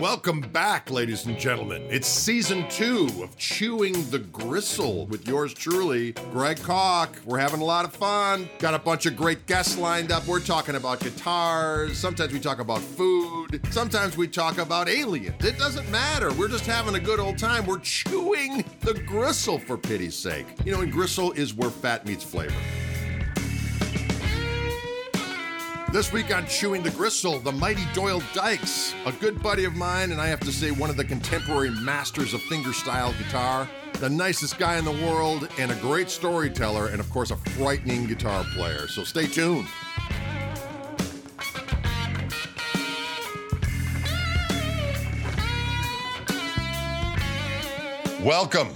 Welcome 0.00 0.40
back, 0.40 0.90
ladies 0.90 1.26
and 1.26 1.38
gentlemen. 1.38 1.86
It's 1.90 2.08
season 2.08 2.66
two 2.70 3.10
of 3.22 3.36
Chewing 3.36 3.92
the 4.08 4.20
Gristle 4.20 5.04
with 5.04 5.28
yours 5.28 5.52
truly, 5.52 6.12
Greg 6.32 6.56
Koch. 6.56 7.10
We're 7.26 7.36
having 7.36 7.60
a 7.60 7.64
lot 7.66 7.84
of 7.84 7.92
fun. 7.92 8.48
Got 8.60 8.72
a 8.72 8.78
bunch 8.78 9.04
of 9.04 9.14
great 9.14 9.44
guests 9.44 9.76
lined 9.76 10.10
up. 10.10 10.26
We're 10.26 10.40
talking 10.40 10.76
about 10.76 11.00
guitars. 11.00 11.98
Sometimes 11.98 12.32
we 12.32 12.40
talk 12.40 12.60
about 12.60 12.80
food. 12.80 13.60
Sometimes 13.70 14.16
we 14.16 14.26
talk 14.26 14.56
about 14.56 14.88
aliens. 14.88 15.44
It 15.44 15.58
doesn't 15.58 15.90
matter. 15.90 16.32
We're 16.32 16.48
just 16.48 16.64
having 16.64 16.94
a 16.94 17.00
good 17.00 17.20
old 17.20 17.36
time. 17.36 17.66
We're 17.66 17.80
chewing 17.80 18.64
the 18.80 18.94
gristle, 18.94 19.58
for 19.58 19.76
pity's 19.76 20.16
sake. 20.16 20.46
You 20.64 20.72
know, 20.72 20.80
and 20.80 20.90
gristle 20.90 21.32
is 21.32 21.52
where 21.52 21.68
fat 21.68 22.06
meets 22.06 22.24
flavor. 22.24 22.56
This 25.92 26.12
week 26.12 26.32
on 26.32 26.46
Chewing 26.46 26.84
the 26.84 26.90
Gristle, 26.90 27.40
the 27.40 27.50
mighty 27.50 27.82
Doyle 27.94 28.22
Dykes, 28.32 28.94
a 29.06 29.12
good 29.12 29.42
buddy 29.42 29.64
of 29.64 29.74
mine, 29.74 30.12
and 30.12 30.20
I 30.20 30.28
have 30.28 30.38
to 30.40 30.52
say, 30.52 30.70
one 30.70 30.88
of 30.88 30.96
the 30.96 31.04
contemporary 31.04 31.70
masters 31.70 32.32
of 32.32 32.40
fingerstyle 32.42 33.12
guitar, 33.18 33.68
the 33.94 34.08
nicest 34.08 34.56
guy 34.56 34.78
in 34.78 34.84
the 34.84 34.92
world, 34.92 35.48
and 35.58 35.72
a 35.72 35.74
great 35.76 36.08
storyteller, 36.08 36.86
and 36.86 37.00
of 37.00 37.10
course, 37.10 37.32
a 37.32 37.36
frightening 37.36 38.06
guitar 38.06 38.44
player. 38.54 38.86
So 38.86 39.02
stay 39.02 39.26
tuned. 39.26 39.66
Welcome 48.22 48.68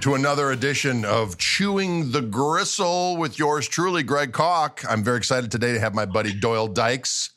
to 0.00 0.14
another 0.14 0.52
edition 0.52 1.04
of 1.04 1.38
Chewing 1.38 2.12
the 2.12 2.20
Gristle 2.20 3.16
with 3.16 3.36
yours 3.36 3.66
truly, 3.66 4.04
Greg 4.04 4.32
Koch. 4.32 4.84
I'm 4.88 5.02
very 5.02 5.16
excited 5.16 5.50
today 5.50 5.72
to 5.72 5.80
have 5.80 5.92
my 5.92 6.06
buddy 6.06 6.32
Doyle 6.32 6.68
Dykes, 6.68 7.30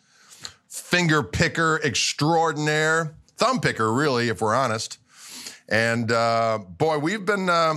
finger 0.67 1.23
picker 1.23 1.81
extraordinaire, 1.83 3.15
thumb 3.35 3.61
picker, 3.61 3.91
really, 3.91 4.29
if 4.29 4.41
we're 4.41 4.53
honest. 4.53 4.99
And 5.69 6.11
uh, 6.11 6.59
boy, 6.77 6.99
we've 6.99 7.25
been 7.25 7.49
uh, 7.49 7.75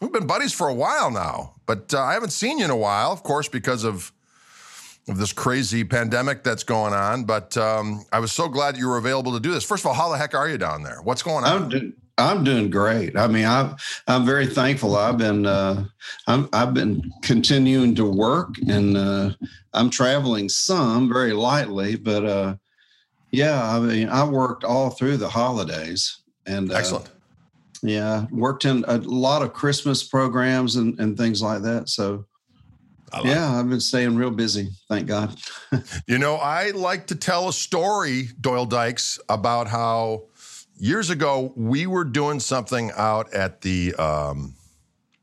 we've 0.00 0.12
been 0.12 0.26
buddies 0.26 0.52
for 0.52 0.68
a 0.68 0.74
while 0.74 1.10
now, 1.10 1.54
but 1.66 1.92
uh, 1.92 2.00
I 2.00 2.12
haven't 2.12 2.30
seen 2.30 2.58
you 2.58 2.66
in 2.66 2.70
a 2.70 2.76
while, 2.76 3.10
of 3.10 3.24
course, 3.24 3.48
because 3.48 3.82
of 3.82 4.12
of 5.08 5.18
this 5.18 5.32
crazy 5.32 5.82
pandemic 5.82 6.44
that's 6.44 6.62
going 6.62 6.92
on. 6.92 7.24
But 7.24 7.56
um, 7.56 8.04
I 8.12 8.20
was 8.20 8.30
so 8.30 8.48
glad 8.48 8.76
you 8.76 8.86
were 8.86 8.98
available 8.98 9.32
to 9.32 9.40
do 9.40 9.50
this. 9.50 9.64
First 9.64 9.82
of 9.82 9.88
all, 9.88 9.94
how 9.94 10.10
the 10.10 10.18
heck 10.18 10.34
are 10.34 10.48
you 10.48 10.58
down 10.58 10.84
there? 10.84 11.00
What's 11.02 11.24
going 11.24 11.44
on? 11.44 11.70
I'm, 12.20 12.44
doing 12.44 12.70
great. 12.70 13.16
I 13.16 13.26
mean, 13.26 13.44
I 13.44 13.74
I'm 14.06 14.24
very 14.24 14.46
thankful. 14.46 14.96
I've 14.96 15.18
been 15.18 15.46
uh, 15.46 15.84
I'm 16.26 16.48
I've 16.52 16.74
been 16.74 17.10
continuing 17.22 17.94
to 17.96 18.04
work, 18.04 18.54
and 18.68 18.96
uh, 18.96 19.30
I'm 19.72 19.90
traveling 19.90 20.48
some 20.48 21.12
very 21.12 21.32
lightly, 21.32 21.96
but 21.96 22.24
uh, 22.24 22.54
yeah, 23.30 23.76
I 23.76 23.80
mean, 23.80 24.08
I 24.08 24.24
worked 24.24 24.64
all 24.64 24.90
through 24.90 25.18
the 25.18 25.28
holidays, 25.28 26.22
and 26.46 26.70
uh, 26.70 26.76
Excellent. 26.76 27.10
yeah, 27.82 28.26
worked 28.30 28.64
in 28.64 28.84
a 28.88 28.98
lot 28.98 29.42
of 29.42 29.52
Christmas 29.52 30.02
programs 30.02 30.76
and 30.76 30.98
and 31.00 31.16
things 31.16 31.42
like 31.42 31.62
that. 31.62 31.88
So. 31.88 32.26
Like 33.12 33.24
Yeah, 33.24 33.58
I've 33.58 33.68
been 33.68 33.80
staying 33.80 34.14
real 34.14 34.30
busy. 34.30 34.68
Thank 34.88 35.08
God. 35.08 35.36
You 36.06 36.18
know, 36.18 36.36
I 36.36 36.70
like 36.70 37.08
to 37.08 37.16
tell 37.16 37.48
a 37.48 37.52
story, 37.52 38.28
Doyle 38.40 38.66
Dykes, 38.66 39.18
about 39.28 39.66
how 39.66 40.29
years 40.80 41.10
ago 41.10 41.52
we 41.54 41.86
were 41.86 42.04
doing 42.04 42.40
something 42.40 42.90
out 42.96 43.32
at 43.32 43.60
the 43.60 43.94
um, 43.94 44.54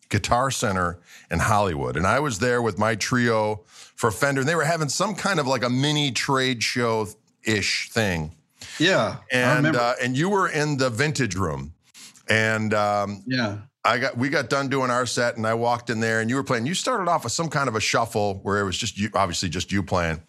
Guitar 0.10 0.52
Center 0.52 1.00
in 1.30 1.40
Hollywood. 1.40 1.98
And 1.98 2.08
I 2.08 2.20
was 2.20 2.40
there 2.40 2.62
with 2.62 2.78
my 2.78 2.96
trio 2.96 3.64
for 3.68 4.12
Fender, 4.12 4.42
and 4.42 4.50
they 4.50 4.56
were 4.56 4.64
having 4.64 4.90
some 4.90 5.16
kind 5.16 5.40
of 5.40 5.48
like 5.48 5.64
a 5.64 5.70
mini 5.70 6.12
trade 6.12 6.64
show 6.64 7.08
ish 7.44 7.90
thing. 7.90 8.32
Yeah, 8.80 9.18
And 9.32 9.76
uh, 9.76 9.94
and 10.02 10.18
you 10.18 10.30
were 10.30 10.50
in 10.50 10.78
the 10.78 10.90
vintage 10.90 11.36
room. 11.36 11.74
And 12.30 12.74
um, 12.74 13.24
yeah, 13.26 13.60
I 13.84 13.98
got 13.98 14.18
we 14.18 14.30
got 14.30 14.50
done 14.50 14.68
doing 14.68 14.92
our 14.92 15.06
set, 15.06 15.38
and 15.38 15.48
I 15.48 15.54
walked 15.54 15.90
in 15.90 16.00
there, 16.00 16.22
and 16.22 16.30
you 16.30 16.36
were 16.36 16.44
playing. 16.44 16.66
You 16.66 16.74
started 16.74 17.10
off 17.10 17.24
with 17.24 17.34
some 17.34 17.50
kind 17.50 17.68
of 17.68 17.76
a 17.76 17.80
shuffle 17.80 18.40
where 18.44 18.60
it 18.60 18.66
was 18.66 18.78
just 18.78 18.98
you, 18.98 19.10
obviously 19.14 19.50
just 19.50 19.72
you 19.72 19.82
playing. 19.84 20.22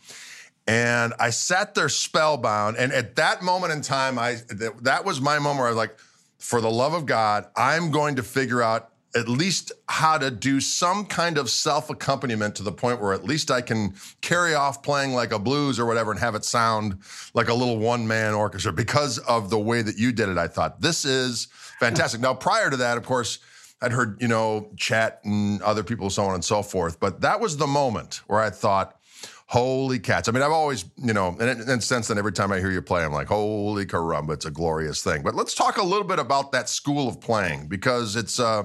And 0.69 1.15
I 1.19 1.31
sat 1.31 1.75
there 1.75 1.89
spellbound. 1.89 2.77
And 2.77 2.93
at 2.93 3.17
that 3.17 3.43
moment 3.43 3.73
in 3.73 3.81
time, 3.81 4.19
I 4.19 4.34
that, 4.49 4.84
that 4.84 5.05
was 5.05 5.21
my 5.21 5.39
moment 5.39 5.61
where 5.61 5.67
I 5.67 5.71
was 5.71 5.79
like, 5.79 5.97
for 6.39 6.61
the 6.61 6.71
love 6.71 6.93
of 6.93 7.06
God, 7.06 7.47
I'm 7.56 7.91
going 7.91 8.17
to 8.17 8.23
figure 8.23 8.62
out 8.62 8.91
at 9.15 9.29
least 9.29 9.73
how 9.89 10.19
to 10.19 10.31
do 10.31 10.61
some 10.61 11.06
kind 11.06 11.39
of 11.39 11.49
self 11.49 11.89
accompaniment 11.89 12.55
to 12.56 12.62
the 12.62 12.71
point 12.71 13.01
where 13.01 13.15
at 13.15 13.25
least 13.25 13.51
I 13.51 13.62
can 13.62 13.95
carry 14.21 14.55
off 14.55 14.83
playing 14.83 15.15
like 15.15 15.33
a 15.33 15.39
blues 15.39 15.79
or 15.79 15.87
whatever 15.87 16.11
and 16.11 16.21
have 16.21 16.34
it 16.34 16.45
sound 16.45 16.99
like 17.33 17.49
a 17.49 17.55
little 17.55 17.79
one 17.79 18.06
man 18.06 18.35
orchestra 18.35 18.73
because 18.73 19.19
of 19.21 19.49
the 19.49 19.59
way 19.59 19.81
that 19.81 19.97
you 19.97 20.12
did 20.12 20.29
it. 20.29 20.37
I 20.37 20.49
thought 20.49 20.83
this 20.83 21.06
is 21.06 21.49
fantastic. 21.81 22.21
now, 22.21 22.35
prior 22.35 22.69
to 22.69 22.77
that, 22.77 22.99
of 22.99 23.05
course, 23.05 23.39
I'd 23.81 23.93
heard, 23.93 24.21
you 24.21 24.29
know, 24.29 24.71
Chet 24.77 25.21
and 25.25 25.62
other 25.62 25.83
people, 25.83 26.11
so 26.11 26.25
on 26.25 26.35
and 26.35 26.45
so 26.45 26.62
forth. 26.62 27.00
But 27.00 27.23
that 27.23 27.41
was 27.41 27.56
the 27.56 27.67
moment 27.67 28.23
where 28.27 28.41
I 28.41 28.50
thought, 28.50 28.97
holy 29.48 29.98
cats. 29.98 30.28
I 30.28 30.32
mean, 30.32 30.42
I've 30.42 30.53
always, 30.53 30.84
you 30.97 31.14
know, 31.14 31.34
and, 31.41 31.62
and 31.62 31.82
since 31.82 32.09
then, 32.09 32.19
every 32.19 32.32
time 32.32 32.53
I 32.53 32.59
hear 32.59 32.70
you 32.70 32.82
play, 32.82 33.03
I'm 33.03 33.12
like, 33.12 33.28
holy 33.28 33.86
caramba, 33.86 34.34
it's 34.34 34.44
a 34.44 34.50
glorious 34.50 35.03
thing. 35.03 35.22
But 35.22 35.34
let's 35.34 35.54
talk 35.54 35.78
a 35.78 35.82
little 35.82 36.06
bit 36.06 36.19
about 36.19 36.53
that 36.53 36.69
school 36.69 37.09
of 37.09 37.19
playing 37.19 37.66
because 37.66 38.14
it's, 38.14 38.38
uh, 38.38 38.64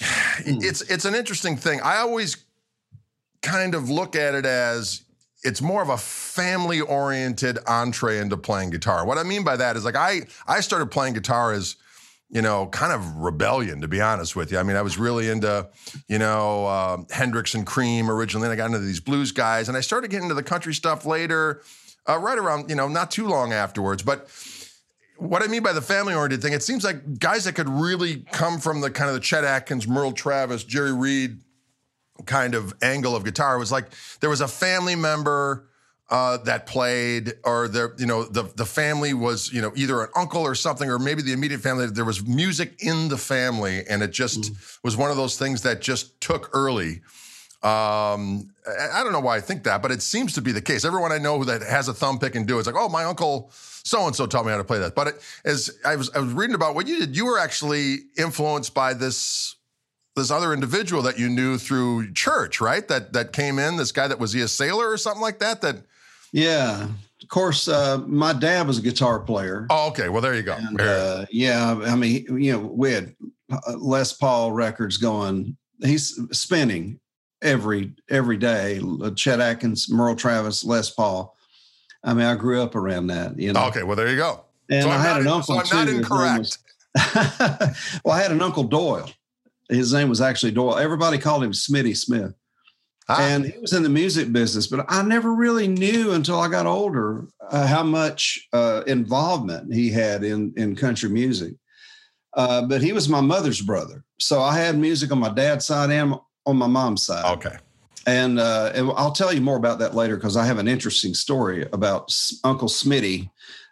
it's, 0.40 0.82
it's 0.82 1.04
an 1.04 1.14
interesting 1.14 1.56
thing. 1.56 1.80
I 1.82 1.98
always 1.98 2.44
kind 3.42 3.76
of 3.76 3.88
look 3.88 4.16
at 4.16 4.34
it 4.34 4.44
as 4.44 5.02
it's 5.44 5.62
more 5.62 5.82
of 5.82 5.88
a 5.88 5.98
family 5.98 6.80
oriented 6.80 7.58
entree 7.66 8.18
into 8.18 8.36
playing 8.36 8.70
guitar. 8.70 9.06
What 9.06 9.18
I 9.18 9.22
mean 9.22 9.44
by 9.44 9.56
that 9.56 9.76
is 9.76 9.84
like 9.84 9.96
I 9.96 10.22
I 10.46 10.60
started 10.60 10.92
playing 10.92 11.14
guitar 11.14 11.52
as 11.52 11.76
you 12.32 12.40
know, 12.40 12.66
kind 12.68 12.92
of 12.92 13.16
rebellion, 13.16 13.82
to 13.82 13.88
be 13.88 14.00
honest 14.00 14.34
with 14.34 14.50
you. 14.50 14.58
I 14.58 14.62
mean, 14.62 14.74
I 14.74 14.82
was 14.82 14.96
really 14.96 15.28
into, 15.28 15.68
you 16.08 16.18
know, 16.18 16.64
uh, 16.64 16.96
Hendrix 17.10 17.54
and 17.54 17.66
Cream 17.66 18.10
originally, 18.10 18.46
and 18.46 18.52
I 18.52 18.56
got 18.56 18.66
into 18.66 18.78
these 18.78 19.00
blues 19.00 19.32
guys, 19.32 19.68
and 19.68 19.76
I 19.76 19.82
started 19.82 20.10
getting 20.10 20.24
into 20.24 20.34
the 20.34 20.42
country 20.42 20.72
stuff 20.72 21.04
later, 21.04 21.62
uh, 22.08 22.18
right 22.18 22.38
around, 22.38 22.70
you 22.70 22.74
know, 22.74 22.88
not 22.88 23.10
too 23.10 23.28
long 23.28 23.52
afterwards. 23.52 24.02
But 24.02 24.28
what 25.18 25.42
I 25.42 25.46
mean 25.46 25.62
by 25.62 25.74
the 25.74 25.82
family 25.82 26.14
oriented 26.14 26.40
thing, 26.40 26.54
it 26.54 26.62
seems 26.62 26.84
like 26.84 27.18
guys 27.18 27.44
that 27.44 27.54
could 27.54 27.68
really 27.68 28.24
come 28.32 28.58
from 28.58 28.80
the 28.80 28.90
kind 28.90 29.10
of 29.10 29.14
the 29.14 29.20
Chet 29.20 29.44
Atkins, 29.44 29.86
Merle 29.86 30.12
Travis, 30.12 30.64
Jerry 30.64 30.92
Reed 30.92 31.38
kind 32.24 32.54
of 32.54 32.72
angle 32.82 33.14
of 33.16 33.24
guitar 33.24 33.58
was 33.58 33.72
like 33.72 33.86
there 34.20 34.30
was 34.30 34.40
a 34.40 34.48
family 34.48 34.94
member 34.94 35.68
uh, 36.10 36.36
that 36.38 36.66
played, 36.66 37.34
or 37.44 37.68
the 37.68 37.94
you 37.98 38.06
know 38.06 38.24
the 38.24 38.42
the 38.56 38.66
family 38.66 39.14
was 39.14 39.52
you 39.52 39.62
know 39.62 39.72
either 39.74 40.02
an 40.02 40.08
uncle 40.14 40.42
or 40.42 40.54
something, 40.54 40.90
or 40.90 40.98
maybe 40.98 41.22
the 41.22 41.32
immediate 41.32 41.60
family. 41.60 41.86
There 41.86 42.04
was 42.04 42.26
music 42.26 42.74
in 42.80 43.08
the 43.08 43.18
family, 43.18 43.82
and 43.88 44.02
it 44.02 44.10
just 44.10 44.52
was 44.82 44.96
one 44.96 45.10
of 45.10 45.16
those 45.16 45.38
things 45.38 45.62
that 45.62 45.80
just 45.80 46.20
took 46.20 46.50
early. 46.52 47.00
Um, 47.62 48.50
I, 48.66 49.04
don't 49.04 49.12
know 49.12 49.20
why 49.20 49.36
I 49.36 49.40
think 49.40 49.62
that, 49.64 49.82
but 49.82 49.92
it 49.92 50.02
seems 50.02 50.32
to 50.34 50.42
be 50.42 50.50
the 50.50 50.60
case. 50.60 50.84
Everyone 50.84 51.12
I 51.12 51.18
know 51.18 51.38
who 51.38 51.44
that 51.44 51.62
has 51.62 51.86
a 51.86 51.94
thumb 51.94 52.18
pick 52.18 52.34
and 52.34 52.44
do 52.44 52.58
it's 52.58 52.66
like, 52.66 52.74
oh, 52.76 52.88
my 52.88 53.04
uncle 53.04 53.52
so 53.84 54.06
and 54.06 54.14
so 54.14 54.26
taught 54.26 54.44
me 54.44 54.50
how 54.50 54.58
to 54.58 54.64
play 54.64 54.78
that. 54.78 54.94
But 54.94 55.08
it, 55.08 55.22
as 55.44 55.70
I 55.84 55.96
was 55.96 56.10
I 56.14 56.18
was 56.18 56.32
reading 56.32 56.54
about 56.54 56.74
what 56.74 56.86
you 56.86 56.98
did, 56.98 57.16
you 57.16 57.26
were 57.26 57.38
actually 57.38 57.98
influenced 58.16 58.74
by 58.74 58.94
this 58.94 59.56
this 60.14 60.30
other 60.30 60.52
individual 60.52 61.02
that 61.02 61.18
you 61.18 61.28
knew 61.28 61.56
through 61.56 62.12
church, 62.12 62.60
right? 62.60 62.86
That 62.88 63.12
that 63.12 63.32
came 63.32 63.58
in, 63.58 63.76
this 63.76 63.92
guy 63.92 64.08
that 64.08 64.18
was 64.18 64.32
he 64.32 64.40
a 64.40 64.48
sailor 64.48 64.90
or 64.90 64.96
something 64.96 65.22
like 65.22 65.38
that? 65.40 65.60
That 65.62 65.84
yeah. 66.32 66.88
Of 67.22 67.28
course, 67.28 67.68
uh, 67.68 67.98
my 68.06 68.32
dad 68.32 68.66
was 68.66 68.78
a 68.78 68.82
guitar 68.82 69.20
player. 69.20 69.66
oh, 69.70 69.88
okay. 69.90 70.08
Well, 70.08 70.20
there 70.20 70.34
you 70.34 70.42
go. 70.42 70.54
And, 70.54 70.80
uh, 70.80 71.24
yeah, 71.30 71.80
I 71.84 71.94
mean, 71.94 72.26
you 72.40 72.52
know, 72.52 72.58
we 72.58 72.92
had 72.92 73.14
uh, 73.50 73.76
Les 73.78 74.12
Paul 74.12 74.52
records 74.52 74.96
going. 74.96 75.56
He's 75.82 76.18
spinning 76.32 76.98
every 77.40 77.92
every 78.10 78.36
day. 78.36 78.80
Chet 79.16 79.40
Atkins, 79.40 79.88
Merle 79.90 80.16
Travis, 80.16 80.64
Les 80.64 80.90
Paul. 80.90 81.36
I 82.04 82.12
mean, 82.14 82.26
I 82.26 82.34
grew 82.34 82.60
up 82.60 82.74
around 82.74 83.06
that. 83.06 83.38
You 83.38 83.52
know, 83.52 83.64
okay. 83.66 83.84
Well, 83.84 83.96
there 83.96 84.10
you 84.10 84.16
go. 84.16 84.44
and 84.68 84.82
so 84.82 84.90
I 84.90 84.94
I'm 84.96 85.00
had 85.00 85.12
not, 85.12 85.20
an 85.20 85.26
uncle 85.28 85.54
so 85.54 85.60
I'm 85.60 85.66
too. 85.66 85.76
not 85.76 85.88
incorrect. 85.88 86.38
was- 86.38 86.58
well, 88.04 88.14
I 88.16 88.20
had 88.20 88.32
an 88.32 88.42
uncle 88.42 88.64
Doyle. 88.64 89.08
His 89.70 89.92
name 89.94 90.08
was 90.08 90.20
actually 90.20 90.52
Doyle. 90.52 90.76
Everybody 90.76 91.16
called 91.18 91.44
him 91.44 91.52
Smitty 91.52 91.96
Smith. 91.96 92.34
Ah, 93.08 93.20
and 93.20 93.44
he 93.44 93.58
was 93.58 93.72
in 93.72 93.82
the 93.82 93.88
music 93.88 94.32
business 94.32 94.68
but 94.68 94.84
i 94.88 95.02
never 95.02 95.34
really 95.34 95.66
knew 95.66 96.12
until 96.12 96.38
i 96.38 96.48
got 96.48 96.66
older 96.66 97.26
uh, 97.50 97.66
how 97.66 97.82
much 97.82 98.48
uh, 98.52 98.82
involvement 98.86 99.72
he 99.72 99.90
had 99.90 100.24
in 100.24 100.52
in 100.56 100.76
country 100.76 101.10
music. 101.10 101.54
Uh, 102.34 102.62
but 102.62 102.80
he 102.80 102.92
was 102.92 103.08
my 103.08 103.20
mother's 103.20 103.60
brother 103.60 104.04
so 104.18 104.40
i 104.40 104.56
had 104.56 104.78
music 104.78 105.10
on 105.10 105.18
my 105.18 105.28
dad's 105.28 105.66
side 105.66 105.90
and 105.90 106.14
on 106.46 106.56
my 106.56 106.66
mom's 106.66 107.04
side. 107.04 107.24
Okay. 107.36 107.56
and, 108.06 108.38
uh, 108.38 108.72
and 108.74 108.90
i'll 108.96 109.12
tell 109.12 109.32
you 109.32 109.40
more 109.40 109.56
about 109.56 109.78
that 109.80 109.94
later 109.94 110.16
because 110.16 110.36
i 110.36 110.44
have 110.44 110.58
an 110.58 110.68
interesting 110.68 111.12
story 111.12 111.66
about 111.72 112.14
uncle 112.44 112.68
smitty 112.68 113.28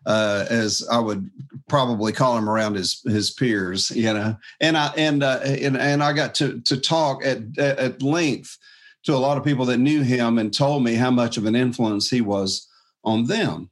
uh, 0.07 0.47
as 0.49 0.87
I 0.91 0.99
would 0.99 1.31
probably 1.69 2.13
call 2.13 2.37
him 2.37 2.49
around 2.49 2.75
his 2.75 3.03
his 3.05 3.31
peers, 3.31 3.91
you 3.91 4.13
know, 4.13 4.37
and 4.61 4.77
I 4.77 4.93
and 4.97 5.23
uh, 5.23 5.41
and 5.45 5.77
and 5.77 6.03
I 6.03 6.13
got 6.13 6.35
to 6.37 6.61
to 6.63 6.77
talk 6.79 7.25
at 7.25 7.59
at 7.59 8.03
length 8.03 8.57
to 9.05 9.15
a 9.15 9.17
lot 9.17 9.39
of 9.39 9.45
people 9.45 9.65
that 9.67 9.79
knew 9.79 10.03
him 10.03 10.39
and 10.39 10.53
told 10.53 10.85
me 10.85 10.95
how 10.95 11.11
much 11.11 11.37
of 11.37 11.47
an 11.47 11.57
influence 11.57 12.11
he 12.11 12.21
was 12.21 12.69
on 13.05 13.27
them. 13.27 13.71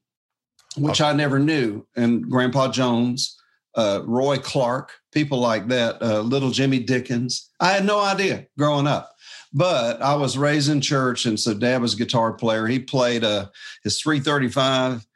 which 0.76 1.00
okay. 1.00 1.10
I 1.10 1.12
never 1.12 1.38
knew, 1.38 1.86
and 1.96 2.30
Grandpa 2.30 2.70
Jones, 2.70 3.36
uh, 3.74 4.02
Roy 4.04 4.38
Clark, 4.38 4.92
people 5.12 5.38
like 5.38 5.68
that, 5.68 6.00
uh, 6.02 6.20
little 6.20 6.50
Jimmy 6.50 6.78
Dickens. 6.78 7.50
I 7.60 7.72
had 7.72 7.84
no 7.84 8.00
idea 8.00 8.46
growing 8.56 8.86
up. 8.86 9.14
But 9.52 10.02
I 10.02 10.14
was 10.14 10.36
raised 10.36 10.68
in 10.70 10.80
church, 10.80 11.24
and 11.24 11.40
so 11.40 11.54
Dad 11.54 11.80
was 11.80 11.94
a 11.94 11.96
guitar 11.96 12.34
player. 12.34 12.66
He 12.66 12.78
played 12.78 13.24
uh, 13.24 13.46
his 13.82 14.00
335, 14.00 15.06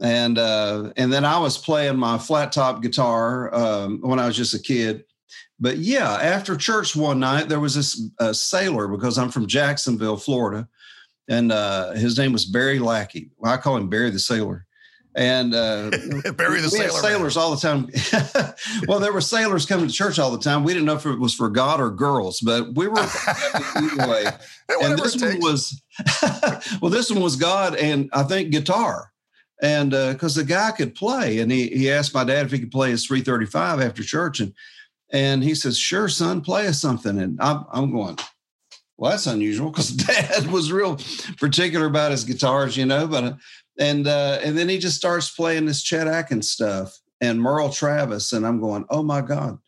and 0.00 0.38
uh, 0.38 0.92
and 0.96 1.12
then 1.12 1.26
I 1.26 1.38
was 1.38 1.58
playing 1.58 1.98
my 1.98 2.16
flat 2.16 2.52
top 2.52 2.80
guitar 2.80 3.54
um, 3.54 4.00
when 4.00 4.18
I 4.18 4.26
was 4.26 4.36
just 4.36 4.54
a 4.54 4.58
kid. 4.58 5.04
But 5.62 5.78
yeah, 5.78 6.10
after 6.14 6.56
church 6.56 6.96
one 6.96 7.20
night, 7.20 7.48
there 7.48 7.60
was 7.60 7.76
this 7.76 8.10
uh, 8.18 8.32
sailor 8.32 8.88
because 8.88 9.16
I'm 9.16 9.30
from 9.30 9.46
Jacksonville, 9.46 10.16
Florida, 10.16 10.66
and 11.28 11.52
uh, 11.52 11.92
his 11.92 12.18
name 12.18 12.32
was 12.32 12.44
Barry 12.44 12.80
Lackey. 12.80 13.30
Well, 13.38 13.52
I 13.52 13.58
call 13.58 13.76
him 13.76 13.88
Barry 13.88 14.10
the 14.10 14.18
Sailor 14.18 14.66
and 15.14 15.54
uh, 15.54 15.90
Barry 16.36 16.60
the 16.60 16.68
sailor 16.68 17.00
sailors 17.00 17.36
man. 17.36 17.44
all 17.44 17.54
the 17.54 17.60
time. 17.60 17.88
well, 18.88 18.98
there 18.98 19.12
were 19.12 19.20
sailors 19.20 19.64
coming 19.64 19.86
to 19.86 19.92
church 19.92 20.18
all 20.18 20.32
the 20.32 20.38
time. 20.38 20.64
We 20.64 20.72
didn't 20.72 20.86
know 20.86 20.96
if 20.96 21.06
it 21.06 21.20
was 21.20 21.32
for 21.32 21.48
God 21.48 21.80
or 21.80 21.90
girls, 21.90 22.40
but 22.40 22.74
we 22.74 22.88
were 22.88 22.98
either 23.76 24.08
way. 24.08 24.24
and 24.68 24.98
this 24.98 25.22
one 25.22 25.38
was 25.38 25.80
well, 26.80 26.90
this 26.90 27.08
one 27.08 27.22
was 27.22 27.36
God 27.36 27.76
and 27.76 28.10
I 28.12 28.24
think 28.24 28.50
guitar, 28.50 29.12
and 29.62 29.90
because 29.92 30.36
uh, 30.36 30.40
the 30.40 30.46
guy 30.48 30.72
could 30.72 30.96
play, 30.96 31.38
and 31.38 31.52
he 31.52 31.68
he 31.68 31.88
asked 31.88 32.12
my 32.14 32.24
dad 32.24 32.46
if 32.46 32.52
he 32.52 32.58
could 32.58 32.72
play 32.72 32.90
his 32.90 33.06
335 33.06 33.80
after 33.80 34.02
church, 34.02 34.40
and 34.40 34.52
and 35.12 35.44
he 35.44 35.54
says, 35.54 35.78
"Sure, 35.78 36.08
son, 36.08 36.40
play 36.40 36.66
us 36.66 36.80
something." 36.80 37.18
And 37.18 37.40
I'm 37.40 37.64
I'm 37.72 37.92
going. 37.92 38.18
Well, 38.96 39.10
that's 39.10 39.26
unusual 39.26 39.70
because 39.70 39.90
Dad 39.90 40.50
was 40.50 40.72
real 40.72 40.98
particular 41.38 41.86
about 41.86 42.12
his 42.12 42.24
guitars, 42.24 42.76
you 42.76 42.86
know. 42.86 43.06
But 43.06 43.24
uh, 43.24 43.34
and 43.78 44.06
uh, 44.06 44.38
and 44.42 44.56
then 44.56 44.68
he 44.68 44.78
just 44.78 44.96
starts 44.96 45.30
playing 45.30 45.66
this 45.66 45.82
Chet 45.82 46.06
Atkins 46.06 46.50
stuff 46.50 46.98
and 47.20 47.40
Merle 47.40 47.70
Travis, 47.70 48.32
and 48.32 48.46
I'm 48.46 48.60
going, 48.60 48.84
oh 48.90 49.02
my 49.02 49.20
god, 49.20 49.58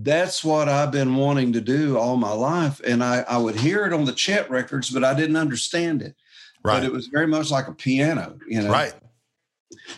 that's 0.00 0.44
what 0.44 0.68
I've 0.68 0.92
been 0.92 1.16
wanting 1.16 1.52
to 1.54 1.60
do 1.60 1.98
all 1.98 2.16
my 2.16 2.32
life, 2.32 2.80
and 2.86 3.02
I 3.02 3.24
I 3.28 3.38
would 3.38 3.56
hear 3.56 3.84
it 3.86 3.92
on 3.92 4.04
the 4.04 4.12
Chet 4.12 4.50
records, 4.50 4.90
but 4.90 5.04
I 5.04 5.14
didn't 5.14 5.36
understand 5.36 6.02
it. 6.02 6.16
Right. 6.64 6.80
But 6.80 6.84
it 6.84 6.92
was 6.92 7.06
very 7.06 7.26
much 7.26 7.50
like 7.50 7.68
a 7.68 7.72
piano, 7.72 8.38
you 8.48 8.62
know. 8.62 8.70
Right. 8.70 8.94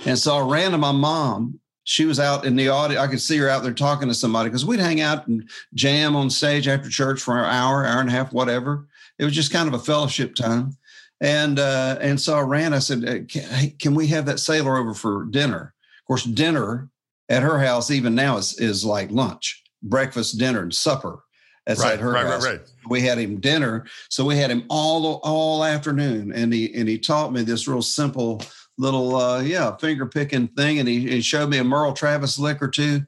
And 0.05 0.19
so 0.19 0.37
I 0.37 0.41
ran 0.41 0.73
to 0.73 0.79
my 0.79 0.93
mom. 0.93 1.60
She 1.91 2.05
was 2.05 2.21
out 2.21 2.45
in 2.45 2.55
the 2.55 2.69
audience. 2.69 3.03
I 3.03 3.09
could 3.09 3.21
see 3.21 3.37
her 3.39 3.49
out 3.49 3.65
there 3.65 3.75
talking 3.75 4.07
to 4.07 4.15
somebody 4.15 4.49
because 4.49 4.65
we'd 4.65 4.79
hang 4.79 5.01
out 5.01 5.27
and 5.27 5.51
jam 5.75 6.15
on 6.15 6.31
stage 6.31 6.69
after 6.69 6.89
church 6.89 7.21
for 7.21 7.37
an 7.37 7.47
hour, 7.47 7.85
hour 7.85 7.99
and 7.99 8.09
a 8.09 8.13
half, 8.13 8.33
whatever. 8.33 8.87
It 9.19 9.25
was 9.25 9.35
just 9.35 9.53
kind 9.53 9.67
of 9.67 9.75
a 9.75 9.81
fellowship 9.81 10.37
time. 10.37 10.77
And 11.21 11.59
uh, 11.59 11.99
and 12.01 12.21
so 12.21 12.35
I 12.39 12.43
ran. 12.43 12.75
I 12.75 12.79
said, 12.79 13.05
uh, 13.05 13.25
can, 13.25 13.73
"Can 13.73 13.95
we 13.97 14.07
have 14.07 14.25
that 14.27 14.39
sailor 14.39 14.77
over 14.77 14.95
for 14.95 15.25
dinner?" 15.25 15.75
Of 15.99 16.07
course, 16.07 16.23
dinner 16.23 16.89
at 17.29 17.43
her 17.43 17.59
house 17.59 17.91
even 17.91 18.15
now 18.15 18.37
is 18.37 18.57
is 18.61 18.85
like 18.85 19.11
lunch, 19.11 19.61
breakfast, 19.83 20.39
dinner, 20.39 20.63
and 20.63 20.73
supper. 20.73 21.25
That's 21.67 21.81
right, 21.81 21.95
at 21.95 22.01
her 22.01 22.13
right, 22.13 22.25
house. 22.25 22.45
Right, 22.45 22.59
right. 22.61 22.71
We 22.89 23.01
had 23.01 23.19
him 23.19 23.41
dinner, 23.41 23.87
so 24.09 24.25
we 24.25 24.37
had 24.37 24.53
him 24.53 24.65
all 24.69 25.21
all 25.25 25.65
afternoon, 25.65 26.31
and 26.33 26.53
he 26.53 26.73
and 26.73 26.89
he 26.89 26.99
taught 26.99 27.33
me 27.33 27.43
this 27.43 27.67
real 27.67 27.83
simple 27.83 28.43
little 28.81 29.15
uh, 29.17 29.41
yeah 29.41 29.77
finger 29.77 30.07
picking 30.07 30.49
thing, 30.49 30.79
and 30.79 30.89
he, 30.89 31.09
he 31.09 31.21
showed 31.21 31.51
me 31.51 31.59
a 31.59 31.65
Merle 31.65 31.93
Travis 31.93 32.39
lick 32.39 32.63
or 32.63 32.69
two, 32.69 33.03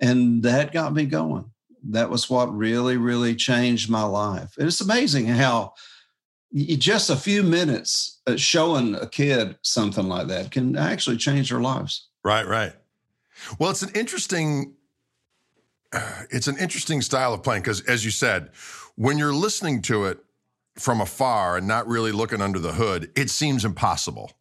and 0.00 0.42
that 0.42 0.72
got 0.72 0.92
me 0.92 1.06
going. 1.06 1.50
That 1.90 2.10
was 2.10 2.28
what 2.28 2.54
really 2.54 2.96
really 2.96 3.34
changed 3.34 3.90
my 3.90 4.04
life. 4.04 4.54
And 4.58 4.66
it's 4.66 4.80
amazing 4.80 5.26
how 5.26 5.74
just 6.54 7.10
a 7.10 7.16
few 7.16 7.42
minutes 7.42 8.20
showing 8.36 8.94
a 8.94 9.06
kid 9.06 9.56
something 9.62 10.08
like 10.08 10.28
that 10.28 10.50
can 10.50 10.76
actually 10.76 11.16
change 11.16 11.50
their 11.50 11.60
lives. 11.60 12.08
Right, 12.24 12.46
right. 12.46 12.72
Well, 13.58 13.70
it's 13.70 13.82
an 13.82 13.90
interesting 13.94 14.74
it's 16.30 16.48
an 16.48 16.56
interesting 16.58 17.02
style 17.02 17.32
of 17.32 17.42
playing 17.42 17.62
because 17.62 17.80
as 17.82 18.04
you 18.04 18.10
said, 18.10 18.50
when 18.96 19.18
you're 19.18 19.34
listening 19.34 19.82
to 19.82 20.04
it 20.04 20.18
from 20.76 21.00
afar 21.00 21.56
and 21.56 21.66
not 21.66 21.86
really 21.86 22.12
looking 22.12 22.40
under 22.40 22.58
the 22.58 22.72
hood, 22.72 23.10
it 23.16 23.30
seems 23.30 23.64
impossible. 23.64 24.32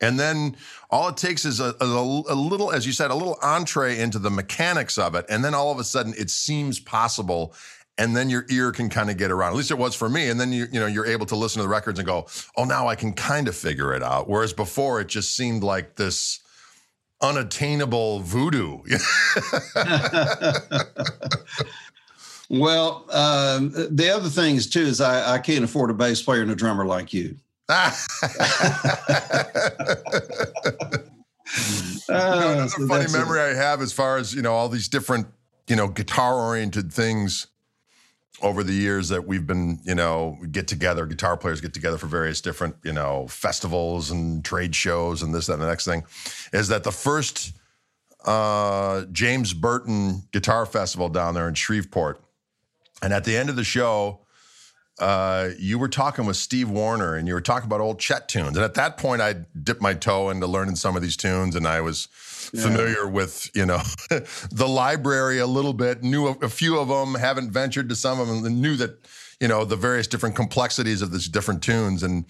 And 0.00 0.20
then 0.20 0.56
all 0.90 1.08
it 1.08 1.16
takes 1.16 1.44
is 1.44 1.58
a, 1.58 1.74
a, 1.80 1.84
a, 1.84 2.34
little, 2.34 2.70
as 2.70 2.86
you 2.86 2.92
said, 2.92 3.10
a 3.10 3.14
little 3.14 3.38
entree 3.42 3.98
into 3.98 4.18
the 4.18 4.30
mechanics 4.30 4.98
of 4.98 5.14
it. 5.14 5.24
And 5.28 5.44
then 5.44 5.54
all 5.54 5.72
of 5.72 5.78
a 5.78 5.84
sudden 5.84 6.14
it 6.18 6.30
seems 6.30 6.78
possible 6.78 7.54
and 7.98 8.14
then 8.16 8.28
your 8.28 8.44
ear 8.50 8.72
can 8.72 8.88
kind 8.88 9.10
of 9.10 9.16
get 9.16 9.30
around. 9.30 9.52
At 9.52 9.56
least 9.56 9.70
it 9.70 9.78
was 9.78 9.94
for 9.94 10.08
me. 10.08 10.28
And 10.28 10.38
then 10.38 10.52
you 10.52 10.66
you 10.70 10.80
know 10.80 10.86
you're 10.86 11.06
able 11.06 11.26
to 11.26 11.36
listen 11.36 11.60
to 11.60 11.62
the 11.62 11.68
records 11.68 11.98
and 11.98 12.06
go, 12.06 12.26
oh, 12.56 12.64
now 12.64 12.88
I 12.88 12.94
can 12.94 13.12
kind 13.14 13.48
of 13.48 13.56
figure 13.56 13.94
it 13.94 14.02
out. 14.02 14.28
Whereas 14.28 14.52
before 14.52 15.00
it 15.00 15.08
just 15.08 15.34
seemed 15.34 15.62
like 15.62 15.96
this 15.96 16.40
unattainable 17.22 18.20
voodoo. 18.20 18.78
well, 22.50 23.06
um, 23.10 23.70
the 23.70 24.12
other 24.14 24.28
things 24.28 24.66
too 24.66 24.82
is 24.82 25.00
I, 25.00 25.34
I 25.34 25.38
can't 25.38 25.64
afford 25.64 25.90
a 25.90 25.94
bass 25.94 26.20
player 26.20 26.42
and 26.42 26.50
a 26.50 26.54
drummer 26.54 26.84
like 26.84 27.14
you. 27.14 27.36
uh, 27.68 27.92
another 32.08 32.68
so 32.68 32.86
funny 32.86 33.12
memory 33.12 33.40
it. 33.40 33.42
I 33.42 33.54
have 33.54 33.80
as 33.80 33.92
far 33.92 34.18
as 34.18 34.34
you 34.34 34.42
know 34.42 34.54
all 34.54 34.68
these 34.68 34.88
different 34.88 35.26
you 35.66 35.74
know 35.76 35.88
guitar 35.88 36.34
oriented 36.34 36.92
things 36.92 37.48
over 38.42 38.62
the 38.62 38.72
years 38.72 39.08
that 39.08 39.26
we've 39.26 39.46
been, 39.46 39.80
you 39.84 39.94
know, 39.94 40.38
get 40.50 40.68
together, 40.68 41.06
guitar 41.06 41.36
players 41.36 41.60
get 41.60 41.72
together 41.72 41.96
for 41.96 42.06
various 42.06 42.40
different, 42.40 42.76
you 42.84 42.92
know, 42.92 43.26
festivals 43.28 44.10
and 44.10 44.44
trade 44.44 44.74
shows 44.74 45.22
and 45.22 45.34
this, 45.34 45.46
that, 45.46 45.54
and 45.54 45.62
the 45.62 45.66
next 45.66 45.86
thing, 45.86 46.04
is 46.52 46.68
that 46.68 46.84
the 46.84 46.92
first 46.92 47.52
uh, 48.26 49.04
James 49.12 49.54
Burton 49.54 50.22
Guitar 50.32 50.66
Festival 50.66 51.08
down 51.08 51.34
there 51.34 51.48
in 51.48 51.54
Shreveport. 51.54 52.20
And 53.02 53.12
at 53.12 53.24
the 53.24 53.36
end 53.36 53.48
of 53.48 53.56
the 53.56 53.64
show, 53.64 54.25
uh, 54.98 55.50
you 55.58 55.78
were 55.78 55.88
talking 55.88 56.24
with 56.24 56.36
Steve 56.36 56.70
Wariner 56.70 57.14
and 57.14 57.28
you 57.28 57.34
were 57.34 57.40
talking 57.42 57.66
about 57.66 57.80
old 57.80 57.98
Chet 57.98 58.28
tunes. 58.28 58.56
And 58.56 58.64
at 58.64 58.74
that 58.74 58.96
point, 58.96 59.20
I 59.20 59.34
dipped 59.62 59.82
my 59.82 59.94
toe 59.94 60.30
into 60.30 60.46
learning 60.46 60.76
some 60.76 60.96
of 60.96 61.02
these 61.02 61.16
tunes 61.16 61.54
and 61.54 61.66
I 61.66 61.82
was 61.82 62.08
yeah. 62.52 62.62
familiar 62.62 63.06
with, 63.06 63.50
you 63.54 63.66
know, 63.66 63.82
the 64.50 64.66
library 64.66 65.38
a 65.38 65.46
little 65.46 65.74
bit, 65.74 66.02
knew 66.02 66.28
a, 66.28 66.32
a, 66.42 66.48
few 66.48 66.78
of 66.78 66.88
them, 66.88 67.14
haven't 67.14 67.50
ventured 67.50 67.90
to 67.90 67.96
some 67.96 68.20
of 68.20 68.28
them, 68.28 68.44
and 68.44 68.62
knew 68.62 68.76
that, 68.76 69.06
you 69.38 69.48
know, 69.48 69.66
the 69.66 69.76
various 69.76 70.06
different 70.06 70.34
complexities 70.34 71.02
of 71.02 71.12
these 71.12 71.28
different 71.28 71.62
tunes. 71.62 72.02
And 72.02 72.24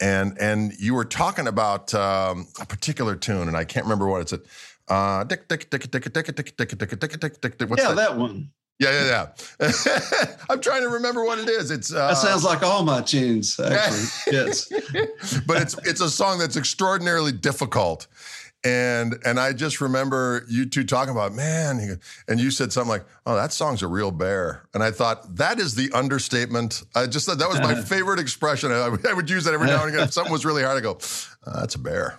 and 0.00 0.38
and 0.38 0.72
you 0.78 0.94
were 0.94 1.04
talking 1.04 1.48
about 1.48 1.92
um, 1.92 2.46
a 2.60 2.66
particular 2.66 3.16
tune, 3.16 3.48
and 3.48 3.56
I 3.56 3.64
can't 3.64 3.84
remember 3.84 4.06
what 4.06 4.20
it's. 4.20 4.32
Uh, 4.88 5.24
yeah, 7.78 7.94
that 7.94 8.16
one. 8.16 8.50
Yeah, 8.78 8.90
yeah, 9.04 9.28
yeah. 9.60 9.72
I'm 10.50 10.60
trying 10.60 10.82
to 10.82 10.88
remember 10.88 11.24
what 11.24 11.38
it 11.38 11.48
is. 11.48 11.70
It's 11.70 11.92
uh, 11.92 12.08
that 12.08 12.16
sounds 12.16 12.42
like 12.42 12.62
all 12.62 12.84
my 12.84 13.00
tunes, 13.00 13.58
actually. 13.60 14.32
yes, 14.32 14.72
but 15.46 15.62
it's 15.62 15.78
it's 15.86 16.00
a 16.00 16.10
song 16.10 16.38
that's 16.38 16.56
extraordinarily 16.56 17.30
difficult, 17.30 18.08
and 18.64 19.18
and 19.24 19.38
I 19.38 19.52
just 19.52 19.80
remember 19.80 20.44
you 20.48 20.66
two 20.66 20.82
talking 20.82 21.12
about 21.12 21.32
man, 21.32 22.00
and 22.26 22.40
you 22.40 22.50
said 22.50 22.72
something 22.72 22.90
like, 22.90 23.04
"Oh, 23.24 23.36
that 23.36 23.52
song's 23.52 23.82
a 23.82 23.86
real 23.86 24.10
bear," 24.10 24.64
and 24.74 24.82
I 24.82 24.90
thought 24.90 25.36
that 25.36 25.60
is 25.60 25.76
the 25.76 25.92
understatement. 25.92 26.82
I 26.94 27.06
just 27.06 27.26
thought 27.26 27.38
that 27.38 27.48
was 27.48 27.60
my 27.60 27.74
favorite 27.82 28.18
expression. 28.18 28.72
I, 28.72 28.96
I, 29.08 29.12
would 29.12 29.30
use 29.30 29.44
that 29.44 29.54
every 29.54 29.68
now 29.68 29.82
and 29.84 29.94
again. 29.94 30.04
If 30.04 30.12
something 30.12 30.32
was 30.32 30.44
really 30.44 30.64
hard, 30.64 30.76
I 30.76 30.80
go, 30.80 30.98
oh, 31.00 31.60
"That's 31.60 31.76
a 31.76 31.78
bear." 31.78 32.18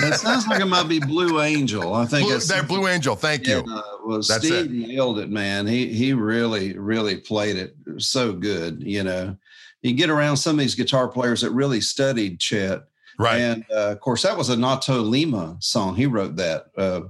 That 0.00 0.18
sounds 0.20 0.46
like 0.46 0.60
it 0.60 0.66
might 0.66 0.88
be 0.88 0.98
Blue 0.98 1.40
Angel. 1.40 1.94
I 1.94 2.06
think 2.06 2.28
Blue, 2.28 2.62
Blue 2.62 2.88
Angel. 2.88 3.14
Thank 3.14 3.46
you. 3.46 3.64
uh, 3.70 3.82
well, 4.04 4.16
That's 4.16 4.38
Steve 4.38 4.66
it. 4.66 4.70
nailed 4.70 5.18
it, 5.18 5.30
man. 5.30 5.66
He 5.66 5.88
he 5.88 6.12
really 6.12 6.76
really 6.78 7.16
played 7.16 7.56
it 7.56 7.76
so 7.98 8.32
good. 8.32 8.82
You 8.82 9.04
know, 9.04 9.36
you 9.82 9.92
get 9.94 10.10
around 10.10 10.36
some 10.38 10.56
of 10.56 10.60
these 10.60 10.74
guitar 10.74 11.08
players 11.08 11.42
that 11.42 11.50
really 11.50 11.80
studied 11.80 12.40
Chet, 12.40 12.84
right? 13.18 13.38
And 13.38 13.64
uh, 13.70 13.92
of 13.92 14.00
course, 14.00 14.22
that 14.22 14.36
was 14.36 14.48
a 14.48 14.56
Nato 14.56 15.00
Lima 15.00 15.56
song. 15.60 15.94
He 15.94 16.06
wrote 16.06 16.36
that. 16.36 16.66
Uh, 16.76 17.00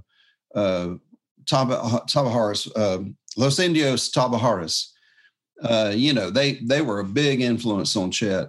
uh, 0.55 0.95
Tabajaras, 1.47 2.71
uh, 2.75 3.05
Los 3.37 3.59
Indios 3.59 4.11
Tabajaras. 4.11 4.91
Uh, 5.63 5.93
you 5.95 6.13
know, 6.13 6.31
they 6.31 6.55
they 6.55 6.81
were 6.81 7.01
a 7.01 7.05
big 7.05 7.41
influence 7.41 7.97
on 7.97 8.11
Chet 8.11 8.49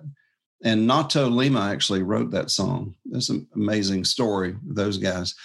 and 0.64 0.88
Nato 0.88 1.28
Lima 1.28 1.62
actually 1.72 2.04
wrote 2.04 2.32
that 2.32 2.50
song. 2.50 2.96
That's 3.06 3.30
an 3.30 3.48
amazing 3.56 4.06
story, 4.06 4.56
those 4.64 4.98
guys. 4.98 5.36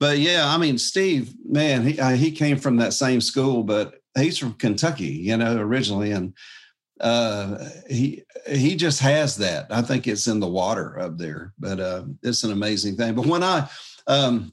But 0.00 0.18
yeah, 0.18 0.44
I 0.46 0.58
mean, 0.58 0.78
Steve, 0.78 1.34
man, 1.44 1.82
he 1.86 1.92
he 2.16 2.30
came 2.30 2.58
from 2.58 2.76
that 2.76 2.92
same 2.92 3.20
school, 3.20 3.62
but 3.62 4.00
he's 4.16 4.38
from 4.38 4.54
Kentucky, 4.54 5.06
you 5.06 5.36
know, 5.36 5.56
originally, 5.56 6.12
and 6.12 6.34
uh, 7.00 7.68
he 7.88 8.24
he 8.48 8.76
just 8.76 9.00
has 9.00 9.36
that. 9.36 9.66
I 9.70 9.82
think 9.82 10.06
it's 10.06 10.26
in 10.26 10.40
the 10.40 10.48
water 10.48 10.98
up 10.98 11.18
there, 11.18 11.52
but 11.58 11.80
uh, 11.80 12.04
it's 12.22 12.44
an 12.44 12.52
amazing 12.52 12.96
thing. 12.96 13.14
But 13.14 13.26
when 13.26 13.42
I, 13.42 13.68
um, 14.06 14.52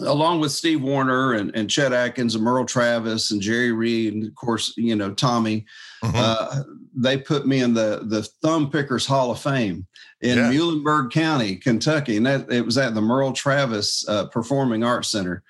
along 0.00 0.40
with 0.40 0.52
Steve 0.52 0.82
Wariner 0.82 1.34
and, 1.34 1.54
and 1.54 1.70
Chet 1.70 1.92
Atkins 1.92 2.34
and 2.34 2.44
Merle 2.44 2.66
Travis 2.66 3.30
and 3.30 3.40
Jerry 3.40 3.72
Reed 3.72 4.14
and 4.14 4.26
of 4.26 4.34
course 4.34 4.74
you 4.76 4.96
know 4.96 5.12
Tommy, 5.14 5.64
mm-hmm. 6.02 6.16
uh, 6.16 6.62
they 6.96 7.18
put 7.18 7.46
me 7.46 7.60
in 7.60 7.74
the 7.74 8.02
the 8.04 8.22
Thumb 8.42 8.70
Pickers 8.70 9.06
Hall 9.06 9.30
of 9.30 9.38
Fame 9.38 9.86
in 10.20 10.38
yeah. 10.38 10.50
Muhlenberg 10.50 11.10
County, 11.10 11.56
Kentucky, 11.56 12.16
and 12.16 12.26
that 12.26 12.50
it 12.50 12.64
was 12.64 12.78
at 12.78 12.94
the 12.94 13.00
Merle 13.00 13.32
Travis 13.32 14.08
uh, 14.08 14.26
Performing 14.26 14.82
Arts 14.82 15.08
Center. 15.08 15.42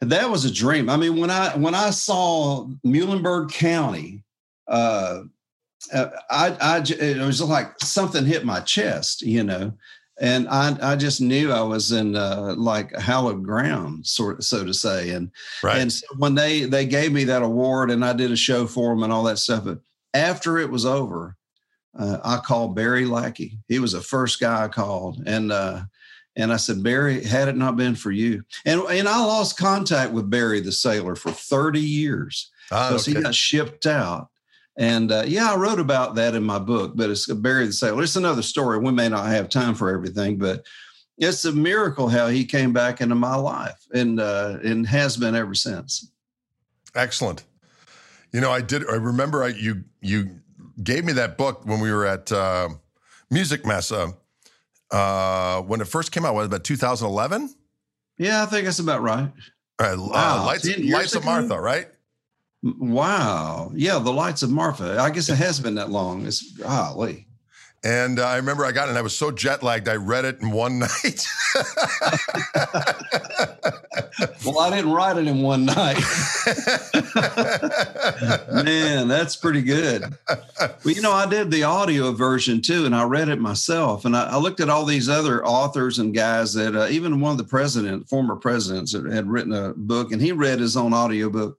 That 0.00 0.30
was 0.30 0.44
a 0.44 0.52
dream. 0.52 0.88
I 0.88 0.96
mean, 0.96 1.16
when 1.16 1.30
I 1.30 1.56
when 1.56 1.74
I 1.74 1.90
saw 1.90 2.66
Muhlenberg 2.84 3.52
County, 3.52 4.24
uh, 4.66 5.22
uh 5.92 6.10
I, 6.30 6.56
I 6.60 6.78
it 6.78 7.18
was 7.18 7.40
like 7.40 7.78
something 7.80 8.24
hit 8.24 8.44
my 8.44 8.60
chest, 8.60 9.22
you 9.22 9.44
know 9.44 9.72
and 10.20 10.48
I, 10.48 10.76
I 10.82 10.96
just 10.96 11.20
knew 11.20 11.52
I 11.52 11.62
was 11.62 11.92
in 11.92 12.16
uh, 12.16 12.54
like 12.56 12.94
hallowed 12.98 13.44
ground, 13.44 14.06
sort 14.06 14.42
so 14.42 14.64
to 14.64 14.74
say. 14.74 15.10
And 15.10 15.30
right. 15.62 15.78
and 15.78 15.92
so 15.92 16.06
when 16.16 16.34
they 16.34 16.64
they 16.64 16.86
gave 16.86 17.12
me 17.12 17.24
that 17.24 17.42
award 17.42 17.90
and 17.90 18.04
I 18.04 18.12
did 18.12 18.32
a 18.32 18.36
show 18.36 18.66
for 18.66 18.90
them 18.90 19.02
and 19.04 19.12
all 19.12 19.22
that 19.24 19.38
stuff, 19.38 19.64
but 19.64 19.78
after 20.18 20.58
it 20.58 20.70
was 20.70 20.84
over, 20.84 21.36
uh, 21.98 22.18
I 22.24 22.38
called 22.38 22.76
Barry 22.76 23.04
Lackey. 23.04 23.58
He 23.68 23.78
was 23.78 23.92
the 23.92 24.00
first 24.00 24.40
guy 24.40 24.64
I 24.64 24.68
called, 24.68 25.22
and 25.26 25.50
uh, 25.50 25.82
and 26.36 26.52
I 26.52 26.56
said, 26.56 26.82
Barry, 26.82 27.24
had 27.24 27.48
it 27.48 27.56
not 27.56 27.76
been 27.76 27.94
for 27.94 28.10
you, 28.10 28.42
and 28.64 28.80
and 28.82 29.08
I 29.08 29.24
lost 29.24 29.58
contact 29.58 30.12
with 30.12 30.30
Barry 30.30 30.60
the 30.60 30.72
sailor 30.72 31.16
for 31.16 31.30
thirty 31.32 31.80
years 31.80 32.50
because 32.68 33.08
ah, 33.08 33.10
okay. 33.10 33.18
he 33.18 33.22
got 33.22 33.34
shipped 33.34 33.86
out 33.86 34.28
and 34.78 35.10
uh, 35.10 35.24
yeah, 35.26 35.52
I 35.52 35.56
wrote 35.56 35.80
about 35.80 36.14
that 36.14 36.36
in 36.36 36.44
my 36.44 36.60
book, 36.60 36.92
but 36.94 37.10
it's 37.10 37.26
Barry 37.26 37.66
the 37.66 37.72
Sailor. 37.72 38.04
It's 38.04 38.14
another 38.14 38.42
story. 38.42 38.78
We 38.78 38.92
may 38.92 39.08
not 39.08 39.26
have 39.26 39.48
time 39.48 39.74
for 39.74 39.92
everything, 39.92 40.38
but 40.38 40.64
it's 41.18 41.44
a 41.44 41.52
miracle 41.52 42.08
how 42.08 42.28
he 42.28 42.44
came 42.44 42.72
back 42.72 43.00
into 43.00 43.16
my 43.16 43.34
life 43.34 43.84
and 43.92 44.20
uh, 44.20 44.58
and 44.62 44.86
has 44.86 45.16
been 45.16 45.34
ever 45.34 45.54
since. 45.54 46.12
Excellent. 46.94 47.44
You 48.32 48.40
know, 48.40 48.52
I 48.52 48.60
did. 48.60 48.88
I 48.88 48.94
remember 48.94 49.42
I, 49.42 49.48
you 49.48 49.82
you 50.00 50.40
gave 50.82 51.04
me 51.04 51.12
that 51.14 51.36
book 51.36 51.66
when 51.66 51.80
we 51.80 51.92
were 51.92 52.06
at 52.06 52.30
uh, 52.32 52.68
Musikmesse 53.32 54.14
uh, 54.90 55.62
when 55.62 55.80
it 55.80 55.86
first 55.88 56.12
came 56.12 56.24
out. 56.24 56.34
Was 56.34 56.46
about 56.46 56.64
2011? 56.64 57.54
Yeah, 58.18 58.42
I 58.42 58.46
think 58.46 58.64
that's 58.64 58.78
about 58.78 59.02
right. 59.02 59.30
Uh, 59.78 59.94
wow, 59.96 60.44
Lights, 60.44 60.68
Lights 60.78 61.14
of 61.14 61.24
Martha, 61.24 61.60
right? 61.60 61.86
Wow. 62.62 63.70
Yeah, 63.74 64.00
the 64.00 64.12
lights 64.12 64.42
of 64.42 64.50
Martha. 64.50 65.00
I 65.00 65.10
guess 65.10 65.28
it 65.28 65.36
has 65.36 65.60
been 65.60 65.76
that 65.76 65.90
long. 65.90 66.26
It's 66.26 66.52
golly. 66.52 67.27
And 67.84 68.18
uh, 68.18 68.26
I 68.26 68.36
remember 68.36 68.64
I 68.64 68.72
got 68.72 68.88
it 68.88 68.90
and 68.90 68.98
I 68.98 69.02
was 69.02 69.16
so 69.16 69.30
jet 69.30 69.62
lagged, 69.62 69.88
I 69.88 69.94
read 69.94 70.24
it 70.24 70.40
in 70.40 70.50
one 70.50 70.78
night. 70.80 71.26
well, 74.44 74.58
I 74.58 74.70
didn't 74.70 74.90
write 74.90 75.16
it 75.16 75.28
in 75.28 75.42
one 75.42 75.64
night. 75.64 76.02
Man, 78.64 79.06
that's 79.06 79.36
pretty 79.36 79.62
good. 79.62 80.02
Well, 80.28 80.94
you 80.94 81.02
know, 81.02 81.12
I 81.12 81.26
did 81.26 81.52
the 81.52 81.62
audio 81.62 82.10
version 82.12 82.60
too, 82.60 82.84
and 82.84 82.96
I 82.96 83.04
read 83.04 83.28
it 83.28 83.38
myself. 83.38 84.04
And 84.04 84.16
I, 84.16 84.30
I 84.30 84.36
looked 84.38 84.60
at 84.60 84.68
all 84.68 84.84
these 84.84 85.08
other 85.08 85.46
authors 85.46 86.00
and 86.00 86.12
guys 86.12 86.54
that, 86.54 86.74
uh, 86.74 86.88
even 86.90 87.20
one 87.20 87.32
of 87.32 87.38
the 87.38 87.44
president, 87.44 88.08
former 88.08 88.34
presidents, 88.34 88.92
had 88.92 89.28
written 89.28 89.52
a 89.52 89.72
book, 89.74 90.10
and 90.10 90.20
he 90.20 90.32
read 90.32 90.58
his 90.58 90.76
own 90.76 90.92
audio 90.92 91.30
book. 91.30 91.58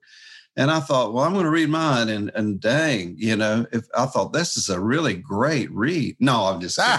And 0.60 0.70
I 0.70 0.78
thought, 0.80 1.14
well, 1.14 1.24
I'm 1.24 1.32
going 1.32 1.46
to 1.46 1.50
read 1.50 1.70
mine. 1.70 2.10
And, 2.10 2.30
and 2.34 2.60
dang, 2.60 3.14
you 3.16 3.34
know, 3.34 3.64
if 3.72 3.86
I 3.96 4.04
thought 4.04 4.34
this 4.34 4.58
is 4.58 4.68
a 4.68 4.78
really 4.78 5.14
great 5.14 5.72
read. 5.72 6.16
No, 6.20 6.44
I'm 6.44 6.60
just 6.60 6.76
but 6.76 6.92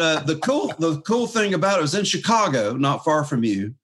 uh, 0.00 0.20
the 0.20 0.40
cool 0.42 0.72
the 0.78 1.02
cool 1.02 1.26
thing 1.26 1.52
about 1.52 1.78
it 1.78 1.82
was 1.82 1.94
in 1.94 2.06
Chicago, 2.06 2.72
not 2.72 3.04
far 3.04 3.22
from 3.22 3.44
you. 3.44 3.74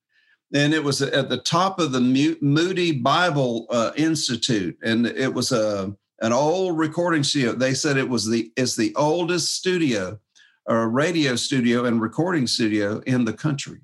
And 0.51 0.73
it 0.73 0.83
was 0.83 1.03
at 1.03 1.29
the 1.29 1.37
top 1.37 1.79
of 1.79 1.91
the 1.91 2.01
Moody 2.41 2.91
Bible 2.91 3.67
uh, 3.69 3.91
Institute. 3.95 4.75
And 4.81 5.05
it 5.05 5.31
was 5.31 5.51
a 5.51 5.95
an 6.21 6.33
old 6.33 6.75
recording 6.75 7.21
studio. 7.21 7.53
They 7.53 7.75
said 7.75 7.97
it 7.97 8.09
was 8.09 8.27
the 8.27 8.51
it's 8.57 8.77
the 8.77 8.95
oldest 8.95 9.53
studio 9.53 10.19
or 10.65 10.89
radio 10.89 11.35
studio 11.35 11.85
and 11.85 12.01
recording 12.01 12.47
studio 12.47 13.03
in 13.05 13.25
the 13.25 13.33
country. 13.33 13.81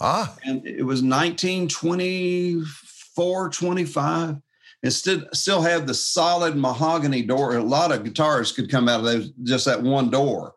Ah. 0.00 0.36
And 0.44 0.64
it 0.64 0.84
was 0.84 1.02
1920 1.02 2.62
425 3.16 4.36
and 4.82 4.92
still 4.92 5.22
still 5.32 5.62
had 5.62 5.86
the 5.86 5.94
solid 5.94 6.56
mahogany 6.56 7.22
door. 7.22 7.56
A 7.56 7.62
lot 7.62 7.92
of 7.92 8.04
guitars 8.04 8.52
could 8.52 8.70
come 8.70 8.88
out 8.88 9.00
of 9.00 9.06
those 9.06 9.30
just 9.42 9.64
that 9.64 9.82
one 9.82 10.10
door. 10.10 10.54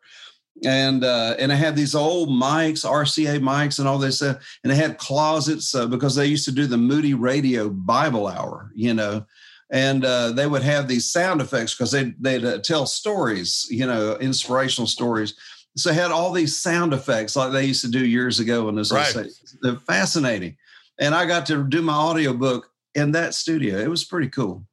And 0.65 1.05
uh, 1.05 1.35
and 1.39 1.51
it 1.51 1.55
had 1.55 1.75
these 1.75 1.95
old 1.95 2.29
mics, 2.29 2.85
RCA 2.85 3.39
mics, 3.39 3.79
and 3.79 3.87
all 3.87 3.97
this, 3.97 4.17
stuff. 4.17 4.37
and 4.63 4.73
it 4.73 4.75
had 4.75 4.97
closets 4.97 5.73
uh, 5.73 5.87
because 5.87 6.15
they 6.15 6.25
used 6.25 6.45
to 6.45 6.51
do 6.51 6.67
the 6.67 6.77
Moody 6.77 7.13
Radio 7.13 7.69
Bible 7.69 8.27
Hour, 8.27 8.71
you 8.75 8.93
know, 8.93 9.25
and 9.71 10.03
uh, 10.03 10.31
they 10.33 10.47
would 10.47 10.63
have 10.63 10.87
these 10.89 11.09
sound 11.09 11.39
effects 11.39 11.73
because 11.73 11.91
they 11.91 12.13
they'd 12.19 12.43
uh, 12.43 12.57
tell 12.57 12.85
stories, 12.85 13.67
you 13.69 13.87
know, 13.87 14.17
inspirational 14.17 14.87
stories. 14.87 15.33
So 15.77 15.89
they 15.89 15.95
had 15.95 16.11
all 16.11 16.33
these 16.33 16.57
sound 16.57 16.93
effects 16.93 17.37
like 17.37 17.53
they 17.53 17.63
used 17.63 17.85
to 17.85 17.91
do 17.91 18.05
years 18.05 18.41
ago, 18.41 18.67
and 18.67 18.77
it's 18.77 18.91
right. 18.91 19.27
they're 19.61 19.77
fascinating 19.77 20.57
and 20.99 21.15
I 21.15 21.25
got 21.25 21.45
to 21.47 21.63
do 21.63 21.81
my 21.81 21.93
audiobook 21.93 22.71
in 22.93 23.11
that 23.13 23.33
studio. 23.33 23.77
It 23.77 23.89
was 23.89 24.03
pretty 24.03 24.29
cool. 24.29 24.63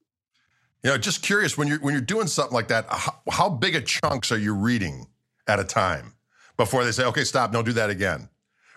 You 0.82 0.90
know, 0.90 0.98
just 0.98 1.22
curious 1.22 1.56
when 1.56 1.68
you're 1.68 1.80
when 1.80 1.94
you're 1.94 2.02
doing 2.02 2.26
something 2.26 2.54
like 2.54 2.68
that, 2.68 2.86
how, 2.88 3.14
how 3.30 3.48
big 3.48 3.74
a 3.74 3.80
chunks 3.80 4.30
are 4.30 4.38
you 4.38 4.54
reading 4.54 5.06
at 5.48 5.58
a 5.58 5.64
time 5.64 6.14
before 6.56 6.84
they 6.84 6.92
say, 6.92 7.04
"Okay, 7.04 7.24
stop, 7.24 7.52
don't 7.52 7.64
do 7.64 7.72
that 7.72 7.90
again," 7.90 8.28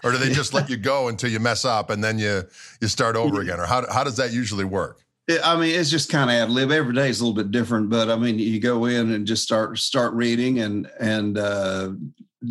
or 0.03 0.11
do 0.11 0.17
they 0.17 0.31
just 0.31 0.53
let 0.53 0.69
you 0.69 0.77
go 0.77 1.07
until 1.09 1.29
you 1.29 1.39
mess 1.39 1.65
up 1.65 1.89
and 1.89 2.03
then 2.03 2.17
you 2.17 2.43
you 2.81 2.87
start 2.87 3.15
over 3.15 3.41
again, 3.41 3.59
or 3.59 3.65
how 3.65 3.85
how 3.91 4.03
does 4.03 4.17
that 4.17 4.31
usually 4.31 4.65
work? 4.65 5.03
I 5.43 5.55
mean, 5.55 5.79
it's 5.79 5.91
just 5.91 6.09
kind 6.09 6.31
of 6.31 6.35
ad 6.35 6.49
lib. 6.49 6.71
Every 6.71 6.93
day 6.93 7.09
is 7.09 7.21
a 7.21 7.25
little 7.25 7.35
bit 7.35 7.51
different, 7.51 7.89
but 7.89 8.09
I 8.09 8.15
mean, 8.15 8.39
you 8.39 8.59
go 8.59 8.85
in 8.85 9.11
and 9.11 9.27
just 9.27 9.43
start 9.43 9.77
start 9.77 10.13
reading 10.13 10.59
and 10.59 10.89
and 10.99 11.37
uh, 11.37 11.91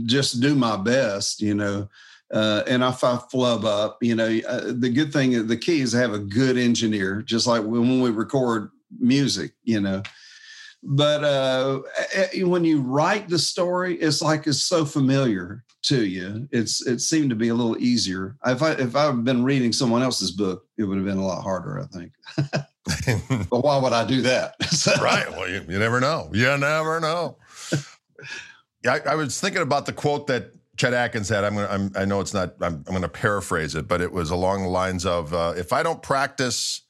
just 0.04 0.40
do 0.40 0.54
my 0.54 0.76
best, 0.76 1.40
you 1.40 1.54
know. 1.54 1.88
Uh, 2.32 2.62
and 2.66 2.82
if 2.82 3.02
I 3.02 3.16
flub 3.30 3.64
up, 3.64 3.98
you 4.02 4.14
know, 4.14 4.40
uh, 4.46 4.72
the 4.74 4.90
good 4.90 5.12
thing, 5.12 5.46
the 5.46 5.56
key 5.56 5.80
is 5.80 5.92
to 5.92 5.98
have 5.98 6.12
a 6.12 6.18
good 6.18 6.58
engineer, 6.58 7.22
just 7.22 7.46
like 7.46 7.62
when 7.62 8.00
we 8.00 8.10
record 8.10 8.70
music, 8.98 9.52
you 9.64 9.80
know. 9.80 10.02
But 10.82 11.24
uh, 11.24 11.80
when 12.44 12.64
you 12.64 12.82
write 12.82 13.28
the 13.28 13.38
story, 13.38 13.96
it's 13.96 14.22
like 14.22 14.46
it's 14.46 14.62
so 14.62 14.84
familiar 14.84 15.64
to 15.82 16.04
you. 16.04 16.48
It's 16.52 16.86
it 16.86 17.00
seemed 17.00 17.30
to 17.30 17.36
be 17.36 17.48
a 17.48 17.54
little 17.54 17.78
easier. 17.78 18.36
If 18.46 18.62
I 18.62 18.72
if 18.72 18.94
I've 18.94 19.24
been 19.24 19.42
reading 19.42 19.72
someone 19.72 20.02
else's 20.02 20.30
book, 20.30 20.66
it 20.76 20.84
would 20.84 20.98
have 20.98 21.06
been 21.06 21.18
a 21.18 21.26
lot 21.26 21.42
harder, 21.42 21.80
I 21.80 21.86
think. 21.86 22.12
but 23.50 23.64
why 23.64 23.78
would 23.78 23.92
I 23.92 24.06
do 24.06 24.22
that? 24.22 24.54
right. 25.02 25.30
Well, 25.30 25.48
you, 25.48 25.64
you, 25.68 25.78
never 25.78 26.00
know. 26.00 26.30
You 26.32 26.56
never 26.56 27.00
know. 27.00 27.38
I, 28.86 29.00
I 29.00 29.14
was 29.16 29.40
thinking 29.40 29.62
about 29.62 29.86
the 29.86 29.92
quote 29.92 30.28
that 30.28 30.52
Chet 30.78 30.94
Atkins 30.94 31.28
had. 31.28 31.44
I'm 31.44 31.56
gonna. 31.56 31.68
I'm, 31.68 31.92
i 31.96 32.04
know 32.04 32.20
it's 32.20 32.32
not. 32.32 32.54
I'm, 32.60 32.76
I'm 32.76 32.82
going 32.84 33.02
to 33.02 33.08
paraphrase 33.08 33.74
it, 33.74 33.88
but 33.88 34.00
it 34.00 34.12
was 34.12 34.30
along 34.30 34.62
the 34.62 34.68
lines 34.68 35.04
of, 35.04 35.34
uh, 35.34 35.54
"If 35.56 35.72
I 35.72 35.82
don't 35.82 36.00
practice, 36.00 36.82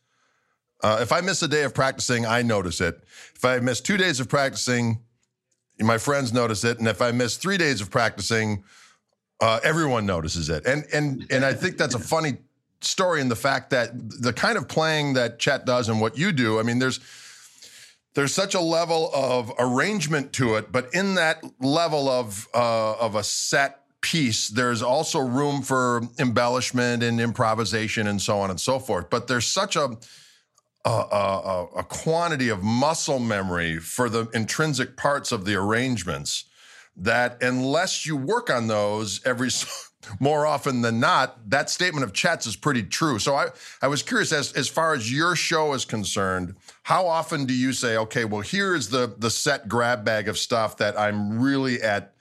uh, 0.83 0.99
if 1.01 1.11
I 1.11 1.23
miss 1.23 1.43
a 1.43 1.49
day 1.49 1.65
of 1.65 1.75
practicing, 1.75 2.27
I 2.27 2.43
notice 2.43 2.81
it. 2.83 3.03
If 3.35 3.45
I 3.45 3.59
miss 3.61 3.81
two 3.81 3.97
days 3.97 4.21
of 4.21 4.29
practicing, 4.29 5.01
my 5.81 5.97
friends 5.97 6.35
notice 6.35 6.65
it, 6.65 6.79
and 6.79 6.87
if 6.87 7.01
I 7.01 7.13
miss 7.13 7.39
three 7.39 7.57
days 7.57 7.81
of 7.81 7.91
practicing, 7.91 8.63
uh, 9.41 9.61
everyone 9.65 10.05
notices 10.05 10.51
it." 10.51 10.67
And 10.67 10.85
and 10.93 11.27
and 11.31 11.45
I 11.45 11.55
think 11.55 11.79
that's 11.79 11.95
a 11.95 11.99
funny 12.15 12.37
story 12.83 13.23
in 13.23 13.31
the 13.31 13.37
fact 13.37 13.71
that 13.71 13.91
the 14.21 14.35
kind 14.35 14.59
of 14.59 14.69
playing 14.69 15.15
that 15.15 15.39
Chet 15.39 15.65
does 15.65 15.89
and 15.89 15.99
what 16.01 16.19
you 16.19 16.31
do. 16.31 16.61
I 16.61 16.63
mean, 16.63 16.79
there's 16.79 17.01
there's 18.15 18.35
such 18.35 18.55
a 18.55 18.61
level 18.61 19.11
of 19.15 19.53
arrangement 19.59 20.33
to 20.35 20.57
it, 20.57 20.73
but 20.73 20.93
in 20.93 21.15
that 21.15 21.43
level 21.61 22.09
of 22.09 22.49
uh, 22.53 22.97
of 22.99 23.15
a 23.15 23.23
set 23.23 23.78
piece, 24.01 24.49
there's 24.49 24.83
also 24.83 25.19
room 25.19 25.63
for 25.63 26.03
embellishment 26.19 27.03
and 27.03 27.21
improvisation 27.21 28.07
and 28.07 28.21
so 28.21 28.39
on 28.39 28.51
and 28.51 28.61
so 28.61 28.79
forth. 28.79 29.11
But 29.11 29.27
there's 29.27 29.47
such 29.47 29.77
a 29.77 29.97
a, 30.85 30.91
a, 30.91 31.67
a 31.79 31.85
quantity 31.85 32.49
of 32.49 32.63
muscle 32.63 33.19
memory 33.19 33.79
for 33.79 34.09
the 34.09 34.29
intrinsic 34.33 34.97
parts 34.97 35.33
of 35.33 35.45
the 35.45 35.55
arrangements 35.55 36.45
that 36.97 37.43
unless 37.43 38.07
you 38.07 38.17
work 38.17 38.49
on 38.49 38.69
those 38.69 39.21
every 39.27 39.51
more 40.21 40.47
often 40.47 40.81
than 40.81 41.01
not, 41.01 41.51
that 41.51 41.69
statement 41.71 42.05
of 42.05 42.13
Chet's 42.13 42.47
is 42.47 42.57
pretty 42.57 42.83
true. 42.83 43.19
So 43.19 43.35
I, 43.35 43.49
I 43.83 43.89
was 43.89 44.03
curious 44.03 44.33
as, 44.33 44.53
as 44.53 44.69
far 44.69 44.95
as 44.95 45.13
your 45.13 45.37
show 45.37 45.75
is 45.75 45.85
concerned, 45.85 46.55
how 46.85 47.07
often 47.07 47.45
do 47.45 47.55
you 47.55 47.73
say, 47.73 47.97
okay, 47.97 48.25
well, 48.25 48.41
here 48.41 48.75
is 48.75 48.89
the 48.89 49.15
the 49.19 49.31
set 49.31 49.69
grab 49.69 50.05
bag 50.05 50.29
of 50.29 50.39
stuff 50.39 50.77
that 50.79 50.99
I'm 50.99 51.41
really 51.41 51.83
at 51.83 52.15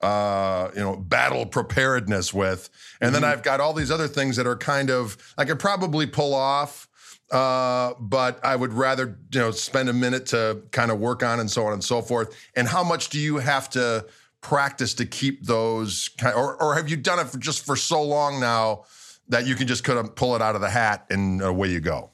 uh, 0.00 0.70
you 0.74 0.80
know, 0.80 0.96
battle 0.96 1.46
preparedness 1.46 2.32
with. 2.32 2.70
And 3.00 3.12
mm-hmm. 3.12 3.22
then 3.22 3.30
I've 3.30 3.42
got 3.42 3.60
all 3.60 3.72
these 3.72 3.90
other 3.90 4.08
things 4.08 4.36
that 4.36 4.46
are 4.46 4.56
kind 4.56 4.90
of 4.90 5.16
I 5.36 5.44
could 5.44 5.58
probably 5.58 6.06
pull 6.06 6.34
off. 6.34 6.88
Uh, 7.30 7.94
but 8.00 8.44
I 8.44 8.56
would 8.56 8.72
rather, 8.72 9.16
you 9.32 9.38
know, 9.38 9.52
spend 9.52 9.88
a 9.88 9.92
minute 9.92 10.26
to 10.26 10.62
kind 10.72 10.90
of 10.90 10.98
work 10.98 11.22
on 11.22 11.38
and 11.38 11.48
so 11.48 11.64
on 11.64 11.72
and 11.72 11.84
so 11.84 12.02
forth. 12.02 12.36
And 12.56 12.66
how 12.66 12.82
much 12.82 13.08
do 13.08 13.20
you 13.20 13.36
have 13.36 13.70
to 13.70 14.04
practice 14.40 14.94
to 14.94 15.06
keep 15.06 15.44
those 15.44 16.08
kind 16.18 16.34
or, 16.34 16.60
or 16.60 16.74
have 16.74 16.88
you 16.88 16.96
done 16.96 17.20
it 17.20 17.28
for 17.28 17.38
just 17.38 17.64
for 17.64 17.76
so 17.76 18.02
long 18.02 18.40
now 18.40 18.84
that 19.28 19.46
you 19.46 19.54
can 19.54 19.68
just 19.68 19.84
kind 19.84 19.98
of 19.98 20.14
pull 20.16 20.34
it 20.34 20.42
out 20.42 20.56
of 20.56 20.60
the 20.60 20.70
hat 20.70 21.06
and 21.10 21.40
away 21.40 21.68
you 21.68 21.78
go? 21.78 22.10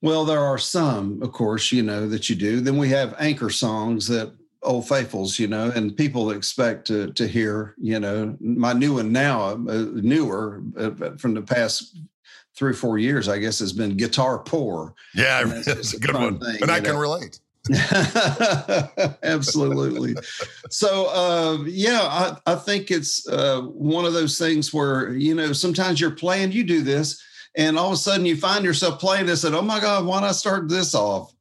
Well, 0.00 0.24
there 0.24 0.44
are 0.44 0.58
some, 0.58 1.20
of 1.22 1.32
course, 1.32 1.72
you 1.72 1.82
know, 1.82 2.08
that 2.08 2.30
you 2.30 2.36
do. 2.36 2.60
Then 2.60 2.78
we 2.78 2.88
have 2.90 3.16
anchor 3.18 3.50
songs 3.50 4.06
that 4.08 4.32
old 4.62 4.88
faithfuls, 4.88 5.38
you 5.38 5.46
know, 5.46 5.70
and 5.74 5.96
people 5.96 6.30
expect 6.30 6.86
to 6.88 7.12
to 7.12 7.26
hear, 7.26 7.74
you 7.78 8.00
know, 8.00 8.36
my 8.40 8.72
new 8.72 8.94
one 8.94 9.12
now, 9.12 9.50
uh, 9.50 9.86
newer 9.94 10.62
uh, 10.76 10.90
from 11.18 11.34
the 11.34 11.42
past 11.42 11.96
three 12.56 12.72
or 12.72 12.74
four 12.74 12.98
years, 12.98 13.28
I 13.28 13.38
guess, 13.38 13.60
has 13.60 13.72
been 13.72 13.96
guitar 13.96 14.40
poor. 14.40 14.94
Yeah, 15.14 15.44
that's, 15.44 15.94
a 15.94 16.00
good 16.00 16.14
one, 16.14 16.40
thing, 16.40 16.58
and 16.60 16.70
I 16.70 16.80
know? 16.80 16.90
can 16.90 16.96
relate. 16.96 17.40
Absolutely. 19.22 20.16
so, 20.70 21.06
uh, 21.08 21.64
yeah, 21.64 22.00
I, 22.02 22.36
I 22.46 22.54
think 22.54 22.90
it's 22.90 23.28
uh, 23.28 23.60
one 23.60 24.04
of 24.04 24.14
those 24.14 24.38
things 24.38 24.72
where, 24.72 25.12
you 25.12 25.34
know, 25.34 25.52
sometimes 25.52 26.00
you're 26.00 26.10
playing, 26.10 26.52
you 26.52 26.64
do 26.64 26.82
this, 26.82 27.22
and 27.56 27.78
all 27.78 27.88
of 27.88 27.92
a 27.92 27.96
sudden 27.96 28.26
you 28.26 28.36
find 28.36 28.64
yourself 28.64 28.98
playing 28.98 29.26
this 29.26 29.44
and, 29.44 29.54
oh 29.54 29.62
my 29.62 29.80
God, 29.80 30.06
why 30.06 30.20
not 30.20 30.30
I 30.30 30.32
start 30.32 30.68
this 30.68 30.94
off? 30.94 31.32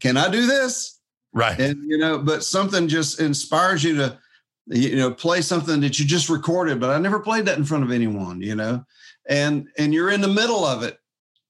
Can 0.00 0.16
I 0.16 0.28
do 0.30 0.46
this? 0.46 0.93
Right. 1.34 1.58
And, 1.58 1.82
you 1.90 1.98
know, 1.98 2.18
but 2.18 2.44
something 2.44 2.86
just 2.86 3.20
inspires 3.20 3.82
you 3.82 3.96
to, 3.96 4.18
you 4.66 4.96
know, 4.96 5.12
play 5.12 5.42
something 5.42 5.80
that 5.80 5.98
you 5.98 6.06
just 6.06 6.30
recorded, 6.30 6.80
but 6.80 6.90
I 6.90 6.98
never 6.98 7.18
played 7.18 7.44
that 7.46 7.58
in 7.58 7.64
front 7.64 7.84
of 7.84 7.90
anyone, 7.90 8.40
you 8.40 8.54
know, 8.54 8.84
and, 9.28 9.68
and 9.76 9.92
you're 9.92 10.10
in 10.10 10.20
the 10.20 10.28
middle 10.28 10.64
of 10.64 10.82
it. 10.84 10.98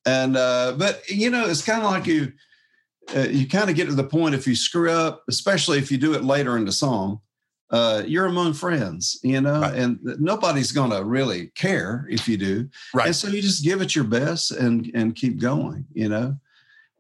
And, 0.07 0.37
uh, 0.37 0.75
but, 0.79 1.09
you 1.09 1.31
know, 1.31 1.47
it's 1.47 1.65
kind 1.65 1.83
of 1.83 1.91
like 1.91 2.07
you, 2.07 2.33
uh, 3.15 3.29
you 3.29 3.47
kind 3.47 3.69
of 3.69 3.77
get 3.77 3.87
to 3.87 3.95
the 3.95 4.05
point 4.05 4.35
if 4.35 4.47
you 4.47 4.57
screw 4.57 4.91
up, 4.91 5.23
especially 5.29 5.79
if 5.79 5.93
you 5.93 5.99
do 5.99 6.15
it 6.15 6.25
later 6.25 6.57
in 6.57 6.65
the 6.65 6.73
song, 6.73 7.21
uh, 7.71 8.03
you're 8.07 8.27
among 8.27 8.55
friends, 8.55 9.19
you 9.23 9.41
know, 9.41 9.61
right. 9.61 9.75
and 9.75 9.99
nobody's 10.19 10.73
going 10.73 10.91
to 10.91 11.05
really 11.05 11.49
care 11.55 12.07
if 12.09 12.29
you 12.29 12.37
do. 12.37 12.69
Right. 12.95 13.07
And 13.07 13.17
so 13.17 13.29
you 13.29 13.43
just 13.43 13.65
give 13.65 13.83
it 13.83 13.95
your 13.95 14.05
best 14.05 14.51
and 14.51 14.91
and 14.95 15.15
keep 15.15 15.41
going, 15.41 15.85
you 15.93 16.09
know. 16.09 16.37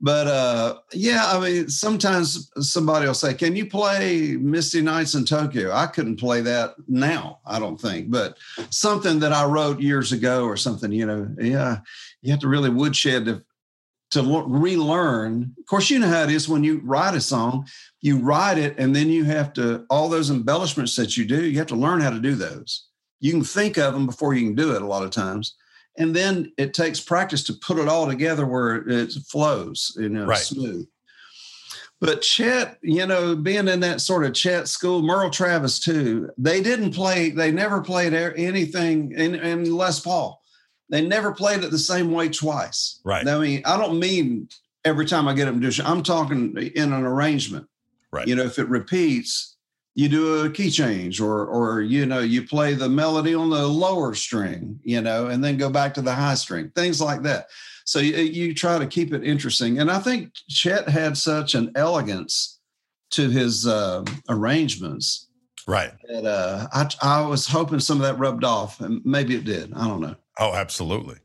But 0.04 0.26
uh, 0.26 0.80
yeah, 0.92 1.25
I 1.28 1.40
mean, 1.40 1.70
sometimes 1.70 2.50
somebody 2.61 3.06
will 3.06 3.14
say, 3.14 3.32
"Can 3.32 3.56
you 3.56 3.64
play 3.64 4.37
Misty 4.37 4.82
Nights 4.82 5.14
in 5.14 5.25
Tokyo?" 5.25 5.73
I 5.73 5.87
couldn't 5.87 6.20
play 6.20 6.42
that 6.42 6.75
now, 6.87 7.38
I 7.46 7.58
don't 7.58 7.80
think, 7.80 8.11
but 8.11 8.37
something 8.68 9.18
that 9.20 9.32
I 9.32 9.46
wrote 9.46 9.80
years 9.80 10.12
ago 10.12 10.44
or 10.44 10.58
something, 10.58 10.92
you 10.92 11.06
know, 11.06 11.34
yeah, 11.40 11.78
you 12.20 12.30
have 12.32 12.40
to 12.40 12.49
really 12.49 12.68
woodshed 12.68 13.25
to 13.25 13.42
to 14.11 14.44
relearn. 14.46 15.54
Of 15.58 15.64
course, 15.64 15.88
you 15.88 15.99
know 15.99 16.08
how 16.08 16.25
it 16.25 16.30
is 16.30 16.50
when 16.50 16.64
you 16.64 16.82
write 16.84 17.14
a 17.14 17.20
song, 17.23 17.66
you 18.02 18.18
write 18.18 18.58
it 18.58 18.78
and 18.78 18.94
then 18.94 19.08
you 19.08 19.25
have 19.25 19.54
to, 19.54 19.87
all 19.88 20.11
those 20.11 20.30
embellishments 20.30 20.96
that 20.96 21.16
you 21.16 21.25
do, 21.25 21.46
you 21.46 21.56
have 21.56 21.66
to 21.68 21.76
learn 21.76 22.00
how 22.02 22.11
to 22.11 22.20
do 22.20 22.34
those. 22.34 22.88
You 23.20 23.32
can 23.32 23.42
think 23.42 23.78
of 23.78 23.94
them 23.94 24.04
before 24.04 24.34
you 24.34 24.44
can 24.44 24.54
do 24.54 24.76
it 24.76 24.82
a 24.82 24.87
lot 24.87 25.02
of 25.02 25.11
times. 25.11 25.56
And 25.96 26.14
then 26.14 26.52
it 26.58 26.74
takes 26.74 27.00
practice 27.00 27.44
to 27.44 27.52
put 27.52 27.78
it 27.78 27.88
all 27.88 28.06
together 28.06 28.46
where 28.46 28.76
it 28.88 29.12
flows, 29.28 29.96
you 29.96 30.08
know, 30.08 30.26
right. 30.26 30.38
smooth. 30.38 30.88
But 32.00 32.22
Chet, 32.22 32.78
you 32.82 33.06
know, 33.06 33.36
being 33.36 33.68
in 33.68 33.80
that 33.80 34.00
sort 34.00 34.24
of 34.24 34.34
Chet 34.34 34.68
school, 34.68 35.02
Merle 35.02 35.30
Travis 35.30 35.78
too, 35.78 36.30
they 36.36 36.60
didn't 36.60 36.92
play, 36.92 37.30
they 37.30 37.52
never 37.52 37.80
played 37.80 38.12
anything 38.12 39.12
in, 39.12 39.36
in 39.36 39.74
Les 39.74 40.00
Paul 40.00 40.42
they 40.90 41.02
never 41.02 41.32
played 41.32 41.64
it 41.64 41.70
the 41.70 41.78
same 41.78 42.12
way 42.12 42.28
twice. 42.28 43.00
Right. 43.04 43.26
I 43.26 43.38
mean, 43.38 43.62
I 43.64 43.76
don't 43.76 43.98
mean 43.98 44.48
every 44.84 45.06
time 45.06 45.26
I 45.26 45.34
get 45.34 45.46
them 45.46 45.60
to 45.60 45.70
do. 45.70 45.82
I'm 45.84 46.02
talking 46.02 46.56
in 46.56 46.92
an 46.92 47.04
arrangement. 47.04 47.66
Right. 48.12 48.28
You 48.28 48.36
know, 48.36 48.44
if 48.44 48.58
it 48.58 48.68
repeats, 48.68 49.53
you 49.94 50.08
do 50.08 50.44
a 50.44 50.50
key 50.50 50.70
change, 50.70 51.20
or 51.20 51.46
or 51.46 51.80
you 51.80 52.06
know, 52.06 52.20
you 52.20 52.46
play 52.46 52.74
the 52.74 52.88
melody 52.88 53.34
on 53.34 53.50
the 53.50 53.66
lower 53.66 54.14
string, 54.14 54.80
you 54.82 55.00
know, 55.00 55.26
and 55.26 55.42
then 55.42 55.56
go 55.56 55.70
back 55.70 55.94
to 55.94 56.02
the 56.02 56.14
high 56.14 56.34
string, 56.34 56.70
things 56.74 57.00
like 57.00 57.22
that. 57.22 57.46
So 57.84 57.98
you, 57.98 58.16
you 58.16 58.54
try 58.54 58.78
to 58.78 58.86
keep 58.86 59.12
it 59.12 59.24
interesting. 59.24 59.78
And 59.78 59.90
I 59.90 59.98
think 59.98 60.32
Chet 60.48 60.88
had 60.88 61.16
such 61.16 61.54
an 61.54 61.70
elegance 61.74 62.60
to 63.10 63.28
his 63.28 63.66
uh, 63.66 64.04
arrangements. 64.28 65.28
Right. 65.66 65.92
That 66.08 66.26
uh, 66.26 66.66
I, 66.72 66.90
I 67.02 67.26
was 67.26 67.46
hoping 67.46 67.80
some 67.80 67.98
of 67.98 68.02
that 68.02 68.18
rubbed 68.18 68.44
off, 68.44 68.80
and 68.80 69.04
maybe 69.04 69.35
it 69.35 69.44
did. 69.44 69.72
I 69.74 69.87
don't 69.87 70.00
know. 70.00 70.16
Oh, 70.38 70.54
absolutely. 70.54 71.16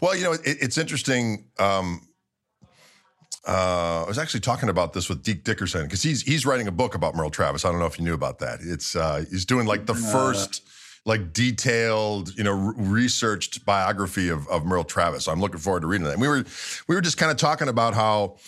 Well, 0.00 0.16
you 0.16 0.24
know, 0.24 0.32
it, 0.32 0.40
it's 0.44 0.78
interesting. 0.78 1.46
Um, 1.58 2.08
uh, 3.46 4.02
I 4.04 4.08
was 4.08 4.18
actually 4.18 4.40
talking 4.40 4.68
about 4.68 4.92
this 4.92 5.08
with 5.08 5.22
Deke 5.22 5.44
Dickerson 5.44 5.84
because 5.84 6.02
he's 6.02 6.22
he's 6.22 6.44
writing 6.44 6.66
a 6.66 6.72
book 6.72 6.94
about 6.94 7.14
Merle 7.14 7.30
Travis. 7.30 7.64
I 7.64 7.70
don't 7.70 7.78
know 7.78 7.86
if 7.86 7.98
you 7.98 8.04
knew 8.04 8.14
about 8.14 8.40
that. 8.40 8.58
It's 8.60 8.96
uh, 8.96 9.24
he's 9.30 9.44
doing 9.44 9.66
like 9.66 9.86
the 9.86 9.92
uh, 9.92 10.12
first 10.12 10.62
like 11.04 11.32
detailed, 11.32 12.36
you 12.36 12.42
know, 12.42 12.52
researched 12.52 13.64
biography 13.64 14.28
of 14.28 14.48
of 14.48 14.66
Merle 14.66 14.84
Travis. 14.84 15.28
I'm 15.28 15.40
looking 15.40 15.60
forward 15.60 15.82
to 15.82 15.86
reading 15.86 16.04
that. 16.06 16.14
And 16.14 16.20
we 16.20 16.28
were 16.28 16.44
we 16.88 16.94
were 16.96 17.00
just 17.00 17.18
kind 17.18 17.30
of 17.30 17.38
talking 17.38 17.68
about 17.68 17.94
how 17.94 18.38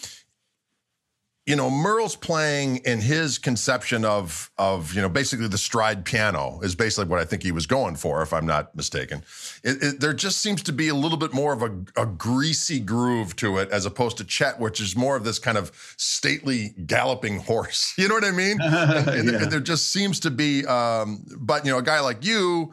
you 1.49 1.57
know, 1.57 1.71
Merle's 1.71 2.15
playing 2.15 2.77
in 2.85 3.01
his 3.01 3.39
conception 3.39 4.05
of 4.05 4.51
of 4.59 4.93
you 4.93 5.01
know 5.01 5.09
basically 5.09 5.49
the 5.49 5.57
stride 5.57 6.05
piano 6.05 6.61
is 6.63 6.75
basically 6.75 7.09
what 7.09 7.21
I 7.21 7.25
think 7.25 7.43
he 7.43 7.53
was 7.53 7.65
going 7.65 7.97
for, 7.97 8.21
if 8.21 8.35
I'm 8.35 8.45
not 8.45 8.77
mistaken. 8.77 9.25
It, 9.65 9.83
it, 9.83 10.01
there 10.01 10.13
just 10.13 10.43
seems 10.43 10.63
to 10.65 10.73
be 10.73 10.89
a 10.89 10.95
little 10.95 11.17
bit 11.17 11.33
more 11.33 11.55
of 11.55 11.63
a, 11.63 12.03
a, 12.03 12.05
greasy 12.05 12.81
groove 12.81 13.35
to 13.37 13.57
it, 13.57 13.71
as 13.71 13.87
opposed 13.87 14.19
to 14.19 14.25
Chet, 14.25 14.61
which 14.61 14.79
is 14.79 14.95
more 14.95 15.17
of 15.17 15.25
this 15.25 15.39
kind 15.39 15.57
of 15.57 15.73
stately 15.97 16.75
galloping 16.85 17.41
horse. 17.41 17.95
You 17.99 18.09
know 18.09 18.15
what 18.15 18.25
I 18.25 18.31
mean? 18.31 18.59
and, 18.63 19.33
yeah. 19.33 19.45
there 19.47 19.61
just 19.61 19.91
seems 19.91 20.21
to 20.21 20.31
be, 20.31 20.65
um, 20.67 21.25
but 21.37 21.65
you 21.65 21.73
know, 21.73 21.79
a 21.79 21.83
guy 21.83 22.01
like 22.01 22.25
you 22.25 22.73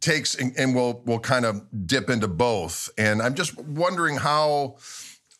takes 0.00 0.34
and, 0.34 0.52
and 0.56 0.74
will 0.74 1.02
will 1.04 1.20
kind 1.20 1.44
of 1.44 1.62
dip 1.86 2.08
into 2.08 2.28
both. 2.28 2.88
And 2.96 3.20
I'm 3.20 3.34
just 3.34 3.58
wondering 3.58 4.16
how 4.16 4.76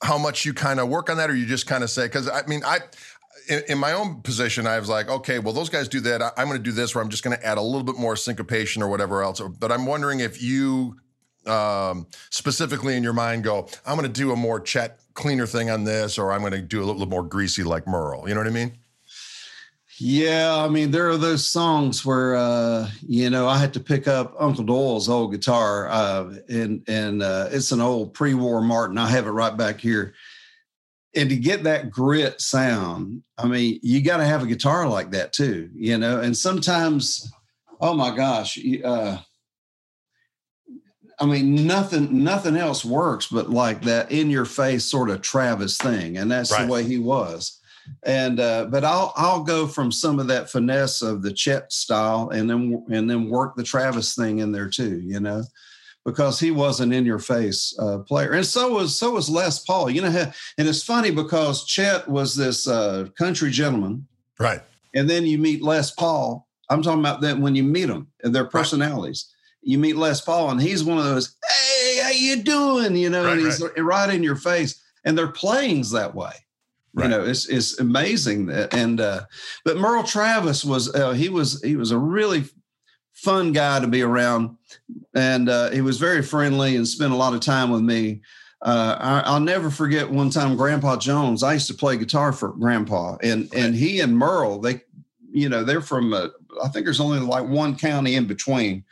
how 0.02 0.18
much 0.18 0.44
you 0.44 0.52
kind 0.54 0.80
of 0.80 0.88
work 0.88 1.10
on 1.10 1.16
that, 1.16 1.30
or 1.30 1.34
you 1.34 1.46
just 1.46 1.66
kind 1.66 1.84
of 1.84 1.90
say, 1.90 2.04
because 2.04 2.28
I 2.28 2.46
mean, 2.46 2.62
I, 2.64 2.80
in, 3.48 3.62
in, 3.68 3.78
my 3.78 3.92
own 3.92 4.22
position, 4.22 4.66
I 4.66 4.78
was 4.78 4.88
like, 4.88 5.08
okay, 5.08 5.38
well, 5.38 5.52
those 5.52 5.68
guys 5.68 5.88
do 5.88 6.00
that. 6.00 6.22
I, 6.22 6.30
am 6.36 6.48
going 6.48 6.58
to 6.58 6.62
do 6.62 6.72
this, 6.72 6.94
where 6.94 7.02
I'm 7.02 7.10
just 7.10 7.22
going 7.22 7.36
to 7.36 7.46
add 7.46 7.58
a 7.58 7.62
little 7.62 7.84
bit 7.84 7.96
more 7.98 8.16
syncopation 8.16 8.82
or 8.82 8.88
whatever 8.88 9.22
else. 9.22 9.40
But 9.40 9.70
I'm 9.72 9.86
wondering 9.86 10.20
if 10.20 10.42
you 10.42 10.96
um, 11.46 12.06
specifically 12.30 12.96
in 12.96 13.02
your 13.02 13.12
mind 13.12 13.44
go, 13.44 13.68
I'm 13.86 13.96
going 13.96 14.10
to 14.10 14.20
do 14.20 14.32
a 14.32 14.36
more 14.36 14.60
Chet 14.60 15.00
cleaner 15.14 15.46
thing 15.46 15.70
on 15.70 15.84
this, 15.84 16.18
or 16.18 16.32
I'm 16.32 16.40
going 16.40 16.52
to 16.52 16.62
do 16.62 16.82
a 16.82 16.86
little 16.86 17.06
more 17.06 17.22
greasy 17.22 17.62
like 17.62 17.86
Merle. 17.86 18.28
You 18.28 18.34
know 18.34 18.40
what 18.40 18.46
I 18.46 18.50
mean? 18.50 18.78
Yeah, 19.98 20.56
I 20.56 20.68
mean, 20.68 20.90
there 20.90 21.08
are 21.08 21.16
those 21.16 21.46
songs 21.46 22.04
where 22.04 22.34
uh, 22.34 22.90
you 23.06 23.30
know 23.30 23.46
I 23.46 23.58
had 23.58 23.74
to 23.74 23.80
pick 23.80 24.08
up 24.08 24.34
Uncle 24.38 24.64
Doyle's 24.64 25.08
old 25.08 25.30
guitar, 25.30 25.88
uh, 25.88 26.34
and 26.48 26.82
and 26.88 27.22
uh, 27.22 27.48
it's 27.52 27.70
an 27.70 27.80
old 27.80 28.12
pre-war 28.12 28.60
Martin. 28.60 28.98
I 28.98 29.08
have 29.08 29.26
it 29.26 29.30
right 29.30 29.56
back 29.56 29.80
here. 29.80 30.14
And 31.16 31.30
to 31.30 31.36
get 31.36 31.62
that 31.62 31.90
grit 31.90 32.40
sound, 32.40 33.22
I 33.38 33.46
mean, 33.46 33.78
you 33.84 34.02
got 34.02 34.16
to 34.16 34.24
have 34.24 34.42
a 34.42 34.48
guitar 34.48 34.88
like 34.88 35.12
that 35.12 35.32
too, 35.32 35.70
you 35.72 35.96
know. 35.96 36.20
And 36.20 36.36
sometimes, 36.36 37.32
oh 37.80 37.94
my 37.94 38.16
gosh, 38.16 38.58
uh, 38.84 39.18
I 41.20 41.26
mean, 41.26 41.68
nothing 41.68 42.24
nothing 42.24 42.56
else 42.56 42.84
works 42.84 43.28
but 43.28 43.48
like 43.48 43.82
that 43.82 44.10
in 44.10 44.28
your 44.28 44.44
face 44.44 44.84
sort 44.84 45.08
of 45.08 45.22
Travis 45.22 45.78
thing, 45.78 46.16
and 46.16 46.28
that's 46.28 46.50
right. 46.50 46.66
the 46.66 46.72
way 46.72 46.82
he 46.82 46.98
was 46.98 47.60
and 48.02 48.40
uh, 48.40 48.66
but 48.66 48.84
I'll 48.84 49.12
I'll 49.16 49.42
go 49.42 49.66
from 49.66 49.92
some 49.92 50.18
of 50.18 50.26
that 50.28 50.50
finesse 50.50 51.02
of 51.02 51.22
the 51.22 51.32
Chet 51.32 51.72
style, 51.72 52.30
and 52.30 52.48
then 52.48 52.84
and 52.90 53.08
then 53.08 53.28
work 53.28 53.56
the 53.56 53.62
Travis 53.62 54.14
thing 54.14 54.38
in 54.38 54.52
there 54.52 54.68
too, 54.68 55.00
you 55.00 55.20
know, 55.20 55.42
because 56.04 56.40
he 56.40 56.50
was 56.50 56.80
an 56.80 56.92
in 56.92 57.04
your 57.04 57.18
face 57.18 57.76
uh, 57.78 57.98
player, 57.98 58.32
and 58.32 58.46
so 58.46 58.74
was 58.74 58.98
so 58.98 59.12
was 59.12 59.30
Les 59.30 59.58
Paul, 59.60 59.90
you 59.90 60.02
know, 60.02 60.32
and 60.58 60.68
it's 60.68 60.82
funny 60.82 61.10
because 61.10 61.64
Chet 61.64 62.08
was 62.08 62.34
this 62.34 62.66
uh, 62.66 63.06
country 63.16 63.50
gentleman, 63.50 64.06
right, 64.38 64.60
and 64.94 65.08
then 65.08 65.26
you 65.26 65.38
meet 65.38 65.62
Les 65.62 65.90
Paul. 65.90 66.46
I'm 66.70 66.82
talking 66.82 67.00
about 67.00 67.20
that 67.20 67.38
when 67.38 67.54
you 67.54 67.62
meet 67.62 67.86
them 67.86 68.08
and 68.22 68.34
their 68.34 68.46
personalities. 68.46 69.26
Right. 69.28 69.70
You 69.70 69.78
meet 69.78 69.96
Les 69.96 70.20
Paul, 70.20 70.50
and 70.50 70.60
he's 70.60 70.84
one 70.84 70.98
of 70.98 71.04
those, 71.04 71.36
"Hey, 71.50 72.00
how 72.02 72.10
you 72.10 72.42
doing?" 72.42 72.96
You 72.96 73.10
know, 73.10 73.24
right, 73.24 73.32
and 73.34 73.42
he's 73.42 73.60
right. 73.60 73.84
right 73.84 74.14
in 74.14 74.22
your 74.22 74.36
face, 74.36 74.82
and 75.04 75.16
their 75.16 75.28
playing's 75.28 75.90
that 75.92 76.14
way. 76.14 76.32
Right. 76.94 77.04
You 77.04 77.10
know, 77.10 77.24
it's 77.24 77.48
it's 77.48 77.80
amazing 77.80 78.46
that 78.46 78.72
and 78.72 79.00
uh, 79.00 79.22
but 79.64 79.76
Merle 79.76 80.04
Travis 80.04 80.64
was 80.64 80.94
uh, 80.94 81.12
he 81.12 81.28
was 81.28 81.60
he 81.62 81.74
was 81.74 81.90
a 81.90 81.98
really 81.98 82.44
fun 83.12 83.52
guy 83.52 83.80
to 83.80 83.88
be 83.88 84.02
around, 84.02 84.56
and 85.12 85.48
uh, 85.48 85.70
he 85.70 85.80
was 85.80 85.98
very 85.98 86.22
friendly 86.22 86.76
and 86.76 86.86
spent 86.86 87.12
a 87.12 87.16
lot 87.16 87.34
of 87.34 87.40
time 87.40 87.70
with 87.70 87.82
me. 87.82 88.20
Uh, 88.62 89.22
I, 89.26 89.32
will 89.32 89.40
never 89.40 89.70
forget 89.70 90.08
one 90.08 90.30
time 90.30 90.56
Grandpa 90.56 90.96
Jones. 90.96 91.42
I 91.42 91.54
used 91.54 91.66
to 91.66 91.74
play 91.74 91.96
guitar 91.96 92.32
for 92.32 92.50
Grandpa, 92.50 93.16
and 93.22 93.42
right. 93.52 93.64
and 93.64 93.74
he 93.74 93.98
and 93.98 94.16
Merle 94.16 94.60
they, 94.60 94.82
you 95.32 95.48
know, 95.48 95.64
they're 95.64 95.80
from 95.80 96.12
uh, 96.12 96.28
I 96.62 96.68
think 96.68 96.86
there's 96.86 97.00
only 97.00 97.18
like 97.18 97.48
one 97.48 97.76
county 97.76 98.14
in 98.14 98.26
between 98.26 98.84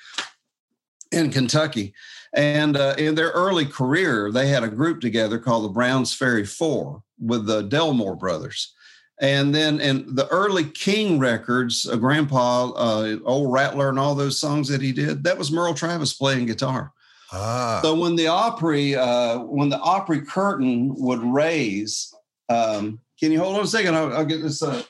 in 1.13 1.31
Kentucky. 1.31 1.95
And 2.35 2.77
uh, 2.77 2.95
in 2.97 3.15
their 3.15 3.29
early 3.31 3.67
career, 3.67 4.33
they 4.33 4.49
had 4.49 4.65
a 4.65 4.69
group 4.69 5.03
together 5.03 5.39
called 5.39 5.65
the 5.65 5.69
Browns 5.69 6.15
Ferry 6.15 6.47
Four 6.47 7.03
with 7.23 7.47
the 7.47 7.63
Delmore 7.63 8.19
brothers. 8.19 8.75
And 9.21 9.55
then 9.55 9.81
in 9.81 10.15
the 10.15 10.27
early 10.29 10.65
King 10.65 11.19
records, 11.19 11.89
uh, 11.89 11.97
Grandpa, 11.97 12.71
uh, 12.71 13.17
Old 13.25 13.53
Rattler, 13.53 13.89
and 13.89 13.99
all 13.99 14.15
those 14.15 14.39
songs 14.39 14.69
that 14.69 14.81
he 14.81 14.93
did, 14.93 15.23
that 15.25 15.39
was 15.39 15.53
Merle 15.53 15.75
Travis 15.75 16.13
playing 16.13 16.47
guitar. 16.47 16.93
Ah. 17.33 17.81
So 17.83 17.95
when 17.95 18.17
the 18.17 18.27
Opry, 18.27 18.97
uh, 18.97 19.39
when 19.39 19.69
the 19.69 19.79
Opry 19.79 20.23
curtain 20.23 20.95
would 20.97 21.23
raise, 21.23 22.13
um, 22.49 23.01
can 23.19 23.31
you 23.31 23.39
hold 23.39 23.57
on 23.57 23.65
a 23.65 23.67
second? 23.67 23.95
I'll, 23.95 24.13
I'll 24.13 24.25
get 24.25 24.43
this. 24.43 24.63
Uh, 24.63 24.83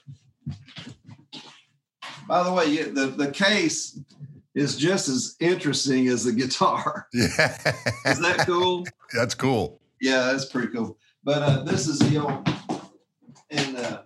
by 2.27 2.43
the 2.43 2.53
way, 2.53 2.83
the 2.85 3.07
the 3.09 3.31
case 3.31 4.01
is 4.55 4.77
just 4.77 5.09
as 5.09 5.37
interesting 5.41 6.09
as 6.09 6.25
the 6.25 6.33
guitar. 6.33 7.07
Yeah. 7.15 7.59
Is 8.07 8.21
that 8.21 8.45
cool? 8.47 8.87
That's 9.15 9.35
cool. 9.35 9.81
Yeah, 10.01 10.33
that's 10.33 10.47
pretty 10.47 10.69
cool. 10.69 10.99
But 11.25 11.43
uh, 11.43 11.63
this 11.63 11.87
is 11.87 11.99
the 11.99 12.19
old 12.19 12.49
and 13.51 13.77
uh, 13.77 14.03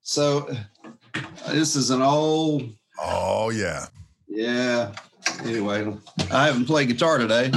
so 0.00 0.48
uh, 1.14 1.52
this 1.52 1.76
is 1.76 1.90
an 1.90 2.02
old 2.02 2.72
Oh 2.98 3.50
yeah. 3.50 3.86
yeah. 4.28 4.92
Anyway, 5.44 5.94
I 6.30 6.46
haven't 6.46 6.64
played 6.66 6.88
guitar 6.88 7.18
today. 7.18 7.50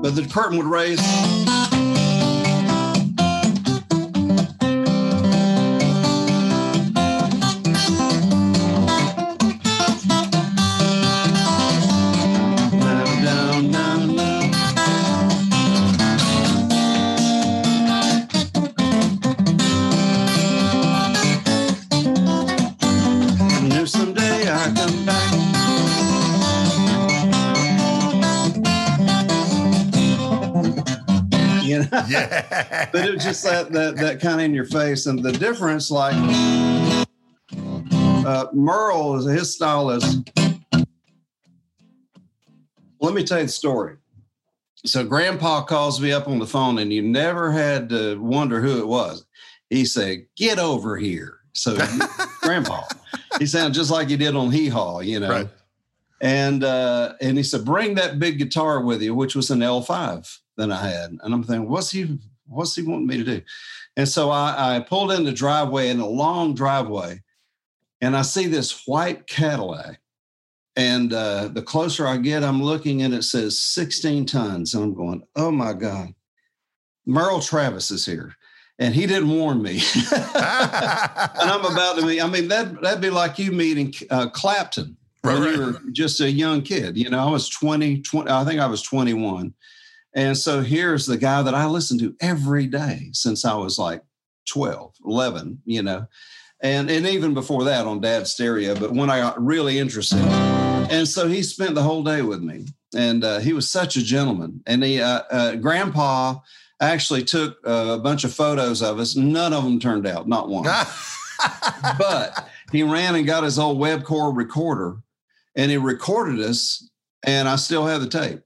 But 0.00 0.14
the 0.14 0.26
curtain 0.32 0.56
would 0.58 0.66
raise. 0.66 0.98
Yeah. 32.08 32.88
but 32.92 33.04
it 33.06 33.14
was 33.14 33.24
just 33.24 33.42
that 33.44 33.70
that 33.72 33.96
that 33.96 34.20
kind 34.20 34.40
of 34.40 34.44
in 34.44 34.54
your 34.54 34.64
face. 34.64 35.06
And 35.06 35.22
the 35.22 35.32
difference 35.32 35.90
like 35.90 36.14
uh 38.26 38.46
merle 38.52 39.16
is 39.16 39.26
his 39.26 39.54
style 39.54 39.90
is 39.90 40.18
let 43.00 43.14
me 43.14 43.22
tell 43.24 43.38
you 43.38 43.46
the 43.46 43.52
story. 43.52 43.96
So 44.84 45.04
grandpa 45.04 45.62
calls 45.64 46.00
me 46.00 46.12
up 46.12 46.28
on 46.28 46.38
the 46.38 46.46
phone 46.46 46.78
and 46.78 46.92
you 46.92 47.02
never 47.02 47.50
had 47.50 47.88
to 47.90 48.20
wonder 48.20 48.60
who 48.60 48.78
it 48.78 48.86
was. 48.86 49.24
He 49.70 49.84
said 49.84 50.26
get 50.36 50.58
over 50.58 50.96
here. 50.96 51.38
So 51.52 51.76
grandpa 52.42 52.82
he 53.38 53.46
sounded 53.46 53.74
just 53.74 53.90
like 53.90 54.08
he 54.08 54.16
did 54.16 54.34
on 54.36 54.50
hee 54.50 54.68
haw 54.68 55.00
you 55.00 55.20
know? 55.20 55.30
Right. 55.30 55.48
and 56.20 56.64
uh 56.64 57.14
and 57.20 57.36
he 57.36 57.42
said 57.42 57.64
bring 57.64 57.94
that 57.96 58.18
big 58.18 58.38
guitar 58.38 58.80
with 58.82 59.02
you 59.02 59.14
which 59.14 59.34
was 59.36 59.50
an 59.50 59.60
l5 59.60 60.38
that 60.58 60.70
i 60.70 60.86
had 60.86 61.10
and 61.22 61.34
i'm 61.34 61.42
thinking 61.42 61.68
what's 61.68 61.90
he 61.90 62.18
what's 62.46 62.76
he 62.76 62.82
wanting 62.82 63.06
me 63.06 63.16
to 63.16 63.24
do 63.24 63.42
and 63.96 64.08
so 64.08 64.30
i, 64.30 64.76
I 64.76 64.80
pulled 64.80 65.12
in 65.12 65.24
the 65.24 65.32
driveway 65.32 65.88
in 65.88 66.00
a 66.00 66.06
long 66.06 66.54
driveway 66.54 67.22
and 68.00 68.16
i 68.16 68.22
see 68.22 68.46
this 68.46 68.86
white 68.86 69.26
cadillac 69.26 70.00
and 70.76 71.12
uh, 71.12 71.48
the 71.48 71.62
closer 71.62 72.06
i 72.06 72.16
get 72.18 72.44
i'm 72.44 72.62
looking 72.62 73.02
and 73.02 73.14
it 73.14 73.24
says 73.24 73.60
16 73.60 74.26
tons 74.26 74.74
and 74.74 74.84
i'm 74.84 74.94
going 74.94 75.22
oh 75.36 75.50
my 75.50 75.72
god 75.72 76.14
merle 77.06 77.40
travis 77.40 77.90
is 77.90 78.04
here 78.04 78.34
and 78.78 78.94
he 78.94 79.06
didn't 79.06 79.30
warn 79.30 79.62
me 79.62 79.80
and 80.14 81.50
I'm 81.50 81.64
about 81.64 81.98
to 81.98 82.06
meet. 82.06 82.22
I 82.22 82.28
mean, 82.28 82.48
that 82.48 82.80
that'd 82.80 83.00
be 83.00 83.10
like 83.10 83.38
you 83.38 83.52
meeting 83.52 83.92
uh, 84.10 84.28
Clapton 84.30 84.96
when 85.22 85.42
Right, 85.42 85.54
you 85.54 85.60
were 85.60 85.80
just 85.92 86.20
a 86.20 86.30
young 86.30 86.62
kid. 86.62 86.96
You 86.96 87.10
know, 87.10 87.26
I 87.26 87.30
was 87.30 87.48
20, 87.48 88.02
20, 88.02 88.30
I 88.30 88.44
think 88.44 88.60
I 88.60 88.66
was 88.66 88.82
21. 88.82 89.52
And 90.14 90.36
so 90.36 90.62
here's 90.62 91.06
the 91.06 91.18
guy 91.18 91.42
that 91.42 91.54
I 91.54 91.66
listened 91.66 92.00
to 92.00 92.14
every 92.20 92.66
day 92.66 93.10
since 93.12 93.44
I 93.44 93.54
was 93.54 93.78
like 93.78 94.02
12, 94.48 94.94
11, 95.04 95.62
you 95.64 95.82
know, 95.82 96.06
and, 96.60 96.90
and 96.90 97.06
even 97.06 97.34
before 97.34 97.64
that 97.64 97.86
on 97.86 98.00
dad's 98.00 98.32
stereo. 98.32 98.74
But 98.74 98.92
when 98.92 99.10
I 99.10 99.20
got 99.20 99.42
really 99.44 99.78
interested, 99.78 100.18
and 100.18 101.06
so 101.06 101.28
he 101.28 101.42
spent 101.42 101.74
the 101.74 101.82
whole 101.82 102.02
day 102.02 102.22
with 102.22 102.42
me 102.42 102.66
and 102.94 103.22
uh, 103.22 103.38
he 103.38 103.52
was 103.52 103.70
such 103.70 103.96
a 103.96 104.02
gentleman. 104.02 104.62
And 104.66 104.82
he, 104.82 105.00
uh, 105.00 105.22
uh, 105.30 105.56
grandpa 105.56 106.36
actually 106.80 107.24
took 107.24 107.58
uh, 107.66 107.96
a 107.96 107.98
bunch 107.98 108.24
of 108.24 108.32
photos 108.32 108.82
of 108.82 108.98
us. 108.98 109.14
None 109.14 109.52
of 109.52 109.64
them 109.64 109.78
turned 109.78 110.06
out, 110.06 110.28
not 110.28 110.48
one 110.48 110.64
but 111.98 112.48
he 112.72 112.82
ran 112.82 113.14
and 113.14 113.26
got 113.26 113.44
his 113.44 113.58
old 113.58 113.78
Webcor 113.78 114.36
recorder 114.36 114.98
and 115.58 115.70
he 115.70 115.76
recorded 115.76 116.40
us, 116.40 116.88
and 117.24 117.48
I 117.48 117.56
still 117.56 117.86
have 117.86 118.00
the 118.00 118.08
tape. 118.08 118.40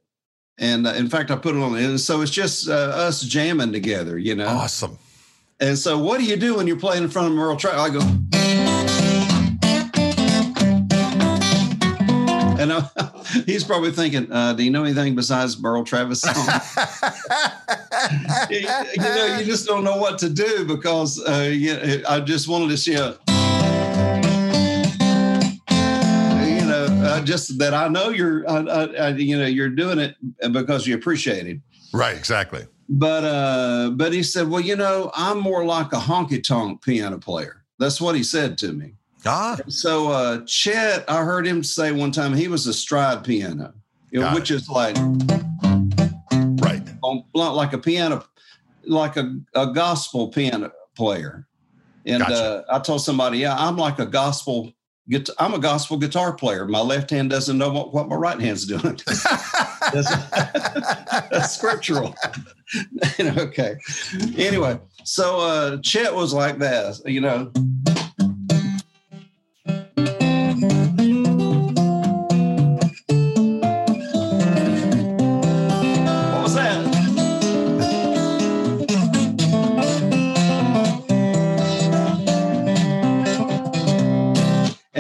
And 0.58 0.86
uh, 0.86 0.90
in 0.90 1.08
fact, 1.08 1.30
I 1.30 1.36
put 1.36 1.54
it 1.54 1.58
on. 1.58 1.76
And 1.76 2.00
so 2.00 2.20
it's 2.20 2.30
just 2.30 2.68
uh, 2.68 2.72
us 2.72 3.22
jamming 3.22 3.72
together, 3.72 4.18
you 4.18 4.34
know. 4.34 4.46
awesome. 4.46 4.98
And 5.60 5.78
so, 5.78 5.98
what 5.98 6.18
do 6.18 6.24
you 6.24 6.36
do 6.36 6.56
when 6.56 6.66
you're 6.66 6.78
playing 6.78 7.04
in 7.04 7.08
front 7.08 7.28
of 7.28 7.34
Merle 7.34 7.56
Travis? 7.56 7.80
I 7.80 7.90
go, 7.90 8.00
and 12.60 12.72
I, 12.72 13.22
he's 13.46 13.62
probably 13.62 13.92
thinking, 13.92 14.30
uh, 14.32 14.54
"Do 14.54 14.64
you 14.64 14.70
know 14.70 14.82
anything 14.82 15.14
besides 15.14 15.60
Merle 15.60 15.84
Travis 15.84 16.20
songs?" 16.20 16.36
you, 18.50 18.58
you 18.58 18.66
know, 18.96 19.36
you 19.38 19.44
just 19.44 19.66
don't 19.66 19.84
know 19.84 19.98
what 19.98 20.18
to 20.18 20.28
do 20.28 20.64
because 20.64 21.22
uh, 21.24 21.48
you, 21.52 22.02
I 22.08 22.18
just 22.20 22.48
wanted 22.48 22.70
to 22.70 22.76
share. 22.76 23.06
You 23.06 23.16
uh, 27.12 27.25
just 27.25 27.59
that 27.59 27.75
I 27.75 27.88
know 27.88 28.11
you're, 28.11 28.48
uh, 28.48 29.14
you 29.16 29.38
know, 29.38 29.46
you're 29.46 29.68
doing 29.68 29.98
it 29.98 30.16
because 30.53 30.87
you 30.87 30.94
appreciate 30.94 31.46
it. 31.46 31.59
right, 31.92 32.16
exactly. 32.16 32.66
But 32.88 33.25
uh, 33.25 33.90
but 33.94 34.12
he 34.12 34.22
said, 34.22 34.48
well, 34.48 34.61
you 34.61 34.77
know, 34.77 35.11
I'm 35.14 35.38
more 35.38 35.64
like 35.64 35.92
a 35.92 35.96
honky 35.98 36.42
tonk 36.42 36.83
piano 36.83 37.18
player. 37.18 37.64
That's 37.79 38.01
what 38.01 38.14
he 38.14 38.22
said 38.22 38.59
to 38.59 38.72
me. 38.72 38.94
Ah, 39.25 39.57
So 39.68 40.09
uh, 40.11 40.40
Chet, 40.46 41.05
I 41.09 41.25
heard 41.25 41.46
him 41.46 41.62
say 41.62 41.92
one 41.92 42.11
time 42.11 42.35
he 42.35 42.48
was 42.48 42.66
a 42.66 42.72
stride 42.75 43.25
piano, 43.25 43.72
you 44.11 44.20
know, 44.20 44.27
Got 44.27 44.35
which 44.35 44.51
is 44.51 44.68
like 44.68 44.96
right. 46.61 46.83
on 47.03 47.25
like 47.35 47.72
a 47.72 47.79
piano, 47.79 48.25
like 48.85 49.16
a, 49.16 49.38
a 49.55 49.72
gospel 49.72 50.29
piano 50.29 50.72
player. 50.96 51.46
And 52.05 52.20
Gotcha. 52.20 52.35
uh, 52.68 52.77
I 52.77 52.79
told 52.81 53.01
somebody, 53.03 53.38
yeah, 53.38 53.55
I'm 53.57 53.77
like 53.77 54.01
a 54.01 54.07
gospel. 54.07 54.72
I'm 55.38 55.54
a 55.54 55.58
gospel 55.58 55.96
guitar 55.96 56.32
player. 56.32 56.66
My 56.66 56.80
left 56.80 57.10
hand 57.10 57.30
doesn't 57.30 57.58
know 57.58 57.70
what, 57.70 57.92
what 57.92 58.08
my 58.08 58.16
right 58.16 58.40
hand's 58.40 58.66
doing. 58.66 59.00
That's, 59.92 60.08
that's 61.30 61.54
scriptural. 61.56 62.14
okay. 63.20 63.74
Anyway, 64.36 64.78
so 65.04 65.40
uh, 65.40 65.78
Chet 65.82 66.14
was 66.14 66.32
like 66.32 66.58
that, 66.58 67.00
you 67.04 67.20
know. 67.20 67.52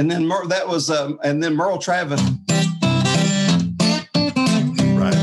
And 0.02 0.10
then 0.10 0.26
Mer- 0.26 0.48
that 0.48 0.66
was, 0.66 0.90
um, 0.90 1.20
and 1.22 1.40
then 1.40 1.54
Merle 1.54 1.78
Travis. 1.78 2.20
right. 4.98 5.14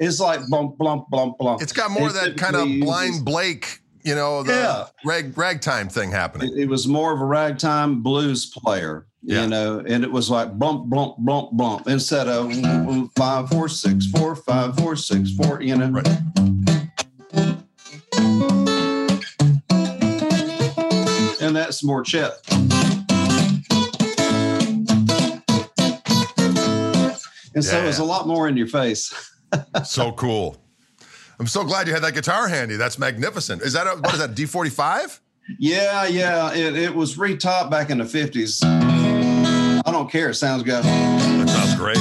It's 0.00 0.18
like 0.18 0.40
blump, 0.50 0.76
blump, 0.76 1.08
blump, 1.08 1.38
blump. 1.38 1.62
It's 1.62 1.72
got 1.72 1.92
more 1.92 2.08
of 2.08 2.14
that 2.14 2.36
kind 2.36 2.56
of 2.56 2.66
blind 2.80 3.24
Blake, 3.24 3.80
you 4.06 4.14
know, 4.14 4.44
the 4.44 4.52
Yeah. 4.52 4.84
rag 5.04 5.36
ragtime 5.36 5.88
thing 5.88 6.12
happening. 6.12 6.52
It, 6.52 6.60
it 6.60 6.68
was 6.68 6.86
more 6.86 7.12
of 7.12 7.20
a 7.20 7.24
ragtime 7.24 8.02
blues 8.04 8.46
player, 8.46 9.08
Yeah. 9.22 9.42
you 9.42 9.48
know, 9.48 9.82
and 9.84 10.04
it 10.04 10.12
was 10.12 10.30
like 10.30 10.56
blump, 10.56 10.88
blump, 10.88 11.18
blump, 11.18 11.52
blump 11.54 11.88
instead 11.88 12.28
of 12.28 12.52
five, 13.16 13.48
four, 13.48 13.68
six, 13.68 14.06
four, 14.06 14.36
five, 14.36 14.76
four, 14.78 14.94
six, 14.94 15.32
four, 15.32 15.60
you 15.60 15.76
know. 15.76 15.88
Right. 15.90 16.06
And 21.40 21.54
that's 21.54 21.82
more 21.82 22.02
Chet. 22.04 22.32
And 27.54 27.64
so 27.64 27.78
it 27.82 27.86
was 27.86 27.98
a 27.98 28.04
lot 28.04 28.26
more 28.28 28.48
in 28.48 28.56
your 28.56 28.66
face. 28.66 29.12
so 29.84 30.12
cool. 30.12 30.62
I'm 31.38 31.46
so 31.46 31.64
glad 31.64 31.86
you 31.86 31.92
had 31.92 32.02
that 32.02 32.14
guitar 32.14 32.48
handy. 32.48 32.76
That's 32.76 32.98
magnificent. 32.98 33.60
Is 33.62 33.74
that 33.74 33.86
a, 33.86 33.90
what 34.00 34.14
is 34.14 34.20
that 34.20 34.34
D45? 34.34 35.20
Yeah, 35.58 36.06
yeah. 36.06 36.54
It, 36.54 36.76
it 36.76 36.94
was 36.94 37.16
retopped 37.16 37.70
back 37.70 37.90
in 37.90 37.98
the 37.98 38.04
50s. 38.04 38.60
I 38.64 39.92
don't 39.92 40.10
care. 40.10 40.30
It 40.30 40.34
sounds 40.34 40.62
good. 40.62 40.82
That 40.82 41.48
sounds 41.48 41.74
great. 41.76 41.98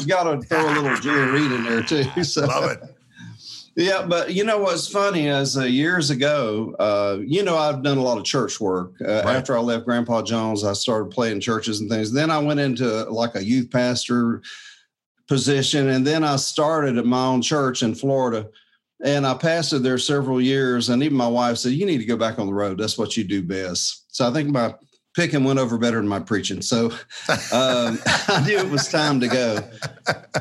You 0.00 0.06
got 0.08 0.24
to 0.24 0.40
throw 0.42 0.68
a 0.68 0.74
little 0.74 0.96
Jerry 0.96 1.30
Reed 1.30 1.52
in 1.52 1.62
there 1.62 1.82
too. 1.82 2.04
So. 2.24 2.44
Love 2.44 2.72
it. 2.72 2.99
Yeah, 3.80 4.04
but 4.06 4.34
you 4.34 4.44
know 4.44 4.58
what's 4.58 4.86
funny 4.86 5.28
is 5.28 5.56
uh, 5.56 5.64
years 5.64 6.10
ago, 6.10 6.74
uh, 6.78 7.18
you 7.24 7.42
know, 7.42 7.56
I've 7.56 7.82
done 7.82 7.96
a 7.96 8.02
lot 8.02 8.18
of 8.18 8.24
church 8.24 8.60
work. 8.60 8.92
Uh, 9.00 9.22
right. 9.24 9.36
After 9.36 9.56
I 9.56 9.60
left 9.60 9.86
Grandpa 9.86 10.20
Jones, 10.20 10.64
I 10.64 10.74
started 10.74 11.10
playing 11.10 11.40
churches 11.40 11.80
and 11.80 11.88
things. 11.88 12.12
Then 12.12 12.30
I 12.30 12.38
went 12.38 12.60
into 12.60 13.04
like 13.04 13.36
a 13.36 13.44
youth 13.44 13.70
pastor 13.70 14.42
position, 15.28 15.88
and 15.88 16.06
then 16.06 16.24
I 16.24 16.36
started 16.36 16.98
at 16.98 17.06
my 17.06 17.24
own 17.24 17.40
church 17.40 17.82
in 17.82 17.94
Florida. 17.94 18.48
And 19.02 19.26
I 19.26 19.32
pastored 19.32 19.82
there 19.82 19.96
several 19.96 20.42
years, 20.42 20.90
and 20.90 21.02
even 21.02 21.16
my 21.16 21.26
wife 21.26 21.56
said, 21.56 21.72
"You 21.72 21.86
need 21.86 21.98
to 21.98 22.04
go 22.04 22.18
back 22.18 22.38
on 22.38 22.46
the 22.46 22.52
road. 22.52 22.76
That's 22.76 22.98
what 22.98 23.16
you 23.16 23.24
do 23.24 23.42
best." 23.42 24.14
So 24.14 24.28
I 24.28 24.32
think 24.32 24.50
my 24.50 24.74
picking 25.14 25.44
went 25.44 25.58
over 25.58 25.76
better 25.76 25.96
than 25.96 26.08
my 26.08 26.20
preaching. 26.20 26.62
So 26.62 26.86
um, 27.52 27.98
I 28.06 28.44
knew 28.46 28.58
it 28.58 28.70
was 28.70 28.88
time 28.88 29.20
to 29.20 29.28
go. 29.28 29.58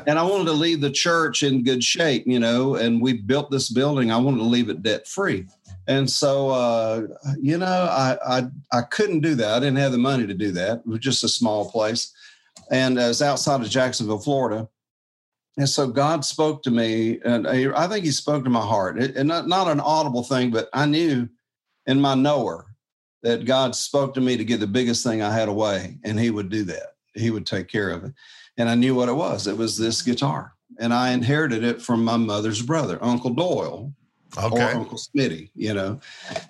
And 0.05 0.19
I 0.19 0.23
wanted 0.23 0.45
to 0.45 0.53
leave 0.53 0.81
the 0.81 0.91
church 0.91 1.43
in 1.43 1.63
good 1.63 1.83
shape, 1.83 2.23
you 2.27 2.39
know, 2.39 2.75
and 2.75 3.01
we 3.01 3.13
built 3.13 3.51
this 3.51 3.69
building. 3.69 4.11
I 4.11 4.17
wanted 4.17 4.37
to 4.37 4.43
leave 4.43 4.69
it 4.69 4.83
debt 4.83 5.07
free. 5.07 5.47
And 5.87 6.07
so, 6.07 6.49
uh, 6.49 7.07
you 7.41 7.57
know, 7.57 7.65
I, 7.65 8.17
I, 8.25 8.47
I 8.71 8.81
couldn't 8.83 9.21
do 9.21 9.33
that. 9.35 9.53
I 9.53 9.59
didn't 9.59 9.77
have 9.77 9.91
the 9.91 9.97
money 9.97 10.27
to 10.27 10.35
do 10.35 10.51
that. 10.51 10.79
It 10.79 10.87
was 10.87 10.99
just 10.99 11.23
a 11.23 11.29
small 11.29 11.71
place. 11.71 12.13
And 12.69 12.99
it's 12.99 13.23
outside 13.23 13.61
of 13.61 13.69
Jacksonville, 13.69 14.19
Florida. 14.19 14.69
And 15.57 15.67
so 15.67 15.87
God 15.87 16.23
spoke 16.23 16.61
to 16.63 16.71
me, 16.71 17.19
and 17.25 17.47
I 17.47 17.87
think 17.87 18.05
He 18.05 18.11
spoke 18.11 18.43
to 18.43 18.49
my 18.49 18.61
heart. 18.61 18.99
and 19.01 19.27
not, 19.27 19.47
not 19.47 19.67
an 19.67 19.79
audible 19.79 20.23
thing, 20.23 20.51
but 20.51 20.69
I 20.73 20.85
knew 20.85 21.27
in 21.87 21.99
my 21.99 22.13
knower 22.13 22.68
that 23.23 23.45
God 23.45 23.75
spoke 23.75 24.13
to 24.13 24.21
me 24.21 24.37
to 24.37 24.43
get 24.43 24.59
the 24.59 24.67
biggest 24.67 25.03
thing 25.03 25.21
I 25.21 25.33
had 25.33 25.49
away, 25.49 25.97
and 26.03 26.19
He 26.19 26.29
would 26.29 26.49
do 26.49 26.63
that. 26.65 26.95
He 27.13 27.31
would 27.31 27.45
take 27.45 27.67
care 27.67 27.89
of 27.89 28.03
it. 28.03 28.13
And 28.57 28.69
I 28.69 28.75
knew 28.75 28.95
what 28.95 29.09
it 29.09 29.13
was. 29.13 29.47
It 29.47 29.57
was 29.57 29.77
this 29.77 30.01
guitar. 30.01 30.53
And 30.79 30.93
I 30.93 31.11
inherited 31.11 31.63
it 31.63 31.81
from 31.81 32.03
my 32.03 32.17
mother's 32.17 32.61
brother, 32.61 32.97
Uncle 33.01 33.31
Doyle. 33.31 33.93
Okay. 34.37 34.63
Or 34.63 34.75
Uncle 34.75 34.99
Smitty, 34.99 35.49
you 35.55 35.73
know, 35.73 35.99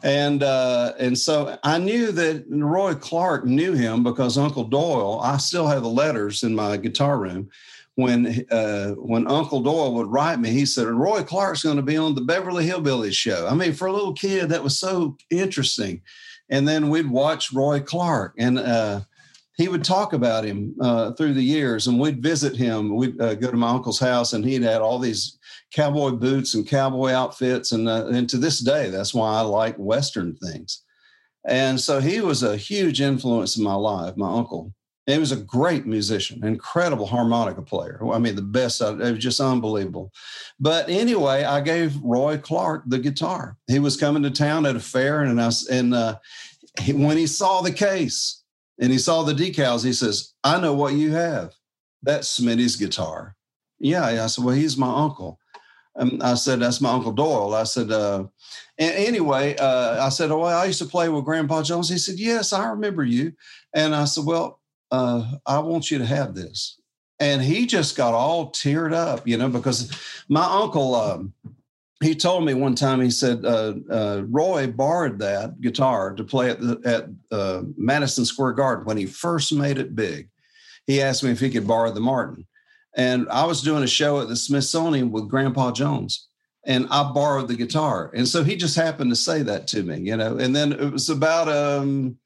and 0.03 0.43
uh, 0.43 0.91
and 0.99 1.17
so 1.17 1.58
I 1.63 1.77
knew 1.77 2.12
that 2.12 2.43
Roy 2.49 2.93
Clark 2.93 3.45
knew 3.45 3.71
him 3.71 4.03
because 4.03 4.38
Uncle 4.38 4.65
Doyle. 4.65 5.21
I 5.23 5.38
still 5.38 5.65
have 5.65 5.84
the 5.84 5.89
letters 5.89 6.43
in 6.43 6.53
my 6.53 6.75
guitar 6.75 7.17
room 7.17 7.49
when 7.99 8.45
uh, 8.49 8.91
when 8.91 9.27
Uncle 9.27 9.62
Doyle 9.62 9.93
would 9.95 10.08
write 10.08 10.39
me, 10.39 10.51
he 10.51 10.65
said, 10.65 10.88
"Roy 10.88 11.21
Clark's 11.21 11.63
going 11.63 11.75
to 11.75 11.82
be 11.82 11.97
on 11.97 12.15
the 12.15 12.21
Beverly 12.21 12.65
Hillbillies 12.65 13.13
show." 13.13 13.45
I 13.45 13.53
mean, 13.53 13.73
for 13.73 13.88
a 13.88 13.93
little 13.93 14.13
kid, 14.13 14.49
that 14.49 14.63
was 14.63 14.79
so 14.79 15.17
interesting 15.29 16.01
and 16.49 16.67
then 16.67 16.89
we'd 16.89 17.09
watch 17.09 17.53
Roy 17.53 17.79
Clark, 17.79 18.33
and 18.38 18.59
uh, 18.59 19.01
he 19.57 19.67
would 19.67 19.83
talk 19.83 20.13
about 20.13 20.45
him 20.45 20.75
uh, 20.81 21.12
through 21.12 21.33
the 21.33 21.43
years, 21.43 21.88
and 21.88 21.99
we'd 21.99 22.23
visit 22.23 22.55
him. 22.55 22.95
We'd 22.95 23.19
uh, 23.21 23.35
go 23.35 23.51
to 23.51 23.57
my 23.57 23.69
uncle's 23.69 23.99
house, 23.99 24.33
and 24.33 24.43
he'd 24.45 24.63
had 24.63 24.81
all 24.81 24.99
these 24.99 25.38
cowboy 25.73 26.12
boots 26.12 26.55
and 26.55 26.67
cowboy 26.67 27.12
outfits, 27.12 27.71
and 27.71 27.88
uh, 27.88 28.07
and 28.07 28.29
to 28.29 28.38
this 28.38 28.59
day, 28.59 28.89
that's 28.89 29.13
why 29.13 29.38
I 29.38 29.41
like 29.41 29.75
Western 29.75 30.35
things. 30.38 30.83
And 31.45 31.79
so 31.79 31.99
he 31.99 32.21
was 32.21 32.43
a 32.43 32.57
huge 32.57 33.01
influence 33.01 33.57
in 33.57 33.63
my 33.63 33.75
life, 33.75 34.17
my 34.17 34.31
uncle. 34.31 34.73
He 35.10 35.17
was 35.17 35.32
a 35.32 35.38
great 35.38 35.86
musician, 35.88 36.45
incredible 36.45 37.08
harmonica 37.08 37.63
player. 37.63 38.00
I 38.12 38.19
mean, 38.19 38.36
the 38.36 38.41
best. 38.43 38.80
It 38.80 38.98
was 38.98 39.17
just 39.17 39.39
unbelievable. 39.39 40.12
But 40.60 40.88
anyway, 40.89 41.43
I 41.43 41.62
gave 41.62 42.00
Roy 42.04 42.38
Clark 42.38 42.84
the 42.86 43.00
guitar. 43.00 43.58
He 43.67 43.80
was 43.80 43.98
coming 43.98 44.22
to 44.24 44.30
town 44.30 44.65
at 44.65 44.76
a 44.76 44.80
fair, 44.80 45.22
and 45.22 45.41
I 45.41 45.50
and 45.72 45.93
uh, 45.95 46.19
he, 46.80 46.93
when 46.93 47.17
he 47.17 47.26
saw 47.28 47.62
the 47.62 47.72
case 47.72 48.43
and 48.80 48.91
he 48.91 49.00
saw 49.00 49.24
the 49.24 49.34
decals, 49.34 49.84
he 49.84 49.93
says, 49.93 50.34
"I 50.43 50.60
know 50.60 50.74
what 50.74 50.93
you 50.93 51.12
have. 51.12 51.54
That's 52.04 52.39
Smitty's 52.39 52.76
guitar." 52.76 53.36
Yeah, 53.80 54.06
I 54.06 54.28
said, 54.28 54.43
"Well, 54.43 54.56
he's 54.56 54.78
my 54.78 54.93
uncle." 54.93 55.39
And 55.95 56.22
I 56.22 56.36
said, 56.36 56.60
"That's 56.60 56.82
my 56.82 56.91
uncle 56.91 57.13
Doyle." 57.13 57.56
I 57.56 57.63
said, 57.63 57.91
uh, 57.91 58.26
and 58.78 58.95
anyway, 58.95 59.56
uh, 59.58 60.06
I 60.06 60.10
said, 60.10 60.30
"Oh, 60.30 60.43
I 60.43 60.65
used 60.65 60.80
to 60.80 60.86
play 60.86 61.10
with 61.10 61.26
Grandpa 61.26 61.63
Jones." 61.63 61.89
He 61.89 61.98
said, 61.98 62.19
"Yes, 62.19 62.54
I 62.54 62.69
remember 62.69 63.04
you." 63.04 63.34
And 63.74 63.95
I 63.95 64.06
said, 64.06 64.26
"Well." 64.26 64.58
Uh, 64.91 65.32
I 65.45 65.60
want 65.60 65.91
you 65.91 65.97
to 65.99 66.06
have 66.06 66.36
this. 66.36 66.80
And 67.19 67.41
he 67.41 67.65
just 67.65 67.97
got 67.97 68.13
all 68.13 68.52
teared 68.52 68.93
up, 68.93 69.28
you 69.28 69.38
know, 69.38 69.49
because 69.49 69.91
my 70.30 70.43
uncle, 70.45 70.95
um, 70.95 71.34
he 72.02 72.15
told 72.15 72.45
me 72.45 72.54
one 72.54 72.75
time, 72.75 73.02
he 73.02 73.12
said, 73.12 73.43
uh, 73.43 73.73
uh, 73.91 74.23
Roy 74.30 74.67
borrowed 74.67 75.19
that 75.19 75.60
guitar 75.60 76.13
to 76.13 76.23
play 76.23 76.49
at, 76.49 76.62
the, 76.62 76.80
at 76.86 77.38
uh, 77.38 77.63
Madison 77.75 78.23
Square 78.23 78.54
Garden 78.54 78.86
when 78.86 78.95
he 78.95 79.06
first 79.06 79.54
made 79.54 79.78
it 79.78 79.95
big. 79.95 80.30
He 80.88 81.02
asked 81.02 81.23
me 81.23 81.32
if 81.32 81.41
he 81.41 81.49
could 81.49 81.67
borrow 81.67 81.91
the 81.91 81.99
Martin. 81.99 82.47
And 82.95 83.28
I 83.30 83.45
was 83.45 83.62
doing 83.62 83.84
a 83.84 83.88
show 83.88 84.21
at 84.21 84.30
the 84.30 84.36
Smithsonian 84.36 85.12
with 85.12 85.30
Grandpa 85.30 85.71
Jones 85.71 86.30
and 86.65 86.88
I 86.89 87.12
borrowed 87.12 87.47
the 87.47 87.56
guitar. 87.56 88.12
And 88.13 88.28
so 88.28 88.43
he 88.43 88.56
just 88.56 88.75
happened 88.75 89.10
to 89.12 89.15
say 89.15 89.41
that 89.43 89.67
to 89.67 89.84
me, 89.84 89.99
you 89.99 90.15
know. 90.15 90.38
And 90.38 90.56
then 90.56 90.73
it 90.73 90.91
was 90.91 91.10
about 91.10 91.47
um, 91.47 92.17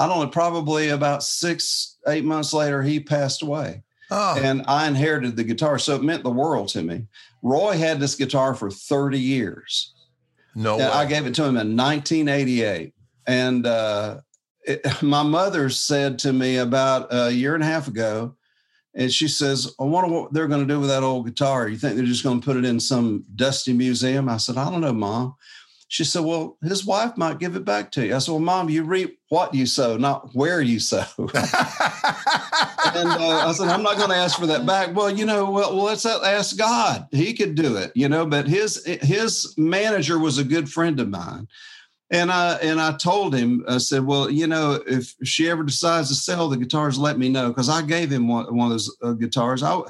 I 0.00 0.08
don't 0.08 0.18
know, 0.18 0.28
probably 0.28 0.88
about 0.88 1.22
six, 1.22 1.98
eight 2.08 2.24
months 2.24 2.54
later, 2.54 2.82
he 2.82 3.00
passed 3.00 3.42
away. 3.42 3.82
Oh. 4.10 4.40
And 4.42 4.64
I 4.66 4.88
inherited 4.88 5.36
the 5.36 5.44
guitar. 5.44 5.78
So 5.78 5.94
it 5.94 6.02
meant 6.02 6.24
the 6.24 6.30
world 6.30 6.68
to 6.68 6.82
me. 6.82 7.06
Roy 7.42 7.76
had 7.76 8.00
this 8.00 8.14
guitar 8.14 8.54
for 8.54 8.70
30 8.70 9.18
years. 9.20 9.92
No 10.54 10.78
way. 10.78 10.84
I 10.84 11.04
gave 11.04 11.26
it 11.26 11.34
to 11.34 11.42
him 11.42 11.58
in 11.58 11.76
1988. 11.76 12.94
And 13.26 13.66
uh, 13.66 14.20
it, 14.62 14.80
my 15.02 15.22
mother 15.22 15.68
said 15.68 16.18
to 16.20 16.32
me 16.32 16.56
about 16.56 17.08
a 17.10 17.30
year 17.30 17.54
and 17.54 17.62
a 17.62 17.66
half 17.66 17.86
ago, 17.86 18.36
and 18.94 19.12
she 19.12 19.28
says, 19.28 19.72
I 19.78 19.84
wonder 19.84 20.10
what 20.10 20.32
they're 20.32 20.48
going 20.48 20.66
to 20.66 20.74
do 20.74 20.80
with 20.80 20.88
that 20.88 21.02
old 21.02 21.26
guitar. 21.26 21.68
You 21.68 21.76
think 21.76 21.94
they're 21.94 22.06
just 22.06 22.24
going 22.24 22.40
to 22.40 22.44
put 22.44 22.56
it 22.56 22.64
in 22.64 22.80
some 22.80 23.24
dusty 23.36 23.74
museum? 23.74 24.30
I 24.30 24.38
said, 24.38 24.56
I 24.56 24.68
don't 24.68 24.80
know, 24.80 24.94
Mom. 24.94 25.36
She 25.90 26.04
said, 26.04 26.24
Well, 26.24 26.56
his 26.62 26.86
wife 26.86 27.16
might 27.16 27.40
give 27.40 27.56
it 27.56 27.64
back 27.64 27.90
to 27.92 28.06
you. 28.06 28.14
I 28.14 28.18
said, 28.18 28.30
Well, 28.30 28.40
mom, 28.40 28.70
you 28.70 28.84
reap 28.84 29.18
what 29.28 29.52
you 29.52 29.66
sow, 29.66 29.96
not 29.96 30.32
where 30.36 30.60
you 30.60 30.78
sow. 30.78 31.04
and 31.18 31.34
uh, 31.34 31.40
I 33.44 33.52
said, 33.52 33.66
I'm 33.66 33.82
not 33.82 33.96
going 33.96 34.10
to 34.10 34.14
ask 34.14 34.38
for 34.38 34.46
that 34.46 34.64
back. 34.64 34.94
Well, 34.94 35.10
you 35.10 35.26
know, 35.26 35.50
well, 35.50 35.74
let's 35.74 36.06
ask 36.06 36.56
God. 36.56 37.08
He 37.10 37.34
could 37.34 37.56
do 37.56 37.76
it, 37.76 37.90
you 37.96 38.08
know, 38.08 38.24
but 38.24 38.46
his 38.46 38.84
his 39.02 39.52
manager 39.58 40.20
was 40.20 40.38
a 40.38 40.44
good 40.44 40.70
friend 40.70 41.00
of 41.00 41.08
mine. 41.08 41.48
And 42.12 42.30
I 42.30 42.54
and 42.58 42.80
I 42.80 42.92
told 42.92 43.34
him, 43.34 43.64
I 43.66 43.78
said, 43.78 44.06
well, 44.06 44.30
you 44.30 44.46
know, 44.46 44.80
if 44.86 45.16
she 45.24 45.50
ever 45.50 45.64
decides 45.64 46.08
to 46.10 46.14
sell 46.14 46.48
the 46.48 46.56
guitars, 46.56 47.00
let 47.00 47.18
me 47.18 47.28
know 47.28 47.48
because 47.48 47.68
I 47.68 47.82
gave 47.82 48.12
him 48.12 48.28
one, 48.28 48.54
one 48.54 48.66
of 48.66 48.74
those 48.74 48.96
uh, 49.02 49.14
guitars. 49.14 49.64
I 49.64 49.80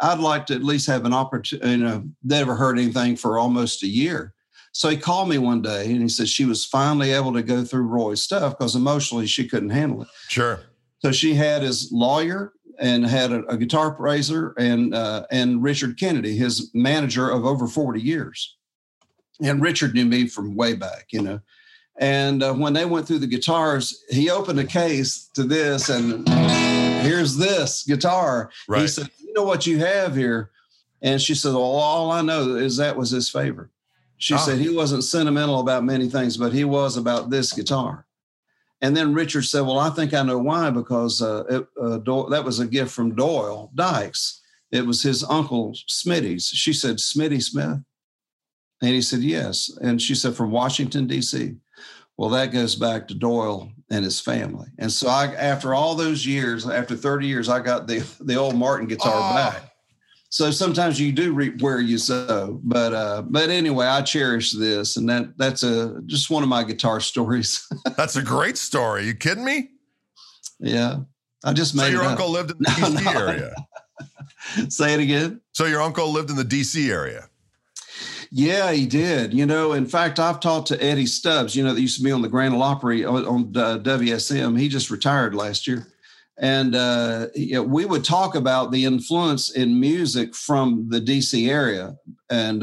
I'd 0.00 0.20
like 0.20 0.46
to 0.46 0.54
at 0.54 0.64
least 0.64 0.86
have 0.86 1.04
an 1.04 1.12
opportunity. 1.12 1.72
You 1.72 1.76
know, 1.76 2.04
never 2.24 2.54
heard 2.54 2.78
anything 2.78 3.16
for 3.16 3.38
almost 3.38 3.82
a 3.82 3.88
year. 3.88 4.32
So 4.72 4.88
he 4.88 4.96
called 4.96 5.28
me 5.28 5.38
one 5.38 5.62
day 5.62 5.90
and 5.90 6.00
he 6.00 6.08
said 6.08 6.28
she 6.28 6.44
was 6.44 6.64
finally 6.64 7.12
able 7.12 7.32
to 7.32 7.42
go 7.42 7.64
through 7.64 7.82
Roy's 7.82 8.22
stuff 8.22 8.56
because 8.56 8.76
emotionally 8.76 9.26
she 9.26 9.48
couldn't 9.48 9.70
handle 9.70 10.02
it. 10.02 10.08
Sure. 10.28 10.60
So 11.00 11.12
she 11.12 11.34
had 11.34 11.62
his 11.62 11.90
lawyer 11.92 12.52
and 12.78 13.04
had 13.04 13.32
a, 13.32 13.44
a 13.46 13.56
guitar 13.56 13.92
praiser 13.92 14.54
and 14.56 14.94
uh, 14.94 15.26
and 15.30 15.62
Richard 15.62 15.98
Kennedy, 15.98 16.36
his 16.36 16.70
manager 16.72 17.28
of 17.28 17.44
over 17.44 17.66
40 17.66 18.00
years. 18.00 18.56
And 19.42 19.60
Richard 19.60 19.94
knew 19.94 20.04
me 20.04 20.26
from 20.26 20.54
way 20.54 20.74
back, 20.74 21.08
you 21.10 21.22
know. 21.22 21.40
And 21.96 22.42
uh, 22.42 22.54
when 22.54 22.72
they 22.72 22.86
went 22.86 23.06
through 23.06 23.18
the 23.18 23.26
guitars, 23.26 24.02
he 24.08 24.30
opened 24.30 24.58
a 24.58 24.64
case 24.64 25.28
to 25.34 25.44
this, 25.44 25.90
and 25.90 26.26
here's 27.02 27.36
this 27.36 27.84
guitar. 27.84 28.50
Right. 28.68 28.82
He 28.82 28.88
said, 28.88 29.10
"You 29.18 29.34
know 29.34 29.44
what 29.44 29.66
you 29.66 29.78
have 29.80 30.16
here?" 30.16 30.50
And 31.02 31.20
she 31.20 31.34
said, 31.34 31.52
"Well, 31.52 31.62
all 31.62 32.10
I 32.10 32.22
know 32.22 32.54
is 32.54 32.78
that 32.78 32.96
was 32.96 33.10
his 33.10 33.28
favorite." 33.28 33.68
She 34.20 34.34
oh. 34.34 34.36
said 34.36 34.58
he 34.58 34.68
wasn't 34.68 35.02
sentimental 35.02 35.60
about 35.60 35.82
many 35.82 36.08
things, 36.08 36.36
but 36.36 36.52
he 36.52 36.64
was 36.64 36.98
about 36.98 37.30
this 37.30 37.52
guitar. 37.54 38.06
And 38.82 38.94
then 38.94 39.14
Richard 39.14 39.44
said, 39.44 39.62
"Well, 39.62 39.78
I 39.78 39.88
think 39.90 40.12
I 40.12 40.22
know 40.22 40.38
why 40.38 40.70
because 40.70 41.22
uh, 41.22 41.44
it, 41.48 41.66
uh, 41.80 41.98
Do- 41.98 42.28
that 42.30 42.44
was 42.44 42.60
a 42.60 42.66
gift 42.66 42.92
from 42.92 43.14
Doyle 43.14 43.70
Dykes. 43.74 44.42
It 44.70 44.86
was 44.86 45.02
his 45.02 45.24
uncle 45.24 45.74
Smitty's." 45.88 46.48
She 46.48 46.74
said, 46.74 46.96
"Smitty 46.96 47.42
Smith," 47.42 47.78
and 48.82 48.90
he 48.90 49.00
said, 49.00 49.20
"Yes." 49.20 49.70
And 49.80 50.00
she 50.00 50.14
said, 50.14 50.34
"From 50.34 50.50
Washington 50.50 51.06
D.C." 51.06 51.56
Well, 52.18 52.30
that 52.30 52.52
goes 52.52 52.76
back 52.76 53.08
to 53.08 53.14
Doyle 53.14 53.72
and 53.90 54.04
his 54.04 54.20
family. 54.20 54.68
And 54.78 54.92
so, 54.92 55.08
I, 55.08 55.28
after 55.34 55.72
all 55.72 55.94
those 55.94 56.26
years, 56.26 56.68
after 56.68 56.94
30 56.94 57.26
years, 57.26 57.48
I 57.48 57.60
got 57.60 57.86
the 57.86 58.00
the 58.20 58.36
old 58.36 58.54
Martin 58.54 58.86
guitar 58.86 59.14
oh. 59.14 59.34
back. 59.34 59.69
So 60.30 60.52
sometimes 60.52 61.00
you 61.00 61.10
do 61.10 61.32
reap 61.32 61.60
where 61.60 61.80
you 61.80 61.98
sow. 61.98 62.60
But 62.62 62.94
uh, 62.94 63.22
but 63.22 63.50
anyway, 63.50 63.86
I 63.86 64.00
cherish 64.02 64.52
this, 64.52 64.96
and 64.96 65.08
that 65.08 65.36
that's 65.36 65.64
a 65.64 66.00
just 66.06 66.30
one 66.30 66.44
of 66.44 66.48
my 66.48 66.62
guitar 66.62 67.00
stories. 67.00 67.66
that's 67.96 68.16
a 68.16 68.22
great 68.22 68.56
story. 68.56 69.06
You 69.06 69.14
kidding 69.14 69.44
me? 69.44 69.70
Yeah, 70.60 71.00
I 71.44 71.52
just 71.52 71.74
made. 71.74 71.86
So 71.86 71.88
your 71.90 72.04
uncle 72.04 72.30
lived 72.30 72.52
in 72.52 72.58
the 72.58 72.70
no, 72.80 72.86
DC 72.86 73.04
no. 73.04 73.20
area. 73.20 73.54
Say 74.68 74.94
it 74.94 75.00
again. 75.00 75.40
So 75.52 75.66
your 75.66 75.82
uncle 75.82 76.10
lived 76.10 76.30
in 76.30 76.36
the 76.36 76.44
DC 76.44 76.88
area. 76.88 77.28
Yeah, 78.32 78.70
he 78.70 78.86
did. 78.86 79.34
You 79.34 79.44
know, 79.44 79.72
in 79.72 79.86
fact, 79.86 80.20
I've 80.20 80.38
talked 80.38 80.68
to 80.68 80.80
Eddie 80.80 81.06
Stubbs. 81.06 81.56
You 81.56 81.64
know, 81.64 81.74
that 81.74 81.80
used 81.80 81.98
to 81.98 82.04
be 82.04 82.12
on 82.12 82.22
the 82.22 82.28
Grand 82.28 82.54
Ole 82.54 82.62
Opry 82.62 83.04
on, 83.04 83.26
on 83.26 83.40
uh, 83.56 83.78
WSM. 83.78 84.58
He 84.58 84.68
just 84.68 84.90
retired 84.90 85.34
last 85.34 85.66
year 85.66 85.88
and 86.40 86.74
uh, 86.74 87.26
you 87.34 87.52
know, 87.52 87.62
we 87.62 87.84
would 87.84 88.02
talk 88.02 88.34
about 88.34 88.72
the 88.72 88.86
influence 88.86 89.50
in 89.50 89.78
music 89.78 90.34
from 90.34 90.88
the 90.88 91.00
DC 91.00 91.48
area, 91.48 91.96
and 92.30 92.60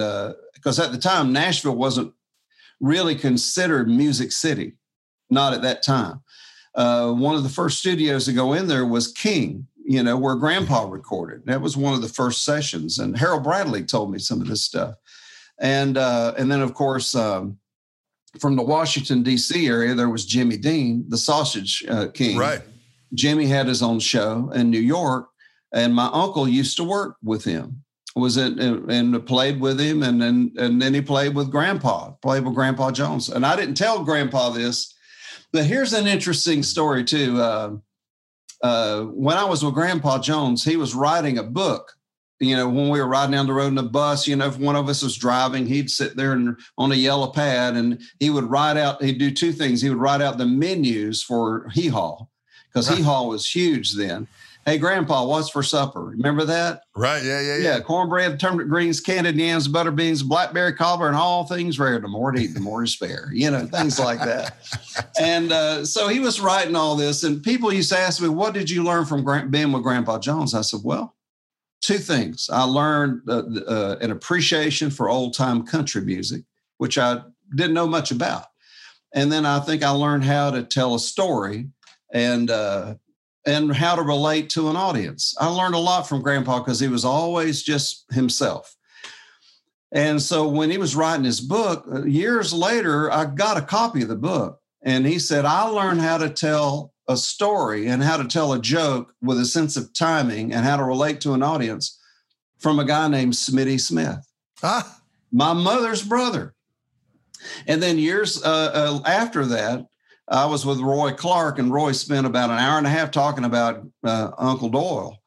because 0.53 0.79
uh, 0.79 0.85
at 0.85 0.91
the 0.91 0.97
time 0.97 1.31
Nashville 1.31 1.75
wasn't 1.75 2.11
really 2.79 3.13
considered 3.13 3.87
Music 3.87 4.31
City, 4.31 4.73
not 5.29 5.53
at 5.53 5.61
that 5.61 5.83
time. 5.83 6.21
Uh, 6.73 7.11
one 7.11 7.35
of 7.35 7.43
the 7.43 7.49
first 7.49 7.79
studios 7.79 8.25
to 8.25 8.33
go 8.33 8.53
in 8.53 8.67
there 8.67 8.85
was 8.85 9.11
King, 9.11 9.67
you 9.85 10.01
know, 10.01 10.17
where 10.17 10.35
Grandpa 10.35 10.85
recorded. 10.89 11.45
That 11.45 11.61
was 11.61 11.77
one 11.77 11.93
of 11.93 12.01
the 12.01 12.09
first 12.09 12.43
sessions, 12.43 12.97
and 12.97 13.15
Harold 13.15 13.43
Bradley 13.43 13.83
told 13.83 14.11
me 14.11 14.17
some 14.17 14.41
of 14.41 14.47
this 14.47 14.63
stuff, 14.63 14.95
and 15.59 15.97
uh, 15.97 16.33
and 16.37 16.51
then 16.51 16.61
of 16.61 16.73
course. 16.73 17.15
Um, 17.15 17.59
from 18.39 18.55
the 18.55 18.61
Washington 18.61 19.23
D.C. 19.23 19.67
area, 19.67 19.95
there 19.95 20.09
was 20.09 20.23
Jimmy 20.23 20.57
Dean, 20.57 21.05
the 21.07 21.17
Sausage 21.17 21.83
uh, 21.89 22.07
King, 22.13 22.37
right? 22.37 22.61
Jimmy 23.13 23.47
had 23.47 23.67
his 23.67 23.81
own 23.81 23.99
show 23.99 24.49
in 24.53 24.69
New 24.69 24.79
York, 24.79 25.29
and 25.73 25.93
my 25.93 26.09
uncle 26.11 26.47
used 26.47 26.77
to 26.77 26.83
work 26.83 27.17
with 27.23 27.43
him. 27.43 27.83
Was 28.15 28.35
it 28.37 28.57
and 28.59 29.25
played 29.27 29.61
with 29.61 29.79
him, 29.79 30.01
and 30.01 30.19
then 30.19 30.51
and 30.57 30.81
then 30.81 30.93
he 30.93 31.01
played 31.01 31.35
with 31.35 31.51
Grandpa, 31.51 32.11
played 32.21 32.43
with 32.45 32.55
Grandpa 32.55 32.91
Jones. 32.91 33.29
And 33.29 33.45
I 33.45 33.55
didn't 33.55 33.75
tell 33.75 34.03
Grandpa 34.03 34.49
this, 34.49 34.95
but 35.51 35.65
here's 35.65 35.93
an 35.93 36.07
interesting 36.07 36.63
story 36.63 37.03
too. 37.03 37.39
Uh, 37.39 37.77
uh, 38.63 39.03
when 39.03 39.37
I 39.37 39.43
was 39.43 39.63
with 39.63 39.75
Grandpa 39.75 40.19
Jones, 40.19 40.63
he 40.63 40.77
was 40.77 40.95
writing 40.95 41.37
a 41.37 41.43
book. 41.43 41.93
You 42.39 42.55
know, 42.55 42.67
when 42.69 42.89
we 42.89 42.99
were 42.99 43.07
riding 43.07 43.31
down 43.31 43.47
the 43.47 43.53
road 43.53 43.67
in 43.67 43.75
the 43.75 43.83
bus, 43.83 44.27
you 44.27 44.35
know, 44.35 44.47
if 44.47 44.59
one 44.59 44.75
of 44.75 44.89
us 44.89 45.01
was 45.01 45.17
driving, 45.17 45.65
he'd 45.65 45.89
sit 45.89 46.15
there 46.15 46.33
and, 46.33 46.55
on 46.77 46.91
a 46.91 46.95
yellow 46.95 47.31
pad 47.31 47.75
and 47.75 47.99
he 48.19 48.29
would 48.29 48.43
write 48.43 48.77
out, 48.77 49.01
he'd 49.01 49.17
do 49.17 49.31
two 49.31 49.51
things. 49.51 49.81
He 49.81 49.89
would 49.89 49.97
write 49.97 50.21
out 50.21 50.37
the 50.37 50.45
menus 50.45 51.23
for 51.23 51.67
Hee 51.69 51.87
Haw 51.87 52.27
because 52.77 52.97
Hee 52.97 53.03
Haw 53.03 53.27
was 53.27 53.49
huge 53.49 53.93
then. 53.93 54.27
Hey, 54.65 54.77
Grandpa, 54.77 55.25
what's 55.25 55.49
for 55.49 55.63
supper? 55.63 56.03
Remember 56.03 56.43
that? 56.43 56.81
Right. 56.93 57.23
Yeah. 57.23 57.39
Yeah. 57.39 57.57
Yeah. 57.57 57.63
yeah 57.63 57.79
cornbread, 57.79 58.37
turnip 58.37 58.67
greens, 58.67 58.99
candied 58.99 59.37
yams, 59.37 59.67
butter 59.67 59.91
beans, 59.91 60.21
blackberry 60.21 60.73
cobbler, 60.73 61.07
and 61.07 61.15
all 61.15 61.45
things 61.45 61.79
rare. 61.79 61.99
The 61.99 62.09
more 62.09 62.33
to 62.33 62.41
eat, 62.41 62.53
the 62.53 62.59
more 62.59 62.81
to 62.81 62.87
spare. 62.87 63.29
You 63.31 63.49
know, 63.49 63.65
things 63.65 63.97
like 63.97 64.19
that. 64.19 64.57
and 65.21 65.53
uh, 65.53 65.85
so 65.85 66.09
he 66.09 66.19
was 66.19 66.41
writing 66.41 66.75
all 66.75 66.97
this, 66.97 67.23
and 67.23 67.41
people 67.41 67.71
used 67.71 67.91
to 67.93 67.97
ask 67.97 68.21
me, 68.21 68.27
"What 68.27 68.53
did 68.53 68.69
you 68.69 68.83
learn 68.83 69.05
from 69.05 69.49
being 69.49 69.71
with 69.71 69.83
Grandpa 69.83 70.19
Jones?" 70.19 70.53
I 70.53 70.61
said, 70.61 70.81
"Well, 70.83 71.15
two 71.79 71.97
things. 71.97 72.49
I 72.51 72.63
learned 72.63 73.21
uh, 73.29 73.43
uh, 73.67 73.95
an 74.01 74.11
appreciation 74.11 74.89
for 74.89 75.07
old 75.07 75.33
time 75.33 75.65
country 75.65 76.01
music, 76.01 76.43
which 76.77 76.97
I 76.97 77.21
didn't 77.55 77.73
know 77.73 77.87
much 77.87 78.11
about, 78.11 78.47
and 79.15 79.31
then 79.31 79.45
I 79.45 79.61
think 79.61 79.81
I 79.81 79.91
learned 79.91 80.25
how 80.25 80.51
to 80.51 80.63
tell 80.63 80.93
a 80.93 80.99
story." 80.99 81.69
And 82.13 82.49
uh, 82.49 82.95
and 83.45 83.73
how 83.73 83.95
to 83.95 84.01
relate 84.01 84.49
to 84.51 84.69
an 84.69 84.75
audience. 84.75 85.33
I 85.39 85.47
learned 85.47 85.75
a 85.75 85.79
lot 85.79 86.07
from 86.07 86.21
Grandpa 86.21 86.59
because 86.59 86.79
he 86.79 86.87
was 86.87 87.05
always 87.05 87.63
just 87.63 88.05
himself. 88.11 88.75
And 89.91 90.21
so 90.21 90.47
when 90.47 90.69
he 90.69 90.77
was 90.77 90.97
writing 90.97 91.23
his 91.23 91.39
book, 91.39 91.85
uh, 91.89 92.03
years 92.03 92.53
later, 92.53 93.11
I 93.11 93.25
got 93.25 93.57
a 93.57 93.61
copy 93.61 94.01
of 94.01 94.09
the 94.09 94.15
book. 94.17 94.59
And 94.83 95.05
he 95.05 95.17
said, 95.17 95.45
I 95.45 95.63
learned 95.63 96.01
how 96.01 96.17
to 96.17 96.29
tell 96.29 96.93
a 97.07 97.15
story 97.15 97.87
and 97.87 98.03
how 98.03 98.17
to 98.17 98.27
tell 98.27 98.51
a 98.53 98.59
joke 98.59 99.13
with 99.21 99.39
a 99.39 99.45
sense 99.45 99.77
of 99.77 99.93
timing 99.93 100.53
and 100.53 100.65
how 100.65 100.75
to 100.75 100.83
relate 100.83 101.21
to 101.21 101.33
an 101.33 101.41
audience 101.41 101.97
from 102.59 102.79
a 102.79 102.85
guy 102.85 103.07
named 103.07 103.33
Smitty 103.33 103.79
Smith, 103.79 104.27
ah. 104.63 104.99
my 105.31 105.53
mother's 105.53 106.03
brother. 106.03 106.53
And 107.67 107.81
then 107.81 107.97
years 107.97 108.43
uh, 108.43 108.71
uh, 108.73 109.09
after 109.09 109.45
that, 109.45 109.85
I 110.29 110.45
was 110.45 110.65
with 110.65 110.79
Roy 110.79 111.11
Clark, 111.13 111.59
and 111.59 111.71
Roy 111.71 111.93
spent 111.93 112.27
about 112.27 112.49
an 112.49 112.57
hour 112.57 112.77
and 112.77 112.87
a 112.87 112.89
half 112.89 113.11
talking 113.11 113.45
about 113.45 113.87
uh, 114.03 114.31
Uncle 114.37 114.69
Doyle. 114.69 115.17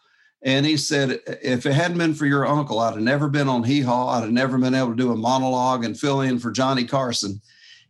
And 0.42 0.64
he 0.64 0.76
said, 0.76 1.20
if 1.42 1.66
it 1.66 1.72
hadn't 1.72 1.98
been 1.98 2.14
for 2.14 2.26
your 2.26 2.46
uncle, 2.46 2.78
I'd 2.78 2.94
have 2.94 3.02
never 3.02 3.28
been 3.28 3.48
on 3.48 3.62
Hee 3.62 3.82
Haw. 3.82 4.08
I'd 4.08 4.22
have 4.22 4.32
never 4.32 4.56
been 4.58 4.74
able 4.74 4.90
to 4.90 4.96
do 4.96 5.12
a 5.12 5.16
monologue 5.16 5.84
and 5.84 5.98
fill 5.98 6.22
in 6.22 6.38
for 6.38 6.50
Johnny 6.50 6.84
Carson. 6.84 7.40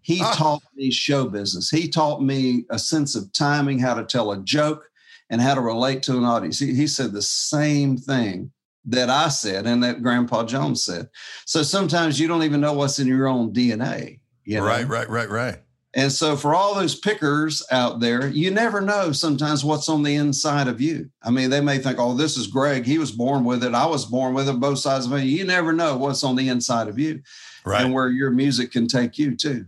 He 0.02 0.20
ah. 0.22 0.34
taught 0.34 0.62
me 0.74 0.90
show 0.90 1.28
business. 1.28 1.70
He 1.70 1.88
taught 1.88 2.22
me 2.22 2.64
a 2.70 2.78
sense 2.78 3.14
of 3.14 3.32
timing, 3.32 3.78
how 3.78 3.94
to 3.94 4.04
tell 4.04 4.32
a 4.32 4.38
joke, 4.38 4.88
and 5.30 5.40
how 5.40 5.54
to 5.54 5.60
relate 5.60 6.02
to 6.04 6.16
an 6.16 6.24
audience. 6.24 6.58
He, 6.58 6.74
he 6.74 6.86
said 6.86 7.12
the 7.12 7.22
same 7.22 7.96
thing 7.96 8.50
that 8.86 9.10
I 9.10 9.28
said 9.28 9.66
and 9.66 9.82
that 9.84 10.02
Grandpa 10.02 10.44
Jones 10.44 10.84
said. 10.84 11.08
So 11.44 11.62
sometimes 11.62 12.18
you 12.18 12.26
don't 12.26 12.42
even 12.42 12.60
know 12.60 12.72
what's 12.72 12.98
in 12.98 13.06
your 13.06 13.28
own 13.28 13.52
DNA. 13.52 14.18
You 14.44 14.56
know? 14.56 14.64
Right, 14.64 14.88
right, 14.88 15.08
right, 15.08 15.28
right. 15.28 15.58
And 15.92 16.12
so, 16.12 16.36
for 16.36 16.54
all 16.54 16.74
those 16.74 16.94
pickers 16.94 17.66
out 17.72 17.98
there, 17.98 18.28
you 18.28 18.52
never 18.52 18.80
know 18.80 19.10
sometimes 19.10 19.64
what's 19.64 19.88
on 19.88 20.04
the 20.04 20.14
inside 20.14 20.68
of 20.68 20.80
you. 20.80 21.10
I 21.20 21.30
mean, 21.30 21.50
they 21.50 21.60
may 21.60 21.78
think, 21.78 21.98
oh, 21.98 22.14
this 22.14 22.36
is 22.36 22.46
Greg. 22.46 22.84
He 22.84 22.98
was 22.98 23.10
born 23.10 23.44
with 23.44 23.64
it. 23.64 23.74
I 23.74 23.86
was 23.86 24.06
born 24.06 24.32
with 24.32 24.48
it, 24.48 24.60
both 24.60 24.78
sides 24.78 25.06
of 25.06 25.12
me. 25.12 25.24
You 25.24 25.44
never 25.44 25.72
know 25.72 25.96
what's 25.96 26.22
on 26.22 26.36
the 26.36 26.48
inside 26.48 26.86
of 26.86 26.98
you 26.98 27.22
right. 27.64 27.84
and 27.84 27.92
where 27.92 28.08
your 28.08 28.30
music 28.30 28.70
can 28.70 28.86
take 28.86 29.18
you, 29.18 29.34
too. 29.34 29.66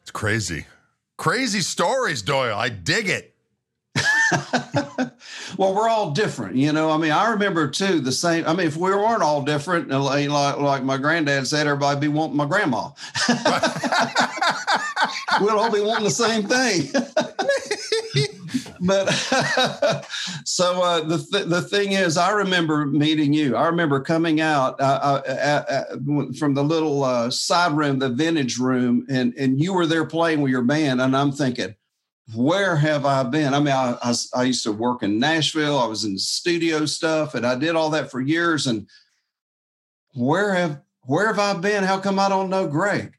It's 0.00 0.10
crazy. 0.10 0.66
Crazy 1.16 1.60
stories, 1.60 2.22
Doyle. 2.22 2.56
I 2.56 2.68
dig 2.68 3.08
it. 3.08 3.31
well, 5.58 5.74
we're 5.74 5.88
all 5.88 6.10
different, 6.12 6.56
you 6.56 6.72
know. 6.72 6.90
I 6.90 6.96
mean, 6.96 7.12
I 7.12 7.30
remember 7.30 7.68
too 7.68 8.00
the 8.00 8.12
same. 8.12 8.46
I 8.46 8.54
mean, 8.54 8.66
if 8.66 8.76
we 8.76 8.90
weren't 8.90 9.22
all 9.22 9.42
different, 9.42 9.88
like 9.88 10.28
like 10.28 10.82
my 10.84 10.96
granddad 10.96 11.46
said, 11.46 11.66
everybody 11.66 12.00
be 12.00 12.08
wanting 12.08 12.36
my 12.36 12.46
grandma. 12.46 12.90
we'll 15.40 15.58
all 15.58 15.70
be 15.70 15.80
wanting 15.80 16.04
the 16.04 16.10
same 16.10 16.44
thing. 16.44 16.88
but 18.80 19.10
so 20.44 20.82
uh, 20.82 21.00
the 21.02 21.18
th- 21.18 21.46
the 21.46 21.62
thing 21.62 21.92
is, 21.92 22.16
I 22.16 22.30
remember 22.30 22.86
meeting 22.86 23.32
you. 23.32 23.56
I 23.56 23.66
remember 23.66 24.00
coming 24.00 24.40
out 24.40 24.80
uh, 24.80 25.22
uh, 25.26 25.84
from 26.38 26.54
the 26.54 26.64
little 26.64 27.04
uh, 27.04 27.30
side 27.30 27.72
room, 27.72 27.98
the 27.98 28.08
vintage 28.08 28.58
room, 28.58 29.06
and 29.10 29.34
and 29.36 29.60
you 29.60 29.74
were 29.74 29.86
there 29.86 30.06
playing 30.06 30.40
with 30.40 30.50
your 30.50 30.62
band, 30.62 31.00
and 31.00 31.16
I'm 31.16 31.32
thinking 31.32 31.74
where 32.34 32.76
have 32.76 33.04
I 33.04 33.22
been? 33.22 33.54
I 33.54 33.58
mean, 33.58 33.74
I, 33.74 33.96
I, 34.02 34.14
I, 34.34 34.42
used 34.44 34.64
to 34.64 34.72
work 34.72 35.02
in 35.02 35.18
Nashville. 35.18 35.78
I 35.78 35.86
was 35.86 36.04
in 36.04 36.18
studio 36.18 36.86
stuff, 36.86 37.34
and 37.34 37.46
I 37.46 37.54
did 37.54 37.76
all 37.76 37.90
that 37.90 38.10
for 38.10 38.20
years. 38.20 38.66
And 38.66 38.88
where 40.14 40.54
have 40.54 40.80
where 41.02 41.26
have 41.26 41.38
I 41.38 41.54
been? 41.58 41.84
How 41.84 41.98
come 41.98 42.18
I 42.18 42.28
don't 42.28 42.50
know 42.50 42.66
Greg? 42.66 43.14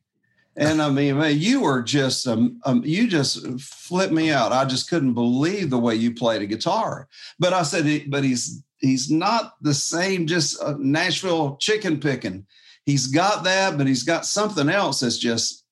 And 0.55 0.81
I 0.81 0.89
mean, 0.89 1.17
man, 1.17 1.39
you 1.39 1.61
were 1.61 1.81
just 1.81 2.27
um, 2.27 2.59
um, 2.65 2.83
you 2.85 3.07
just 3.07 3.45
flipped 3.59 4.13
me 4.13 4.31
out. 4.31 4.51
I 4.51 4.65
just 4.65 4.89
couldn't 4.89 5.13
believe 5.13 5.69
the 5.69 5.79
way 5.79 5.95
you 5.95 6.13
played 6.13 6.41
a 6.41 6.47
guitar. 6.47 7.07
But 7.39 7.53
I 7.53 7.63
said, 7.63 8.09
but 8.09 8.23
he's 8.23 8.63
he's 8.77 9.09
not 9.09 9.55
the 9.61 9.73
same. 9.73 10.27
Just 10.27 10.61
uh, 10.61 10.75
Nashville 10.77 11.57
chicken 11.57 11.99
picking. 11.99 12.45
He's 12.85 13.07
got 13.07 13.43
that, 13.45 13.77
but 13.77 13.87
he's 13.87 14.03
got 14.03 14.25
something 14.25 14.69
else 14.69 14.99
that's 14.99 15.17
just 15.17 15.63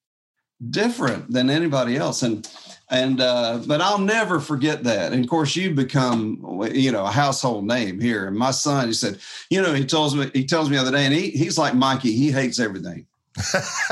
different 0.69 1.31
than 1.31 1.49
anybody 1.49 1.97
else. 1.97 2.23
And 2.23 2.47
and 2.91 3.21
uh, 3.21 3.59
but 3.65 3.81
I'll 3.81 3.97
never 3.97 4.39
forget 4.39 4.83
that. 4.83 5.13
And 5.13 5.23
of 5.23 5.29
course, 5.29 5.55
you 5.55 5.71
become 5.71 6.69
you 6.73 6.91
know 6.91 7.05
a 7.05 7.11
household 7.11 7.65
name 7.65 7.99
here. 7.99 8.27
And 8.27 8.37
my 8.37 8.51
son, 8.51 8.87
he 8.87 8.93
said, 8.93 9.19
you 9.49 9.61
know, 9.61 9.73
he 9.73 9.85
tells 9.85 10.13
me 10.13 10.29
he 10.33 10.45
tells 10.45 10.69
me 10.69 10.75
the 10.75 10.81
other 10.81 10.91
day, 10.91 11.05
and 11.05 11.15
he 11.15 11.31
he's 11.31 11.57
like 11.57 11.73
Mikey, 11.73 12.11
he 12.11 12.31
hates 12.31 12.59
everything. 12.59 13.07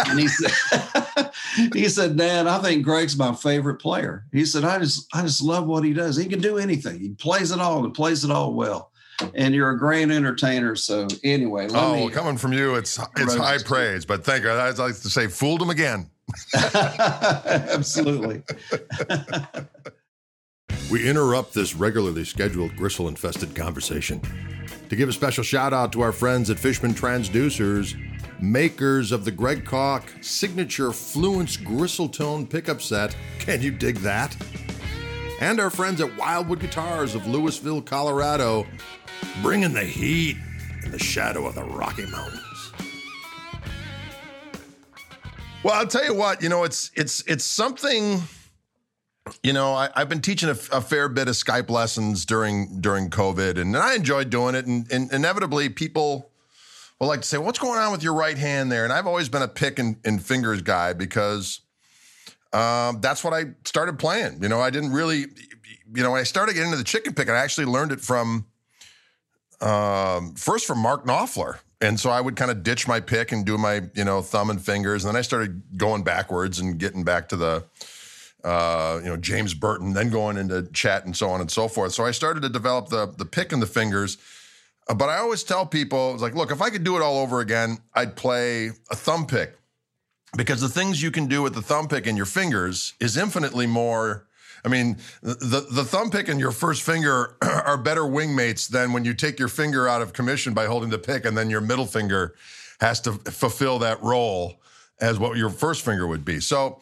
and 0.06 0.20
he 0.20 0.28
said, 0.28 1.32
he 1.74 1.88
said, 1.88 2.18
Dad, 2.18 2.46
I 2.46 2.60
think 2.60 2.84
Greg's 2.84 3.18
my 3.18 3.34
favorite 3.34 3.76
player. 3.76 4.26
He 4.34 4.44
said, 4.44 4.66
I 4.66 4.80
just 4.80 5.08
I 5.14 5.22
just 5.22 5.42
love 5.42 5.66
what 5.66 5.86
he 5.86 5.94
does. 5.94 6.18
He 6.18 6.26
can 6.26 6.42
do 6.42 6.58
anything. 6.58 7.00
He 7.00 7.10
plays 7.12 7.52
it 7.52 7.60
all 7.60 7.86
and 7.86 7.94
plays 7.94 8.26
it 8.26 8.32
all 8.32 8.54
well. 8.54 8.92
And 9.34 9.54
you're 9.54 9.72
a 9.72 9.80
great 9.80 10.12
entertainer. 10.12 10.76
So 10.76 11.08
anyway, 11.24 11.68
oh, 11.72 12.08
me, 12.08 12.10
coming 12.12 12.38
from 12.38 12.52
you, 12.52 12.76
it's 12.76 13.00
it's 13.18 13.36
high 13.36 13.58
praise. 13.64 14.06
But 14.06 14.26
thank 14.26 14.44
you. 14.44 14.52
I'd 14.52 14.78
like 14.78 14.96
to 14.96 15.10
say, 15.10 15.28
fooled 15.28 15.62
him 15.62 15.70
again. 15.70 16.10
Absolutely. 16.56 18.42
we 20.92 21.08
interrupt 21.08 21.54
this 21.54 21.76
regularly 21.76 22.24
scheduled 22.24 22.76
gristle 22.76 23.08
infested 23.08 23.56
conversation 23.56 24.22
to 24.90 24.96
give 24.96 25.10
a 25.10 25.14
special 25.14 25.44
shout 25.44 25.74
out 25.74 25.92
to 25.94 26.02
our 26.02 26.12
friends 26.12 26.50
at 26.50 26.58
Fishman 26.58 26.94
Transducers, 26.94 27.96
makers 28.42 29.12
of 29.12 29.26
the 29.26 29.32
Greg 29.32 29.66
Koch 29.66 30.04
signature 30.22 30.90
Fluence 30.90 31.64
Gristle 31.64 32.10
Tone 32.10 32.48
pickup 32.48 32.82
set. 32.82 33.16
Can 33.38 33.62
you 33.62 33.72
dig 33.72 33.98
that? 33.98 34.36
And 35.42 35.60
our 35.60 35.70
friends 35.70 36.02
at 36.02 36.18
Wildwood 36.18 36.60
Guitars 36.60 37.16
of 37.16 37.28
Louisville, 37.28 37.82
Colorado, 37.82 38.66
bringing 39.42 39.74
the 39.74 39.86
heat 39.86 40.38
in 40.84 40.92
the 40.92 41.00
shadow 41.00 41.46
of 41.46 41.56
the 41.56 41.64
Rocky 41.64 42.06
Mountains. 42.08 42.49
Well, 45.64 45.74
I'll 45.74 45.88
tell 45.88 46.06
you 46.06 46.14
what, 46.14 46.42
you 46.42 46.50
know, 46.50 46.64
it's 46.64 46.92
it's 46.96 47.22
it's 47.28 47.44
something. 47.44 48.22
You 49.44 49.54
know, 49.54 49.74
I, 49.74 49.90
have 49.96 50.10
been 50.10 50.22
teaching 50.22 50.50
a, 50.50 50.54
a, 50.72 50.82
fair 50.82 51.08
bit 51.08 51.28
of 51.28 51.36
Skype 51.36 51.70
lessons 51.70 52.26
during 52.26 52.82
during 52.82 53.10
COVID, 53.10 53.60
and, 53.60 53.76
and 53.76 53.78
I 53.78 53.94
enjoyed 53.94 54.32
doing 54.32 54.56
it. 54.56 54.66
And, 54.66 54.92
and, 54.92 55.12
inevitably, 55.12 55.70
people 55.70 56.32
will 57.00 57.08
like 57.08 57.22
to 57.22 57.28
say, 57.28 57.38
"What's 57.38 57.60
going 57.60 57.78
on 57.78 57.92
with 57.92 58.02
your 58.02 58.16
right 58.16 58.38
hand 58.38 58.72
there?" 58.72 58.86
And 58.86 58.94
I've 58.94 59.06
always 59.06 59.30
been 59.30 59.44
a 59.44 59.48
pick 59.48 59.78
and, 59.78 59.98
and 60.04 60.24
fingers 60.24 60.64
guy 60.64 60.94
because 60.94 61.60
um, 62.54 63.02
that's 63.02 63.24
what 63.24 63.34
I 63.34 63.52
started 63.66 64.00
playing. 64.00 64.42
You 64.42 64.50
know, 64.50 64.62
I 64.62 64.72
didn't 64.72 64.94
really 64.94 65.26
you 65.94 66.04
know, 66.04 66.12
when 66.12 66.22
I 66.22 66.24
started 66.24 66.54
getting 66.54 66.70
into 66.72 66.78
the 66.78 66.84
chicken 66.84 67.14
pick, 67.14 67.30
I 67.30 67.38
actually 67.38 67.66
learned 67.66 67.92
it 67.92 68.02
from 68.02 68.46
um, 69.62 70.36
first 70.36 70.66
from 70.66 70.80
Mark 70.80 71.06
Knopfler. 71.06 71.60
And 71.82 72.00
so 72.00 72.10
I 72.10 72.20
would 72.20 72.36
kind 72.36 72.52
of 72.52 72.64
ditch 72.64 72.88
my 72.88 73.00
pick 73.00 73.32
and 73.32 73.46
do 73.46 73.58
my, 73.58 73.84
you 73.94 74.04
know, 74.04 74.22
thumb 74.22 74.50
and 74.50 74.62
fingers. 74.62 75.06
And 75.06 75.14
then 75.14 75.18
I 75.18 75.22
started 75.22 75.78
going 75.78 76.04
backwards 76.04 76.60
and 76.60 76.78
getting 76.78 77.04
back 77.04 77.30
to 77.30 77.38
the, 77.38 77.64
uh, 78.44 79.00
you 79.02 79.10
know, 79.10 79.18
James 79.18 79.54
Burton, 79.54 79.94
then 79.94 80.10
going 80.10 80.38
into 80.38 80.64
Chet 80.74 81.06
and 81.06 81.16
so 81.16 81.30
on 81.30 81.40
and 81.40 81.50
so 81.50 81.68
forth. 81.68 81.94
So 81.94 82.06
I 82.06 82.12
started 82.12 82.42
to 82.44 82.50
develop 82.50 82.90
the 82.90 83.08
the 83.18 83.26
pick 83.26 83.54
and 83.54 83.62
the 83.62 83.68
fingers. 83.68 84.18
Uh, 84.90 84.94
but 84.94 85.08
I 85.08 85.18
always 85.18 85.44
tell 85.44 85.66
people, 85.66 86.14
it's 86.14 86.22
like, 86.22 86.36
look, 86.36 86.52
if 86.52 86.62
I 86.62 86.70
could 86.70 86.84
do 86.84 86.98
it 86.98 87.02
all 87.02 87.20
over 87.20 87.40
again, 87.40 87.78
I'd 87.94 88.16
play 88.16 88.72
a 88.90 88.96
thumb 88.96 89.26
pick 89.26 89.56
because 90.36 90.62
the 90.62 90.70
things 90.70 91.02
you 91.02 91.12
can 91.12 91.28
do 91.28 91.42
with 91.42 91.54
the 91.54 91.62
thumb 91.62 91.88
pick 91.88 92.08
and 92.08 92.18
your 92.18 92.26
fingers 92.26 92.94
is 93.00 93.16
infinitely 93.16 93.68
more 93.68 94.28
I 94.64 94.68
mean, 94.68 94.98
the 95.22 95.66
the 95.72 95.84
thumb 95.84 96.10
pick 96.12 96.28
and 96.28 96.40
your 96.40 96.52
first 96.52 96.82
finger 96.82 97.36
are 97.42 97.78
better 97.78 98.02
wingmates 98.02 98.68
than 98.68 98.94
when 98.94 99.06
you 99.06 99.14
take 99.14 99.40
your 99.40 99.48
finger 99.48 99.88
out 99.88 100.02
of 100.02 100.14
commission 100.14 100.54
by 100.54 100.66
holding 100.66 100.90
the 100.90 101.00
pick, 101.00 101.26
and 101.26 101.38
then 101.38 101.50
your 101.50 101.62
middle 101.62 101.86
finger 101.86 102.36
has 102.80 103.02
to 103.02 103.14
fulfill 103.14 103.80
that 103.80 104.02
role 104.02 104.62
as 105.00 105.20
what 105.20 105.38
your 105.38 105.50
first 105.50 105.84
finger 105.84 106.08
would 106.08 106.26
be. 106.26 106.40
So, 106.40 106.80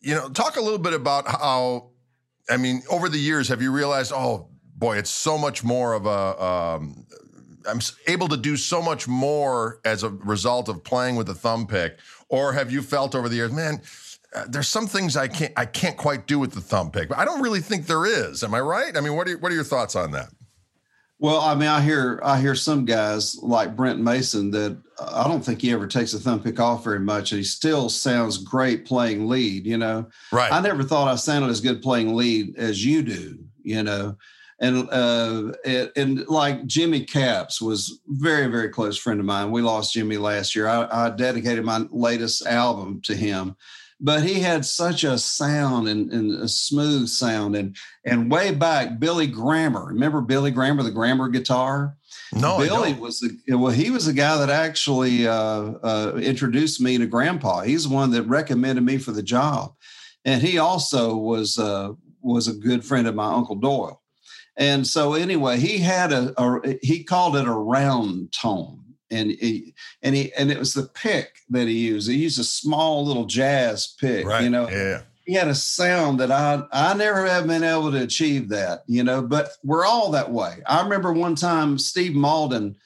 you 0.00 0.14
know, 0.14 0.28
talk 0.28 0.56
a 0.56 0.60
little 0.60 0.78
bit 0.78 0.92
about 0.92 1.26
how. 1.26 1.90
I 2.50 2.58
mean, 2.58 2.82
over 2.90 3.08
the 3.08 3.18
years, 3.18 3.48
have 3.48 3.62
you 3.62 3.72
realized? 3.72 4.12
Oh 4.14 4.48
boy, 4.76 4.98
it's 4.98 5.10
so 5.10 5.38
much 5.38 5.64
more 5.64 5.94
of 5.94 6.06
a. 6.06 6.42
Um, 6.42 7.06
I'm 7.66 7.80
able 8.06 8.28
to 8.28 8.36
do 8.36 8.58
so 8.58 8.82
much 8.82 9.08
more 9.08 9.80
as 9.86 10.02
a 10.02 10.10
result 10.10 10.68
of 10.68 10.84
playing 10.84 11.16
with 11.16 11.26
the 11.26 11.34
thumb 11.34 11.66
pick. 11.66 11.98
Or 12.28 12.52
have 12.52 12.70
you 12.70 12.82
felt 12.82 13.14
over 13.14 13.28
the 13.28 13.36
years, 13.36 13.52
man? 13.52 13.80
Uh, 14.34 14.44
there's 14.48 14.68
some 14.68 14.86
things 14.86 15.16
I 15.16 15.28
can't 15.28 15.52
I 15.56 15.66
can't 15.66 15.96
quite 15.96 16.26
do 16.26 16.38
with 16.38 16.52
the 16.52 16.60
thumb 16.60 16.90
pick, 16.90 17.08
but 17.08 17.18
I 17.18 17.24
don't 17.24 17.40
really 17.40 17.60
think 17.60 17.86
there 17.86 18.04
is. 18.06 18.42
Am 18.42 18.54
I 18.54 18.60
right? 18.60 18.96
I 18.96 19.00
mean, 19.00 19.14
what 19.14 19.28
are 19.28 19.38
what 19.38 19.52
are 19.52 19.54
your 19.54 19.64
thoughts 19.64 19.94
on 19.94 20.10
that? 20.12 20.30
Well, 21.20 21.40
I 21.40 21.54
mean, 21.54 21.68
I 21.68 21.80
hear 21.80 22.20
I 22.24 22.40
hear 22.40 22.54
some 22.54 22.84
guys 22.84 23.38
like 23.40 23.76
Brent 23.76 24.00
Mason 24.00 24.50
that 24.50 24.76
uh, 24.98 25.22
I 25.24 25.28
don't 25.28 25.42
think 25.44 25.62
he 25.62 25.70
ever 25.72 25.86
takes 25.86 26.12
a 26.12 26.18
thumb 26.18 26.42
pick 26.42 26.58
off 26.58 26.84
very 26.84 27.00
much, 27.00 27.30
and 27.32 27.38
he 27.38 27.44
still 27.44 27.88
sounds 27.88 28.38
great 28.38 28.84
playing 28.84 29.28
lead. 29.28 29.64
You 29.66 29.78
know, 29.78 30.08
right? 30.32 30.52
I 30.52 30.60
never 30.60 30.82
thought 30.82 31.08
I 31.08 31.14
sounded 31.14 31.50
as 31.50 31.60
good 31.60 31.80
playing 31.80 32.14
lead 32.14 32.56
as 32.56 32.84
you 32.84 33.02
do. 33.02 33.38
You 33.62 33.84
know, 33.84 34.16
and 34.58 34.88
uh, 34.90 35.52
and, 35.64 35.92
and 35.96 36.28
like 36.28 36.66
Jimmy 36.66 37.04
Capps 37.04 37.62
was 37.62 38.00
very 38.08 38.48
very 38.48 38.68
close 38.68 38.98
friend 38.98 39.20
of 39.20 39.26
mine. 39.26 39.52
We 39.52 39.62
lost 39.62 39.94
Jimmy 39.94 40.16
last 40.16 40.56
year. 40.56 40.66
I, 40.66 41.06
I 41.06 41.10
dedicated 41.10 41.64
my 41.64 41.86
latest 41.90 42.46
album 42.46 43.00
to 43.02 43.14
him 43.14 43.56
but 44.00 44.22
he 44.22 44.40
had 44.40 44.64
such 44.64 45.04
a 45.04 45.18
sound 45.18 45.88
and, 45.88 46.10
and, 46.12 46.42
a 46.42 46.48
smooth 46.48 47.08
sound. 47.08 47.56
And 47.56 47.76
and 48.04 48.30
way 48.30 48.52
back, 48.52 48.98
Billy 48.98 49.26
Grammer, 49.26 49.86
remember 49.86 50.20
Billy 50.20 50.50
Grammer, 50.50 50.82
the 50.82 50.90
Grammer 50.90 51.28
guitar? 51.28 51.96
No, 52.32 52.58
Billy 52.58 52.94
was 52.94 53.20
the 53.20 53.56
well, 53.56 53.72
he 53.72 53.90
was 53.90 54.06
the 54.06 54.12
guy 54.12 54.36
that 54.38 54.50
actually 54.50 55.26
uh, 55.26 55.34
uh, 55.82 56.20
introduced 56.20 56.80
me 56.80 56.98
to 56.98 57.06
Grandpa. 57.06 57.62
He's 57.62 57.88
the 57.88 57.94
one 57.94 58.10
that 58.12 58.22
recommended 58.24 58.82
me 58.82 58.98
for 58.98 59.12
the 59.12 59.22
job, 59.22 59.74
and 60.24 60.42
he 60.42 60.58
also 60.58 61.16
was 61.16 61.58
uh, 61.58 61.92
was 62.20 62.48
a 62.48 62.54
good 62.54 62.84
friend 62.84 63.06
of 63.06 63.14
my 63.14 63.32
Uncle 63.32 63.56
Doyle. 63.56 64.00
And 64.56 64.86
so 64.86 65.14
anyway, 65.14 65.58
he 65.58 65.78
had 65.78 66.12
a, 66.12 66.32
a 66.40 66.78
he 66.82 67.04
called 67.04 67.36
it 67.36 67.46
a 67.46 67.52
round 67.52 68.32
tone 68.32 68.83
and 69.14 69.30
he, 69.30 69.74
and 70.02 70.14
he 70.14 70.32
and 70.34 70.50
it 70.50 70.58
was 70.58 70.74
the 70.74 70.84
pick 70.84 71.38
that 71.50 71.66
he 71.66 71.74
used. 71.74 72.10
He 72.10 72.16
used 72.16 72.38
a 72.38 72.44
small 72.44 73.04
little 73.04 73.24
jazz 73.24 73.94
pick, 73.98 74.26
right. 74.26 74.42
you 74.42 74.50
know. 74.50 74.68
Yeah. 74.68 75.02
He 75.24 75.32
had 75.32 75.48
a 75.48 75.54
sound 75.54 76.20
that 76.20 76.30
I 76.30 76.62
I 76.72 76.94
never 76.94 77.24
have 77.26 77.46
been 77.46 77.64
able 77.64 77.90
to 77.92 78.02
achieve 78.02 78.48
that, 78.50 78.84
you 78.86 79.02
know. 79.02 79.22
But 79.22 79.50
we're 79.62 79.86
all 79.86 80.10
that 80.10 80.30
way. 80.30 80.56
I 80.66 80.82
remember 80.82 81.12
one 81.12 81.34
time 81.34 81.78
Steve 81.78 82.14
Malden, 82.14 82.76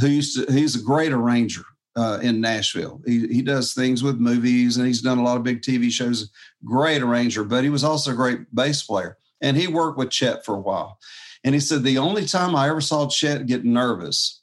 who 0.00 0.06
used 0.06 0.36
to 0.36 0.52
he's 0.52 0.76
a 0.76 0.82
great 0.82 1.12
arranger 1.12 1.64
uh, 1.96 2.18
in 2.22 2.40
Nashville. 2.40 3.02
He 3.04 3.26
he 3.28 3.42
does 3.42 3.74
things 3.74 4.02
with 4.02 4.18
movies 4.18 4.76
and 4.76 4.86
he's 4.86 5.02
done 5.02 5.18
a 5.18 5.22
lot 5.22 5.36
of 5.36 5.42
big 5.42 5.60
TV 5.62 5.90
shows. 5.90 6.30
Great 6.64 7.02
arranger, 7.02 7.44
but 7.44 7.64
he 7.64 7.70
was 7.70 7.84
also 7.84 8.12
a 8.12 8.16
great 8.16 8.54
bass 8.54 8.82
player. 8.82 9.18
And 9.40 9.56
he 9.56 9.66
worked 9.66 9.98
with 9.98 10.10
Chet 10.10 10.44
for 10.44 10.54
a 10.54 10.60
while. 10.60 10.98
And 11.44 11.54
he 11.54 11.60
said 11.60 11.82
the 11.82 11.98
only 11.98 12.24
time 12.26 12.54
I 12.54 12.68
ever 12.68 12.80
saw 12.80 13.08
Chet 13.08 13.46
get 13.46 13.64
nervous 13.64 14.41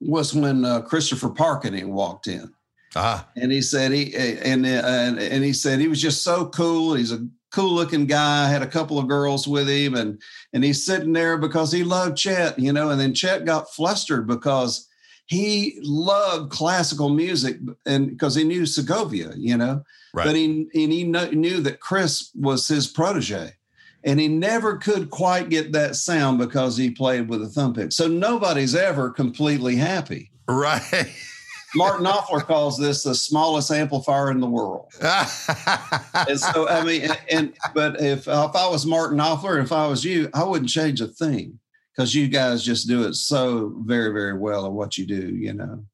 was 0.00 0.34
when 0.34 0.64
uh, 0.64 0.82
Christopher 0.82 1.30
Parkening 1.30 1.92
walked 1.92 2.26
in. 2.26 2.52
Ah. 2.96 3.28
And 3.36 3.52
he 3.52 3.60
said 3.60 3.92
he 3.92 4.14
and, 4.16 4.66
and 4.66 5.18
and 5.18 5.44
he 5.44 5.52
said 5.52 5.78
he 5.78 5.88
was 5.88 6.00
just 6.00 6.24
so 6.24 6.46
cool. 6.46 6.94
He's 6.94 7.12
a 7.12 7.26
cool 7.50 7.74
looking 7.74 8.06
guy. 8.06 8.48
Had 8.48 8.62
a 8.62 8.66
couple 8.66 8.98
of 8.98 9.08
girls 9.08 9.46
with 9.46 9.68
him, 9.68 9.94
and 9.94 10.20
and 10.52 10.64
he's 10.64 10.84
sitting 10.84 11.12
there 11.12 11.36
because 11.36 11.70
he 11.70 11.84
loved 11.84 12.16
Chet, 12.16 12.58
you 12.58 12.72
know. 12.72 12.90
And 12.90 13.00
then 13.00 13.14
Chet 13.14 13.44
got 13.44 13.72
flustered 13.74 14.26
because 14.26 14.88
he 15.26 15.78
loved 15.82 16.50
classical 16.50 17.10
music 17.10 17.58
and 17.84 18.08
because 18.08 18.34
he 18.34 18.44
knew 18.44 18.64
Segovia, 18.64 19.32
you 19.36 19.56
know. 19.56 19.84
Right. 20.14 20.24
But 20.24 20.36
he 20.36 20.68
and 20.74 20.92
he 20.92 21.04
knew 21.04 21.60
that 21.60 21.80
Chris 21.80 22.30
was 22.34 22.66
his 22.66 22.86
protege 22.86 23.52
and 24.08 24.18
he 24.18 24.26
never 24.26 24.78
could 24.78 25.10
quite 25.10 25.50
get 25.50 25.72
that 25.72 25.94
sound 25.94 26.38
because 26.38 26.78
he 26.78 26.90
played 26.90 27.28
with 27.28 27.42
a 27.42 27.46
thumb 27.46 27.74
pick. 27.74 27.92
So 27.92 28.08
nobody's 28.08 28.74
ever 28.74 29.10
completely 29.10 29.76
happy. 29.76 30.30
Right. 30.48 30.82
Martin 31.74 32.06
Knopfler 32.06 32.40
calls 32.40 32.78
this 32.78 33.02
the 33.02 33.14
smallest 33.14 33.70
amplifier 33.70 34.30
in 34.30 34.40
the 34.40 34.48
world. 34.48 34.90
and 35.02 36.40
so, 36.40 36.66
I 36.66 36.82
mean, 36.82 37.02
and, 37.02 37.18
and 37.30 37.52
but 37.74 38.00
if 38.00 38.20
if 38.20 38.28
I 38.28 38.66
was 38.68 38.86
Martin 38.86 39.18
Knopfler, 39.18 39.62
if 39.62 39.72
I 39.72 39.86
was 39.86 40.02
you, 40.02 40.30
I 40.32 40.42
wouldn't 40.42 40.70
change 40.70 41.02
a 41.02 41.08
thing 41.08 41.58
because 41.94 42.14
you 42.14 42.28
guys 42.28 42.64
just 42.64 42.88
do 42.88 43.06
it 43.06 43.12
so 43.12 43.74
very, 43.84 44.14
very 44.14 44.38
well 44.38 44.64
at 44.64 44.72
what 44.72 44.96
you 44.96 45.04
do, 45.04 45.36
you 45.36 45.52
know. 45.52 45.84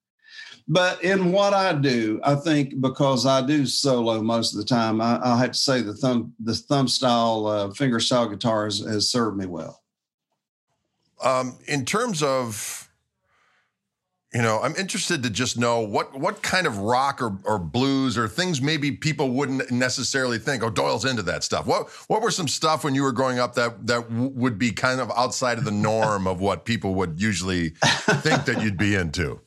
But 0.67 1.03
in 1.05 1.31
what 1.31 1.53
I 1.53 1.75
do, 1.75 2.21
I 2.25 2.37
think 2.37 2.81
because 2.81 3.27
I 3.27 3.45
do 3.45 3.67
solo 3.67 4.23
most 4.23 4.55
of 4.55 4.59
the 4.59 4.65
time, 4.65 5.01
I, 5.01 5.21
I 5.23 5.39
have 5.39 5.53
to 5.53 5.59
say 5.59 5.83
the 5.83 5.95
thumb 5.95 6.33
the 6.43 6.55
thumb 6.55 6.89
style 6.89 7.47
uh, 7.47 7.71
finger 7.71 8.01
style 8.01 8.29
guitars 8.29 8.85
has 8.87 9.11
served 9.11 9.37
me 9.37 9.47
well. 9.47 9.83
Um, 11.23 11.59
in 11.67 11.85
terms 11.85 12.23
of, 12.23 12.91
you 14.33 14.41
know, 14.41 14.61
I'm 14.63 14.75
interested 14.77 15.23
to 15.23 15.31
just 15.31 15.59
know 15.59 15.81
what 15.81 16.19
what 16.19 16.43
kind 16.43 16.67
of 16.67 16.79
rock 16.79 17.21
or, 17.21 17.39
or 17.45 17.59
blues 17.59 18.17
or 18.17 18.27
things 18.27 18.63
maybe 18.63 18.91
people 18.91 19.33
wouldn't 19.33 19.71
necessarily 19.71 20.39
think. 20.39 20.63
Oh, 20.63 20.71
Doyle's 20.71 21.05
into 21.05 21.23
that 21.25 21.45
stuff. 21.45 21.67
What 21.67 21.91
what 22.09 22.23
were 22.23 22.31
some 22.31 22.49
stuff 22.49 22.85
when 22.85 22.95
you 22.95 23.03
were 23.03 23.13
growing 23.13 23.39
up 23.39 23.55
that 23.57 23.87
that 23.87 24.09
w- 24.09 24.31
would 24.31 24.59
be 24.59 24.73
kind 24.73 25.01
of 25.01 25.13
outside 25.15 25.59
of 25.59 25.65
the 25.65 25.71
norm 25.71 26.27
of 26.27 26.41
what 26.41 26.65
people 26.65 26.95
would 26.95 27.21
usually 27.21 27.69
think 28.23 28.47
that 28.47 28.63
you'd 28.63 28.79
be 28.79 28.95
into? 28.95 29.41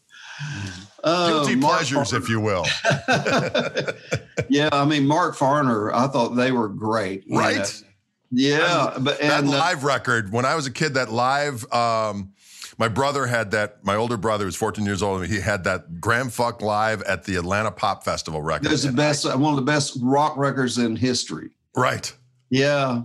Oh, 1.03 1.45
Guilty 1.45 1.59
pleasures, 1.59 2.13
if 2.13 2.27
you 2.29 2.39
will. 2.39 2.65
yeah, 4.49 4.69
I 4.71 4.85
mean 4.85 5.05
Mark 5.05 5.35
Farner, 5.35 5.93
I 5.93 6.07
thought 6.07 6.29
they 6.29 6.51
were 6.51 6.67
great. 6.67 7.23
Right. 7.29 7.57
Know? 7.57 7.87
Yeah, 8.31 8.97
but 8.99 9.19
that 9.19 9.43
and, 9.43 9.47
uh, 9.47 9.57
live 9.57 9.83
record 9.83 10.31
when 10.31 10.43
I 10.45 10.55
was 10.55 10.67
a 10.67 10.71
kid, 10.71 10.95
that 10.95 11.11
live. 11.11 11.71
Um, 11.71 12.33
my 12.77 12.87
brother 12.89 13.25
had 13.25 13.51
that. 13.51 13.83
My 13.83 13.95
older 13.95 14.17
brother 14.17 14.45
was 14.45 14.55
14 14.55 14.85
years 14.85 15.01
old. 15.01 15.21
and 15.21 15.31
He 15.31 15.39
had 15.39 15.63
that 15.63 15.99
Grand 16.01 16.33
Funk 16.33 16.61
live 16.61 17.01
at 17.03 17.23
the 17.23 17.35
Atlanta 17.35 17.71
Pop 17.71 18.03
Festival 18.03 18.41
record. 18.41 18.67
It 18.67 18.71
was 18.71 18.83
the 18.83 18.91
best, 18.91 19.25
one 19.25 19.53
of 19.53 19.55
the 19.55 19.65
best 19.65 19.97
rock 20.01 20.35
records 20.37 20.77
in 20.77 20.95
history. 20.95 21.51
Right. 21.75 22.13
Yeah, 22.49 23.03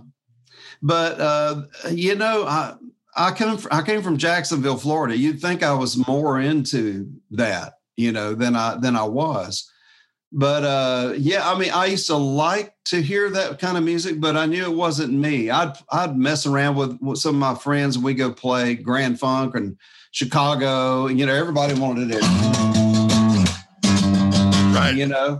but 0.81 1.19
uh, 1.19 1.63
you 1.89 2.15
know, 2.15 2.45
I 2.45 2.75
I 3.15 3.33
from, 3.33 3.59
I 3.71 3.81
came 3.81 4.01
from 4.01 4.17
Jacksonville, 4.17 4.77
Florida. 4.77 5.17
You'd 5.17 5.41
think 5.41 5.63
I 5.63 5.73
was 5.73 6.07
more 6.07 6.39
into 6.39 7.09
that, 7.31 7.79
you 7.97 8.11
know, 8.11 8.33
than 8.33 8.55
I 8.55 8.77
than 8.77 8.95
I 8.95 9.03
was. 9.03 9.69
But 10.35 10.63
uh, 10.63 11.13
yeah, 11.15 11.47
I 11.47 11.57
mean, 11.59 11.69
I 11.71 11.85
used 11.85 12.07
to 12.07 12.15
like 12.15 12.73
to 12.85 13.01
hear 13.01 13.29
that 13.29 13.59
kind 13.59 13.77
of 13.77 13.83
music, 13.83 14.19
but 14.19 14.35
I 14.35 14.47
knew 14.47 14.63
it 14.63 14.75
wasn't 14.75 15.13
me. 15.13 15.51
I'd 15.51 15.73
I'd 15.91 16.17
mess 16.17 16.47
around 16.47 16.75
with, 16.75 16.97
with 17.01 17.19
some 17.19 17.35
of 17.35 17.39
my 17.39 17.53
friends, 17.53 17.95
and 17.95 18.03
we 18.03 18.15
go 18.15 18.31
play 18.31 18.73
Grand 18.73 19.19
Funk 19.19 19.53
and 19.55 19.77
Chicago. 20.11 21.05
and 21.05 21.19
You 21.19 21.27
know, 21.27 21.35
everybody 21.35 21.75
wanted 21.75 22.09
it, 22.11 22.23
right? 24.73 24.93
You 24.95 25.05
know, 25.05 25.39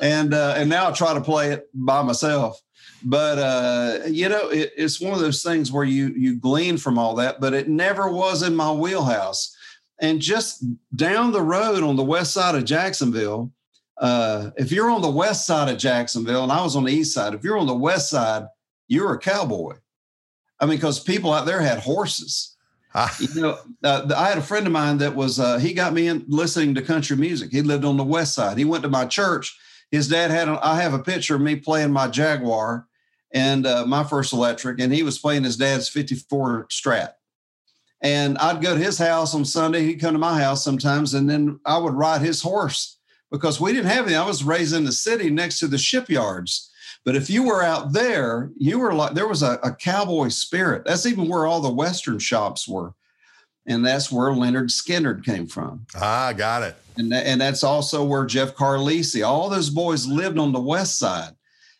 and 0.00 0.34
uh, 0.34 0.54
and 0.58 0.68
now 0.68 0.90
I 0.90 0.92
try 0.92 1.14
to 1.14 1.22
play 1.22 1.52
it 1.52 1.70
by 1.72 2.02
myself. 2.02 2.60
But 3.02 3.38
uh, 3.38 3.98
you 4.06 4.28
know, 4.28 4.50
it, 4.50 4.72
it's 4.76 5.00
one 5.00 5.14
of 5.14 5.20
those 5.20 5.42
things 5.42 5.72
where 5.72 5.84
you 5.84 6.08
you 6.08 6.36
glean 6.36 6.76
from 6.76 6.98
all 6.98 7.14
that, 7.14 7.40
but 7.40 7.54
it 7.54 7.68
never 7.68 8.12
was 8.12 8.42
in 8.42 8.54
my 8.54 8.70
wheelhouse. 8.70 9.55
And 10.00 10.20
just 10.20 10.64
down 10.94 11.32
the 11.32 11.42
road 11.42 11.82
on 11.82 11.96
the 11.96 12.04
west 12.04 12.32
side 12.32 12.54
of 12.54 12.64
Jacksonville 12.64 13.52
uh, 13.98 14.50
if 14.56 14.72
you're 14.72 14.90
on 14.90 15.02
the 15.02 15.10
west 15.10 15.46
side 15.46 15.68
of 15.70 15.78
Jacksonville, 15.78 16.42
and 16.42 16.52
I 16.52 16.62
was 16.62 16.76
on 16.76 16.84
the 16.84 16.92
east 16.92 17.14
side, 17.14 17.34
if 17.34 17.42
you're 17.42 17.58
on 17.58 17.66
the 17.66 17.74
west 17.74 18.10
side, 18.10 18.44
you're 18.88 19.14
a 19.14 19.18
cowboy. 19.18 19.76
I 20.60 20.66
mean, 20.66 20.76
because 20.76 21.00
people 21.00 21.32
out 21.32 21.46
there 21.46 21.60
had 21.60 21.78
horses. 21.78 22.56
Ah. 22.94 23.14
You 23.18 23.40
know, 23.40 23.58
uh, 23.82 24.10
I 24.16 24.28
had 24.28 24.38
a 24.38 24.42
friend 24.42 24.66
of 24.66 24.72
mine 24.72 24.98
that 24.98 25.14
was 25.14 25.38
uh, 25.38 25.58
he 25.58 25.74
got 25.74 25.92
me 25.92 26.08
in 26.08 26.24
listening 26.28 26.74
to 26.74 26.82
country 26.82 27.16
music. 27.16 27.50
He 27.52 27.62
lived 27.62 27.84
on 27.84 27.96
the 27.96 28.04
west 28.04 28.34
side. 28.34 28.56
He 28.56 28.64
went 28.64 28.82
to 28.84 28.88
my 28.88 29.04
church. 29.04 29.56
His 29.90 30.08
dad 30.08 30.30
had 30.30 30.48
a, 30.48 30.58
I 30.66 30.80
have 30.80 30.94
a 30.94 30.98
picture 30.98 31.34
of 31.34 31.42
me 31.42 31.56
playing 31.56 31.92
my 31.92 32.08
Jaguar, 32.08 32.86
and 33.32 33.66
uh, 33.66 33.84
my 33.86 34.02
first 34.02 34.32
electric, 34.32 34.80
and 34.80 34.92
he 34.92 35.02
was 35.02 35.18
playing 35.18 35.44
his 35.44 35.56
dad's 35.56 35.88
54 35.88 36.68
Strat. 36.70 37.12
And 38.06 38.38
I'd 38.38 38.62
go 38.62 38.76
to 38.76 38.80
his 38.80 38.98
house 38.98 39.34
on 39.34 39.44
Sunday. 39.44 39.82
He'd 39.82 40.00
come 40.00 40.12
to 40.12 40.18
my 40.18 40.40
house 40.40 40.62
sometimes, 40.62 41.14
and 41.14 41.28
then 41.28 41.58
I 41.66 41.76
would 41.76 41.94
ride 41.94 42.20
his 42.20 42.40
horse 42.40 42.98
because 43.32 43.60
we 43.60 43.72
didn't 43.72 43.90
have 43.90 44.06
any. 44.06 44.14
I 44.14 44.24
was 44.24 44.44
raised 44.44 44.76
in 44.76 44.84
the 44.84 44.92
city 44.92 45.28
next 45.28 45.58
to 45.58 45.66
the 45.66 45.76
shipyards. 45.76 46.70
But 47.04 47.16
if 47.16 47.28
you 47.28 47.42
were 47.42 47.64
out 47.64 47.92
there, 47.92 48.52
you 48.56 48.78
were 48.78 48.94
like 48.94 49.14
there 49.14 49.26
was 49.26 49.42
a, 49.42 49.58
a 49.64 49.74
cowboy 49.74 50.28
spirit. 50.28 50.84
That's 50.84 51.04
even 51.04 51.26
where 51.26 51.46
all 51.46 51.60
the 51.60 51.68
Western 51.68 52.20
shops 52.20 52.68
were. 52.68 52.94
And 53.66 53.84
that's 53.84 54.12
where 54.12 54.30
Lynyrd 54.30 54.70
Skynyrd 54.70 55.24
came 55.24 55.48
from. 55.48 55.84
Ah, 55.96 56.32
got 56.32 56.62
it. 56.62 56.76
And, 56.96 57.12
and 57.12 57.40
that's 57.40 57.64
also 57.64 58.04
where 58.04 58.24
Jeff 58.24 58.54
Carlisi, 58.54 59.26
all 59.26 59.50
those 59.50 59.68
boys 59.68 60.06
lived 60.06 60.38
on 60.38 60.52
the 60.52 60.60
west 60.60 60.96
side. 60.96 61.32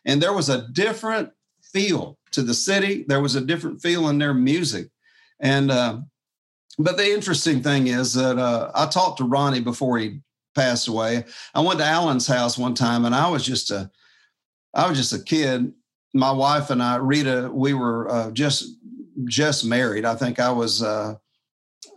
And 0.04 0.20
there 0.20 0.32
was 0.32 0.48
a 0.48 0.66
different 0.72 1.30
feel 1.62 2.18
to 2.32 2.42
the 2.42 2.54
city. 2.54 3.04
There 3.06 3.22
was 3.22 3.36
a 3.36 3.40
different 3.40 3.80
feel 3.80 4.08
in 4.08 4.18
their 4.18 4.34
music. 4.34 4.88
And 5.38 5.70
uh, 5.70 5.98
but 6.78 6.96
the 6.96 7.10
interesting 7.10 7.62
thing 7.62 7.86
is 7.86 8.14
that 8.14 8.38
uh, 8.38 8.70
I 8.74 8.86
talked 8.86 9.18
to 9.18 9.24
Ronnie 9.24 9.60
before 9.60 9.98
he 9.98 10.20
passed 10.54 10.88
away. 10.88 11.24
I 11.54 11.60
went 11.60 11.78
to 11.78 11.84
Allen's 11.84 12.26
house 12.26 12.58
one 12.58 12.74
time, 12.74 13.04
and 13.04 13.14
I 13.14 13.28
was 13.28 13.44
just 13.44 13.70
a, 13.70 13.90
I 14.74 14.88
was 14.88 14.98
just 14.98 15.12
a 15.12 15.22
kid. 15.22 15.72
My 16.12 16.32
wife 16.32 16.70
and 16.70 16.82
I, 16.82 16.96
Rita, 16.96 17.50
we 17.52 17.74
were 17.74 18.10
uh, 18.10 18.30
just 18.30 18.76
just 19.24 19.64
married. 19.64 20.04
I 20.04 20.14
think 20.14 20.38
I 20.38 20.50
was 20.50 20.82
uh, 20.82 21.14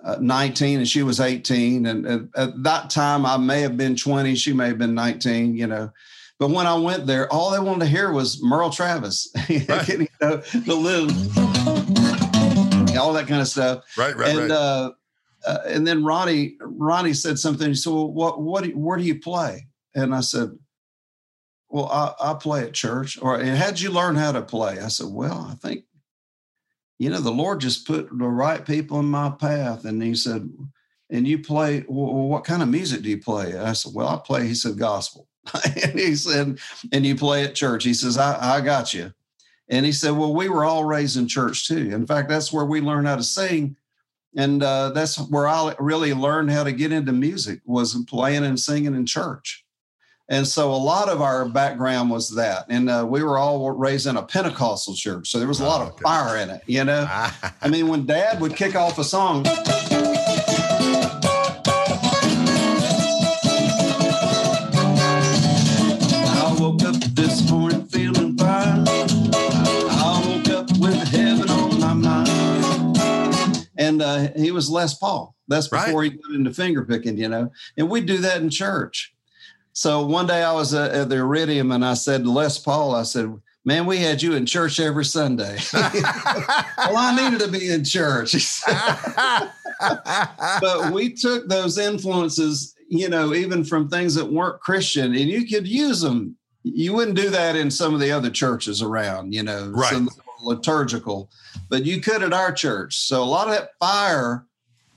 uh, 0.04 0.18
19 0.22 0.80
and 0.80 0.88
she 0.88 1.04
was 1.04 1.20
18, 1.20 1.86
and 1.86 2.06
at, 2.06 2.22
at 2.36 2.64
that 2.64 2.90
time 2.90 3.26
I 3.26 3.38
may 3.38 3.62
have 3.62 3.76
been 3.76 3.96
20. 3.96 4.36
She 4.36 4.54
may 4.54 4.68
have 4.68 4.78
been 4.78 4.96
19. 4.96 5.58
You 5.58 5.68
know. 5.68 5.92
But 6.38 6.52
when 6.52 6.68
I 6.68 6.76
went 6.76 7.06
there, 7.06 7.32
all 7.34 7.52
they 7.52 7.60
wanted 7.60 7.82
to 7.82 7.86
hear 7.88 8.14
was 8.14 8.42
Merle 8.42 8.70
Travis, 8.70 9.30
right. 9.68 9.90
you 9.90 10.08
know, 10.22 10.38
the 10.38 10.74
little 10.74 11.79
all 13.00 13.14
that 13.14 13.28
kind 13.28 13.42
of 13.42 13.48
stuff. 13.48 13.84
Right, 13.98 14.16
right, 14.16 14.30
and, 14.30 14.40
right. 14.40 14.52
Uh, 14.52 14.92
uh, 15.46 15.60
and 15.66 15.88
then 15.88 16.04
Ronnie, 16.04 16.58
Ronnie 16.60 17.14
said 17.14 17.40
something. 17.40 17.68
He 17.68 17.76
said, 17.76 17.94
"Well, 17.94 18.12
what, 18.12 18.42
what, 18.42 18.64
do 18.64 18.70
you, 18.70 18.78
where 18.78 18.98
do 18.98 19.04
you 19.04 19.20
play?" 19.20 19.68
And 19.96 20.14
I 20.14 20.22
said, 20.22 20.50
"Well, 21.70 21.88
I, 21.88 22.32
I 22.32 22.34
play 22.34 22.64
at 22.64 22.74
church." 22.74 23.18
Or, 23.22 23.40
and 23.40 23.58
how'd 23.58 23.80
you 23.80 23.90
learn 23.90 24.16
how 24.16 24.32
to 24.34 24.42
play? 24.42 24.80
I 24.80 24.90
said, 24.90 25.08
"Well, 25.10 25.48
I 25.50 25.56
think, 25.56 25.86
you 26.98 27.10
know, 27.10 27.22
the 27.22 27.32
Lord 27.32 27.62
just 27.62 27.88
put 27.88 28.10
the 28.10 28.28
right 28.28 28.66
people 28.66 29.00
in 29.00 29.06
my 29.06 29.30
path." 29.30 29.86
And 29.86 30.04
he 30.04 30.14
said, 30.14 30.50
"And 31.10 31.28
you 31.28 31.40
play? 31.40 31.86
Well, 31.88 32.28
what 32.28 32.44
kind 32.44 32.62
of 32.62 32.70
music 32.70 33.02
do 33.02 33.10
you 33.10 33.22
play?" 33.22 33.58
I 33.58 33.74
said, 33.74 33.94
"Well, 33.96 34.10
I 34.10 34.18
play." 34.18 34.48
He 34.48 34.56
said, 34.56 34.78
"Gospel." 34.78 35.28
and 35.84 35.98
he 35.98 36.16
said, 36.16 36.60
"And 36.92 37.06
you 37.06 37.16
play 37.16 37.46
at 37.46 37.56
church?" 37.56 37.86
He 37.86 37.94
says, 37.94 38.18
"I, 38.18 38.58
I 38.58 38.62
got 38.62 38.94
you." 38.94 39.14
And 39.70 39.86
he 39.86 39.92
said, 39.92 40.12
Well, 40.12 40.34
we 40.34 40.50
were 40.50 40.66
all 40.66 40.84
raised 40.84 41.18
in 41.18 41.28
church 41.28 41.68
too. 41.68 41.92
In 41.92 42.06
fact, 42.06 42.30
that's 42.30 42.52
where 42.52 42.66
we 42.66 42.82
learned 42.82 43.08
how 43.08 43.16
to 43.16 43.24
sing. 43.24 43.76
And 44.36 44.62
uh, 44.62 44.90
that's 44.90 45.18
where 45.30 45.48
I 45.48 45.76
really 45.80 46.14
learned 46.14 46.52
how 46.52 46.64
to 46.64 46.72
get 46.72 46.92
into 46.92 47.12
music 47.12 47.62
was 47.66 47.96
playing 48.08 48.46
and 48.46 48.60
singing 48.60 48.96
in 48.96 49.06
church. 49.06 49.66
And 50.32 50.48
so 50.48 50.72
a 50.72 50.78
lot 50.78 51.10
of 51.10 51.22
our 51.22 51.50
background 51.50 52.12
was 52.12 52.36
that. 52.36 52.68
And 52.70 52.88
uh, 52.88 53.06
we 53.10 53.24
were 53.24 53.40
all 53.40 53.72
raised 53.72 54.06
in 54.06 54.16
a 54.16 54.22
Pentecostal 54.22 54.94
church. 54.94 55.28
So 55.28 55.40
there 55.40 55.48
was 55.48 55.60
a 55.60 55.66
lot 55.66 55.82
oh, 55.82 55.92
of 55.92 56.00
fire 56.00 56.38
in 56.38 56.52
it, 56.52 56.62
you 56.68 56.84
know? 56.84 57.08
I 57.62 57.68
mean, 57.68 57.88
when 57.88 58.06
dad 58.06 58.40
would 58.40 58.56
kick 58.56 58.76
off 58.76 59.00
a 59.00 59.04
song, 59.04 59.44
uh, 74.10 74.28
he 74.36 74.52
was 74.52 74.70
Les 74.70 74.94
Paul. 74.94 75.36
That's 75.48 75.68
before 75.68 76.02
right. 76.02 76.12
he 76.12 76.18
got 76.18 76.36
into 76.36 76.54
finger 76.54 76.86
picking, 76.86 77.18
you 77.18 77.28
know. 77.28 77.52
And 77.78 77.90
we 77.90 78.02
do 78.02 78.18
that 78.18 78.42
in 78.42 78.50
church. 78.50 79.14
So 79.74 80.06
one 80.06 80.28
day 80.28 80.44
I 80.44 80.52
was 80.54 80.74
at, 80.74 80.92
at 80.92 81.10
the 81.10 81.18
Iridium 81.18 81.72
and 81.72 81.86
I 81.86 81.94
said 81.94 82.24
to 82.24 82.32
Les 82.32 82.60
Paul, 82.60 82.96
I 82.96 83.04
said, 83.04 83.34
"Man, 83.66 83.86
we 83.86 83.98
had 83.98 84.22
you 84.22 84.34
in 84.34 84.46
church 84.46 84.80
every 84.80 85.06
Sunday." 85.06 85.58
well, 85.74 86.98
I 86.98 87.16
needed 87.16 87.40
to 87.46 87.52
be 87.52 87.70
in 87.70 87.84
church. 87.84 88.36
but 90.62 90.92
we 90.92 91.14
took 91.14 91.48
those 91.48 91.78
influences, 91.78 92.76
you 92.90 93.10
know, 93.10 93.34
even 93.34 93.64
from 93.64 93.90
things 93.90 94.16
that 94.16 94.32
weren't 94.32 94.62
Christian, 94.62 95.16
and 95.16 95.30
you 95.30 95.48
could 95.48 95.68
use 95.68 96.02
them. 96.02 96.36
You 96.64 96.94
wouldn't 96.94 97.16
do 97.16 97.30
that 97.30 97.56
in 97.56 97.72
some 97.72 97.94
of 97.94 98.02
the 98.02 98.12
other 98.12 98.30
churches 98.30 98.82
around, 98.82 99.34
you 99.34 99.44
know, 99.44 99.70
right. 99.70 99.94
some 99.94 100.10
liturgical 100.42 101.30
but 101.70 101.86
you 101.86 102.02
could 102.02 102.24
at 102.24 102.34
our 102.34 102.52
church. 102.52 102.98
So 102.98 103.24
a 103.24 103.26
lot 103.26 103.48
of 103.48 103.54
that 103.54 103.78
fire 103.80 104.46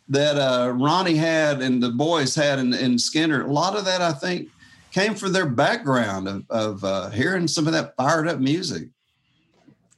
that 0.08 0.36
uh, 0.36 0.72
Ronnie 0.72 1.16
had 1.16 1.62
and 1.62 1.82
the 1.82 1.90
boys 1.90 2.34
had 2.34 2.58
in, 2.58 2.72
in 2.74 2.96
Skynyrd, 2.96 3.44
a 3.44 3.52
lot 3.52 3.76
of 3.76 3.84
that 3.84 4.00
I 4.00 4.12
think 4.12 4.48
came 4.90 5.14
from 5.14 5.32
their 5.32 5.46
background 5.46 6.28
of, 6.28 6.44
of 6.50 6.84
uh, 6.84 7.10
hearing 7.10 7.48
some 7.48 7.66
of 7.66 7.72
that 7.72 7.96
fired 7.96 8.28
up 8.28 8.38
music. 8.38 8.88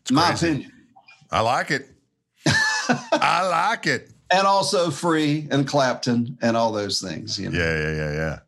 It's 0.02 0.12
my 0.12 0.32
opinion. 0.32 0.70
I 1.30 1.40
like 1.40 1.70
it. 1.70 1.88
I 2.46 3.48
like 3.48 3.86
it. 3.86 4.10
And 4.30 4.46
also 4.46 4.90
Free 4.90 5.48
and 5.50 5.66
Clapton 5.66 6.38
and 6.42 6.56
all 6.56 6.72
those 6.72 7.00
things. 7.00 7.38
You 7.38 7.50
know? 7.50 7.58
Yeah, 7.58 7.78
yeah, 7.78 7.96
yeah, 7.96 8.12
yeah. 8.12 8.38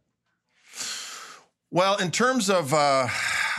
Well, 1.71 1.97
in 1.97 2.11
terms 2.11 2.49
of, 2.49 2.73
uh, 2.73 3.09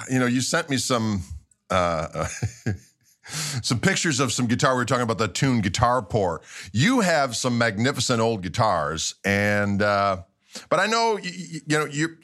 you 0.10 0.20
know, 0.20 0.26
you 0.26 0.42
sent 0.42 0.70
me 0.70 0.78
some 0.78 1.22
uh, 1.70 2.28
some 3.28 3.80
pictures 3.80 4.19
of 4.19 4.32
some 4.32 4.47
guitar. 4.47 4.73
We 4.73 4.80
were 4.80 4.86
talking 4.86 5.03
about 5.03 5.17
the 5.17 5.28
tune 5.28 5.61
Guitar 5.61 6.01
Poor. 6.01 6.41
You 6.71 7.01
have 7.01 7.36
some 7.36 7.57
magnificent 7.57 8.21
old 8.21 8.41
guitars, 8.41 9.15
and 9.25 9.82
uh, 9.82 10.23
but 10.69 10.80
I 10.80 10.88
know 10.88 11.17
you, 11.17 11.61
you 11.67 11.80
know 11.80 11.86
you. 11.86 12.17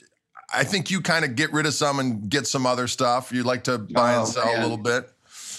I 0.55 0.63
think 0.63 0.91
you 0.91 1.01
kind 1.01 1.25
of 1.25 1.35
get 1.35 1.51
rid 1.51 1.65
of 1.65 1.73
some 1.73 1.99
and 1.99 2.29
get 2.29 2.45
some 2.45 2.65
other 2.65 2.87
stuff. 2.87 3.31
You 3.31 3.43
like 3.43 3.63
to 3.63 3.79
buy 3.79 4.15
oh, 4.15 4.19
and 4.19 4.27
sell 4.27 4.45
man. 4.45 4.59
a 4.59 4.61
little 4.61 4.77
bit. 4.77 5.09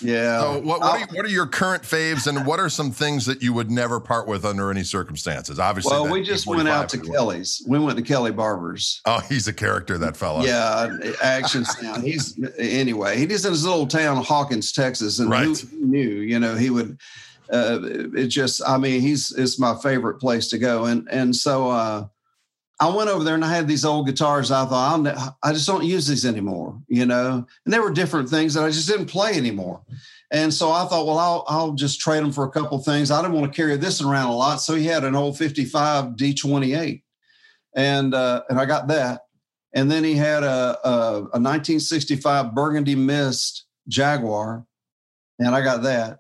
Yeah. 0.03 0.41
So 0.41 0.53
what, 0.61 0.81
what, 0.81 0.83
are, 0.83 1.07
what, 1.15 1.25
are, 1.25 1.29
your 1.29 1.47
current 1.47 1.83
faves, 1.83 2.27
and 2.27 2.47
what 2.47 2.61
are 2.61 2.69
some 2.69 2.91
things 2.91 3.27
that 3.27 3.43
you 3.43 3.53
would 3.53 3.71
never 3.71 4.01
part 4.01 4.27
with 4.27 4.45
under 4.45 4.71
any 4.71 4.83
circumstances? 4.83 5.59
Obviously, 5.59 5.93
well, 5.93 6.11
we 6.11 6.23
just 6.23 6.47
went 6.47 6.69
out 6.69 6.89
to 6.91 6.99
Kelly's. 6.99 7.63
We 7.67 7.79
went 7.79 7.99
to 7.99 8.05
Kelly 8.05 8.31
Barber's. 8.33 9.01
Oh, 9.07 9.21
he's 9.29 9.49
a 9.49 9.53
character, 9.53 9.99
that 9.99 10.17
fellow. 10.17 10.43
Yeah, 10.43 10.97
action 11.23 11.65
sound. 11.65 12.03
He's 12.05 12.39
anyway. 12.59 13.19
He 13.19 13.27
lives 13.27 13.45
in 13.45 13.53
his 13.53 13.65
little 13.65 13.87
town, 13.87 14.23
Hawkins, 14.25 14.73
Texas, 14.73 15.19
and 15.19 15.31
right. 15.31 15.47
who 15.47 15.87
knew? 15.87 16.21
You 16.21 16.39
know, 16.39 16.55
he 16.55 16.71
would. 16.71 16.99
Uh, 17.53 17.79
it 17.83 18.29
just, 18.29 18.63
I 18.67 18.79
mean, 18.79 19.01
he's 19.01 19.33
it's 19.33 19.59
my 19.59 19.77
favorite 19.83 20.19
place 20.19 20.49
to 20.49 20.59
go, 20.59 20.87
and 20.87 21.09
and 21.11 21.35
so. 21.35 21.71
uh 21.71 22.07
I 22.81 22.89
went 22.89 23.09
over 23.09 23.23
there 23.23 23.35
and 23.35 23.45
I 23.45 23.55
had 23.55 23.69
these 23.69 23.85
old 23.85 24.07
guitars. 24.07 24.51
I 24.51 24.67
thought, 24.67 25.37
I 25.43 25.53
just 25.53 25.67
don't 25.67 25.85
use 25.85 26.07
these 26.07 26.27
anymore, 26.27 26.81
you 26.89 27.07
know. 27.07 27.47
And 27.65 27.73
there 27.73 27.83
were 27.83 27.93
different 27.93 28.29
things 28.29 28.55
that 28.55 28.65
I 28.65 28.71
just 28.71 28.89
didn't 28.89 29.07
play 29.07 29.35
anymore. 29.35 29.83
And 30.33 30.53
so 30.53 30.73
I 30.73 30.85
thought, 30.87 31.07
well, 31.07 31.19
I'll, 31.19 31.45
I'll 31.47 31.73
just 31.73 32.01
trade 32.01 32.23
them 32.23 32.33
for 32.33 32.45
a 32.45 32.51
couple 32.51 32.77
things. 32.79 33.11
I 33.11 33.23
didn't 33.23 33.39
want 33.39 33.53
to 33.53 33.57
carry 33.57 33.77
this 33.77 34.03
around 34.03 34.31
a 34.31 34.35
lot, 34.35 34.57
so 34.57 34.75
he 34.75 34.87
had 34.87 35.05
an 35.05 35.15
old 35.15 35.39
'55 35.39 36.17
D28, 36.17 37.03
and 37.77 38.15
uh, 38.15 38.43
and 38.49 38.59
I 38.59 38.65
got 38.65 38.89
that. 38.89 39.21
And 39.75 39.91
then 39.91 40.03
he 40.03 40.15
had 40.15 40.43
a, 40.43 40.79
a, 40.85 41.17
a 41.17 41.39
1965 41.39 42.55
Burgundy 42.55 42.97
Mist 42.97 43.67
Jaguar, 43.87 44.67
and 45.39 45.55
I 45.55 45.63
got 45.63 45.83
that. 45.83 46.19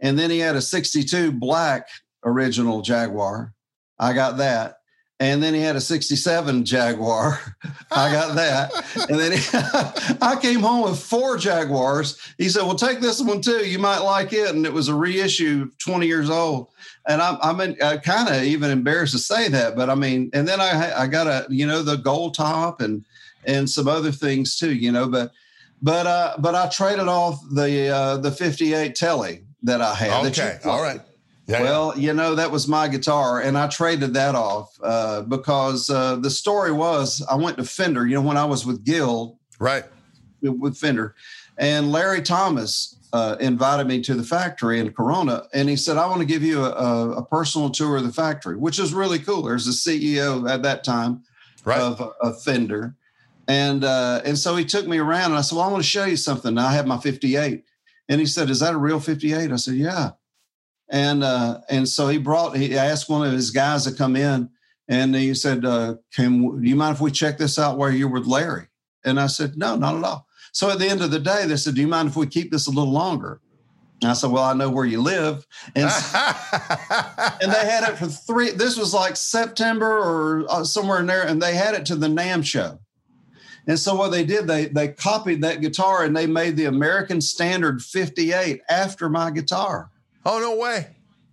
And 0.00 0.18
then 0.18 0.30
he 0.30 0.38
had 0.38 0.56
a 0.56 0.60
62 0.60 1.32
black 1.32 1.88
original 2.24 2.82
Jaguar. 2.82 3.52
I 3.98 4.12
got 4.12 4.36
that 4.36 4.76
and 5.18 5.42
then 5.42 5.54
he 5.54 5.60
had 5.60 5.76
a 5.76 5.80
67 5.80 6.64
Jaguar. 6.64 7.40
I 7.90 8.12
got 8.12 8.34
that. 8.34 9.08
and 9.08 9.18
then 9.18 9.32
he, 9.32 10.18
I 10.20 10.38
came 10.40 10.60
home 10.60 10.90
with 10.90 11.00
four 11.00 11.38
Jaguars. 11.38 12.20
He 12.36 12.48
said, 12.50 12.62
Well, 12.64 12.74
take 12.74 13.00
this 13.00 13.20
one 13.22 13.40
too. 13.40 13.66
You 13.66 13.78
might 13.78 14.00
like 14.00 14.32
it. 14.32 14.54
And 14.54 14.66
it 14.66 14.72
was 14.72 14.88
a 14.88 14.94
reissue, 14.94 15.70
20 15.78 16.06
years 16.06 16.28
old. 16.28 16.68
And 17.08 17.22
I'm, 17.22 17.38
I'm, 17.40 17.60
I'm 17.60 18.00
kind 18.00 18.28
of 18.28 18.42
even 18.42 18.70
embarrassed 18.70 19.12
to 19.12 19.18
say 19.18 19.48
that. 19.48 19.74
But 19.74 19.88
I 19.88 19.94
mean, 19.94 20.30
and 20.34 20.46
then 20.46 20.60
I, 20.60 21.02
I 21.02 21.06
got 21.06 21.26
a, 21.26 21.46
you 21.48 21.66
know, 21.66 21.82
the 21.82 21.96
gold 21.96 22.34
top 22.34 22.80
and, 22.82 23.04
and 23.44 23.70
some 23.70 23.88
other 23.88 24.12
things 24.12 24.58
too, 24.58 24.74
you 24.74 24.92
know, 24.92 25.08
but, 25.08 25.30
but, 25.80 26.06
uh, 26.06 26.36
but 26.38 26.54
I 26.54 26.68
traded 26.68 27.08
off 27.08 27.40
the, 27.52 27.88
uh, 27.88 28.16
the 28.18 28.32
58 28.32 28.94
Tele 28.94 29.40
that 29.62 29.80
I 29.80 29.94
had. 29.94 30.26
Okay. 30.26 30.58
All 30.64 30.82
right. 30.82 31.00
Yeah, 31.46 31.62
well, 31.62 31.92
yeah. 31.94 32.08
you 32.08 32.12
know, 32.12 32.34
that 32.34 32.50
was 32.50 32.66
my 32.66 32.88
guitar, 32.88 33.40
and 33.40 33.56
I 33.56 33.68
traded 33.68 34.14
that 34.14 34.34
off 34.34 34.76
uh, 34.82 35.22
because 35.22 35.88
uh, 35.88 36.16
the 36.16 36.30
story 36.30 36.72
was 36.72 37.24
I 37.30 37.36
went 37.36 37.56
to 37.58 37.64
Fender, 37.64 38.06
you 38.06 38.16
know, 38.16 38.22
when 38.22 38.36
I 38.36 38.44
was 38.44 38.66
with 38.66 38.84
Gil. 38.84 39.38
Right. 39.60 39.84
With 40.42 40.76
Fender. 40.76 41.14
And 41.56 41.92
Larry 41.92 42.20
Thomas 42.20 42.96
uh, 43.12 43.36
invited 43.40 43.86
me 43.86 44.02
to 44.02 44.14
the 44.14 44.24
factory 44.24 44.80
in 44.80 44.92
Corona, 44.92 45.44
and 45.54 45.68
he 45.68 45.76
said, 45.76 45.96
I 45.96 46.06
want 46.06 46.20
to 46.20 46.26
give 46.26 46.42
you 46.42 46.64
a, 46.64 47.10
a 47.12 47.24
personal 47.24 47.70
tour 47.70 47.96
of 47.96 48.04
the 48.04 48.12
factory, 48.12 48.56
which 48.56 48.78
is 48.78 48.92
really 48.92 49.20
cool. 49.20 49.42
There's 49.42 49.66
the 49.66 49.72
CEO 49.72 50.50
at 50.50 50.62
that 50.62 50.82
time 50.82 51.22
right. 51.64 51.80
of, 51.80 52.00
of 52.20 52.42
Fender. 52.42 52.96
And 53.48 53.84
uh, 53.84 54.22
and 54.24 54.36
so 54.36 54.56
he 54.56 54.64
took 54.64 54.88
me 54.88 54.98
around, 54.98 55.26
and 55.26 55.36
I 55.36 55.40
said, 55.42 55.54
"Well, 55.54 55.68
I 55.68 55.70
want 55.70 55.84
to 55.84 55.88
show 55.88 56.04
you 56.04 56.16
something." 56.16 56.58
I 56.58 56.72
have 56.72 56.84
my 56.84 56.98
'58, 56.98 57.62
And 58.08 58.20
he 58.20 58.26
said, 58.26 58.50
Is 58.50 58.58
that 58.58 58.74
a 58.74 58.78
real 58.78 58.98
58? 58.98 59.52
I 59.52 59.56
said, 59.56 59.74
Yeah. 59.74 60.10
And 60.88 61.24
uh, 61.24 61.60
and 61.68 61.88
so 61.88 62.08
he 62.08 62.18
brought 62.18 62.56
he 62.56 62.76
asked 62.78 63.08
one 63.08 63.26
of 63.26 63.32
his 63.32 63.50
guys 63.50 63.84
to 63.84 63.92
come 63.92 64.14
in 64.14 64.50
and 64.88 65.14
he 65.14 65.34
said, 65.34 65.64
uh, 65.64 65.96
Can 66.14 66.60
do 66.60 66.68
you 66.68 66.76
mind 66.76 66.94
if 66.94 67.00
we 67.00 67.10
check 67.10 67.38
this 67.38 67.58
out 67.58 67.78
while 67.78 67.90
you're 67.90 68.08
with 68.08 68.26
Larry? 68.26 68.68
And 69.04 69.18
I 69.18 69.26
said, 69.26 69.56
No, 69.56 69.76
not 69.76 69.96
at 69.96 70.04
all. 70.04 70.26
So 70.52 70.70
at 70.70 70.78
the 70.78 70.88
end 70.88 71.02
of 71.02 71.10
the 71.10 71.18
day, 71.18 71.46
they 71.46 71.56
said, 71.56 71.74
Do 71.74 71.80
you 71.80 71.88
mind 71.88 72.08
if 72.08 72.16
we 72.16 72.26
keep 72.26 72.50
this 72.50 72.66
a 72.66 72.70
little 72.70 72.92
longer? 72.92 73.40
And 74.02 74.10
I 74.10 74.14
said, 74.14 74.30
Well, 74.30 74.44
I 74.44 74.52
know 74.52 74.70
where 74.70 74.84
you 74.84 75.00
live. 75.00 75.46
And, 75.74 75.84
and 77.42 77.52
they 77.52 77.66
had 77.66 77.88
it 77.88 77.98
for 77.98 78.06
three, 78.06 78.50
this 78.52 78.76
was 78.76 78.94
like 78.94 79.16
September 79.16 79.86
or 79.86 80.46
uh, 80.48 80.64
somewhere 80.64 81.00
in 81.00 81.06
there, 81.06 81.26
and 81.26 81.42
they 81.42 81.54
had 81.54 81.74
it 81.74 81.86
to 81.86 81.96
the 81.96 82.08
NAMM 82.08 82.44
show. 82.44 82.78
And 83.66 83.78
so 83.78 83.96
what 83.96 84.12
they 84.12 84.24
did, 84.24 84.46
they 84.46 84.66
they 84.66 84.88
copied 84.88 85.42
that 85.42 85.60
guitar 85.60 86.04
and 86.04 86.16
they 86.16 86.28
made 86.28 86.56
the 86.56 86.66
American 86.66 87.20
Standard 87.20 87.82
58 87.82 88.60
after 88.68 89.08
my 89.08 89.32
guitar. 89.32 89.90
Oh 90.26 90.40
no 90.40 90.56
way! 90.56 90.88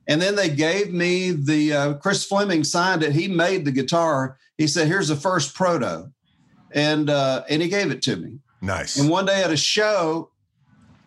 And 0.08 0.22
then 0.22 0.36
they 0.36 0.50
gave 0.50 0.94
me 0.94 1.32
the 1.32 1.74
uh, 1.74 1.94
Chris 1.96 2.24
Fleming 2.24 2.64
signed 2.64 3.02
it. 3.02 3.12
He 3.12 3.28
made 3.28 3.66
the 3.66 3.72
guitar. 3.72 4.38
He 4.58 4.68
said, 4.68 4.88
"Here's 4.88 5.08
the 5.08 5.16
first 5.16 5.56
proto," 5.56 6.12
and 6.72 7.10
uh, 7.10 7.44
and 7.50 7.62
he 7.62 7.68
gave 7.68 7.90
it 7.92 8.04
to 8.04 8.16
me. 8.16 8.38
Nice. 8.62 8.98
And 8.98 9.10
one 9.10 9.26
day 9.26 9.44
at 9.44 9.52
a 9.52 9.58
show, 9.58 10.30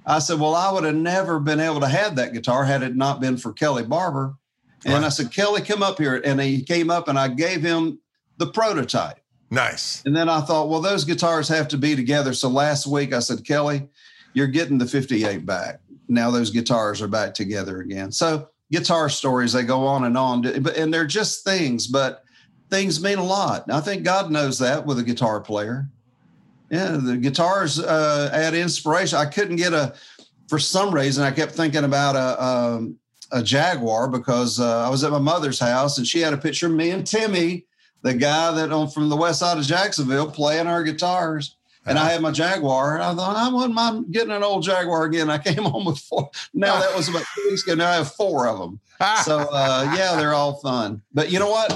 I 0.04 0.18
said, 0.18 0.40
"Well, 0.40 0.56
I 0.56 0.72
would 0.72 0.82
have 0.82 0.96
never 0.96 1.38
been 1.38 1.60
able 1.60 1.80
to 1.80 1.88
have 1.88 2.16
that 2.16 2.32
guitar 2.32 2.64
had 2.64 2.82
it 2.82 2.96
not 2.96 3.20
been 3.20 3.36
for 3.36 3.52
Kelly 3.52 3.84
Barber." 3.84 4.34
And 4.84 4.94
right. 4.94 5.04
I 5.04 5.08
said, 5.10 5.32
"Kelly, 5.32 5.62
come 5.62 5.82
up 5.82 5.98
here." 5.98 6.20
And 6.24 6.40
he 6.40 6.62
came 6.62 6.90
up, 6.90 7.06
and 7.06 7.16
I 7.16 7.28
gave 7.28 7.62
him 7.62 8.00
the 8.38 8.48
prototype. 8.48 9.20
Nice. 9.50 10.02
And 10.04 10.14
then 10.14 10.28
I 10.28 10.40
thought, 10.40 10.68
well, 10.68 10.80
those 10.80 11.04
guitars 11.04 11.48
have 11.48 11.68
to 11.68 11.78
be 11.78 11.94
together. 11.94 12.32
So 12.34 12.48
last 12.48 12.86
week 12.86 13.12
I 13.12 13.20
said, 13.20 13.44
Kelly, 13.44 13.88
you're 14.36 14.46
getting 14.46 14.76
the 14.76 14.86
58 14.86 15.46
back. 15.46 15.80
Now 16.08 16.30
those 16.30 16.50
guitars 16.50 17.00
are 17.00 17.08
back 17.08 17.32
together 17.32 17.80
again. 17.80 18.12
So 18.12 18.50
guitar 18.70 19.08
stories, 19.08 19.54
they 19.54 19.62
go 19.62 19.86
on 19.86 20.04
and 20.04 20.16
on, 20.16 20.42
But 20.42 20.76
and 20.76 20.92
they're 20.92 21.06
just 21.06 21.42
things, 21.42 21.86
but 21.86 22.22
things 22.68 23.02
mean 23.02 23.16
a 23.16 23.24
lot. 23.24 23.64
I 23.72 23.80
think 23.80 24.02
God 24.02 24.30
knows 24.30 24.58
that 24.58 24.84
with 24.84 24.98
a 24.98 25.02
guitar 25.02 25.40
player. 25.40 25.88
Yeah, 26.70 26.98
the 27.00 27.16
guitars 27.16 27.80
uh, 27.80 28.28
add 28.30 28.54
inspiration. 28.54 29.18
I 29.18 29.24
couldn't 29.24 29.56
get 29.56 29.72
a, 29.72 29.94
for 30.48 30.58
some 30.58 30.94
reason, 30.94 31.24
I 31.24 31.30
kept 31.30 31.52
thinking 31.52 31.84
about 31.84 32.14
a, 32.14 32.44
um, 32.44 32.98
a 33.32 33.42
Jaguar 33.42 34.06
because 34.06 34.60
uh, 34.60 34.86
I 34.86 34.90
was 34.90 35.02
at 35.02 35.12
my 35.12 35.18
mother's 35.18 35.60
house 35.60 35.96
and 35.96 36.06
she 36.06 36.20
had 36.20 36.34
a 36.34 36.38
picture 36.38 36.66
of 36.66 36.72
me 36.72 36.90
and 36.90 37.06
Timmy 37.06 37.64
the 38.02 38.14
guy 38.14 38.52
that 38.52 38.70
on 38.70 38.88
from 38.88 39.08
the 39.08 39.16
west 39.16 39.40
side 39.40 39.58
of 39.58 39.64
Jacksonville 39.64 40.30
playing 40.30 40.66
our 40.66 40.84
guitars. 40.84 41.55
And 41.86 41.98
I 41.98 42.10
had 42.10 42.20
my 42.20 42.32
Jaguar. 42.32 42.96
And 42.96 43.04
I 43.04 43.14
thought 43.14 43.36
I 43.36 43.48
wouldn't 43.48 43.74
mind 43.74 44.12
getting 44.12 44.32
an 44.32 44.42
old 44.42 44.64
Jaguar 44.64 45.04
again. 45.04 45.30
I 45.30 45.38
came 45.38 45.62
home 45.64 45.84
with 45.84 45.98
four. 45.98 46.30
Now 46.52 46.80
that 46.80 46.94
was 46.96 47.08
about 47.08 47.24
two 47.34 47.46
weeks 47.48 47.62
ago. 47.62 47.74
Now 47.74 47.90
I 47.90 47.94
have 47.96 48.12
four 48.12 48.46
of 48.48 48.58
them. 48.58 48.80
So 49.24 49.46
uh, 49.52 49.92
yeah, 49.94 50.16
they're 50.16 50.32
all 50.32 50.54
fun. 50.60 51.02
But 51.12 51.30
you 51.30 51.38
know 51.38 51.50
what? 51.50 51.70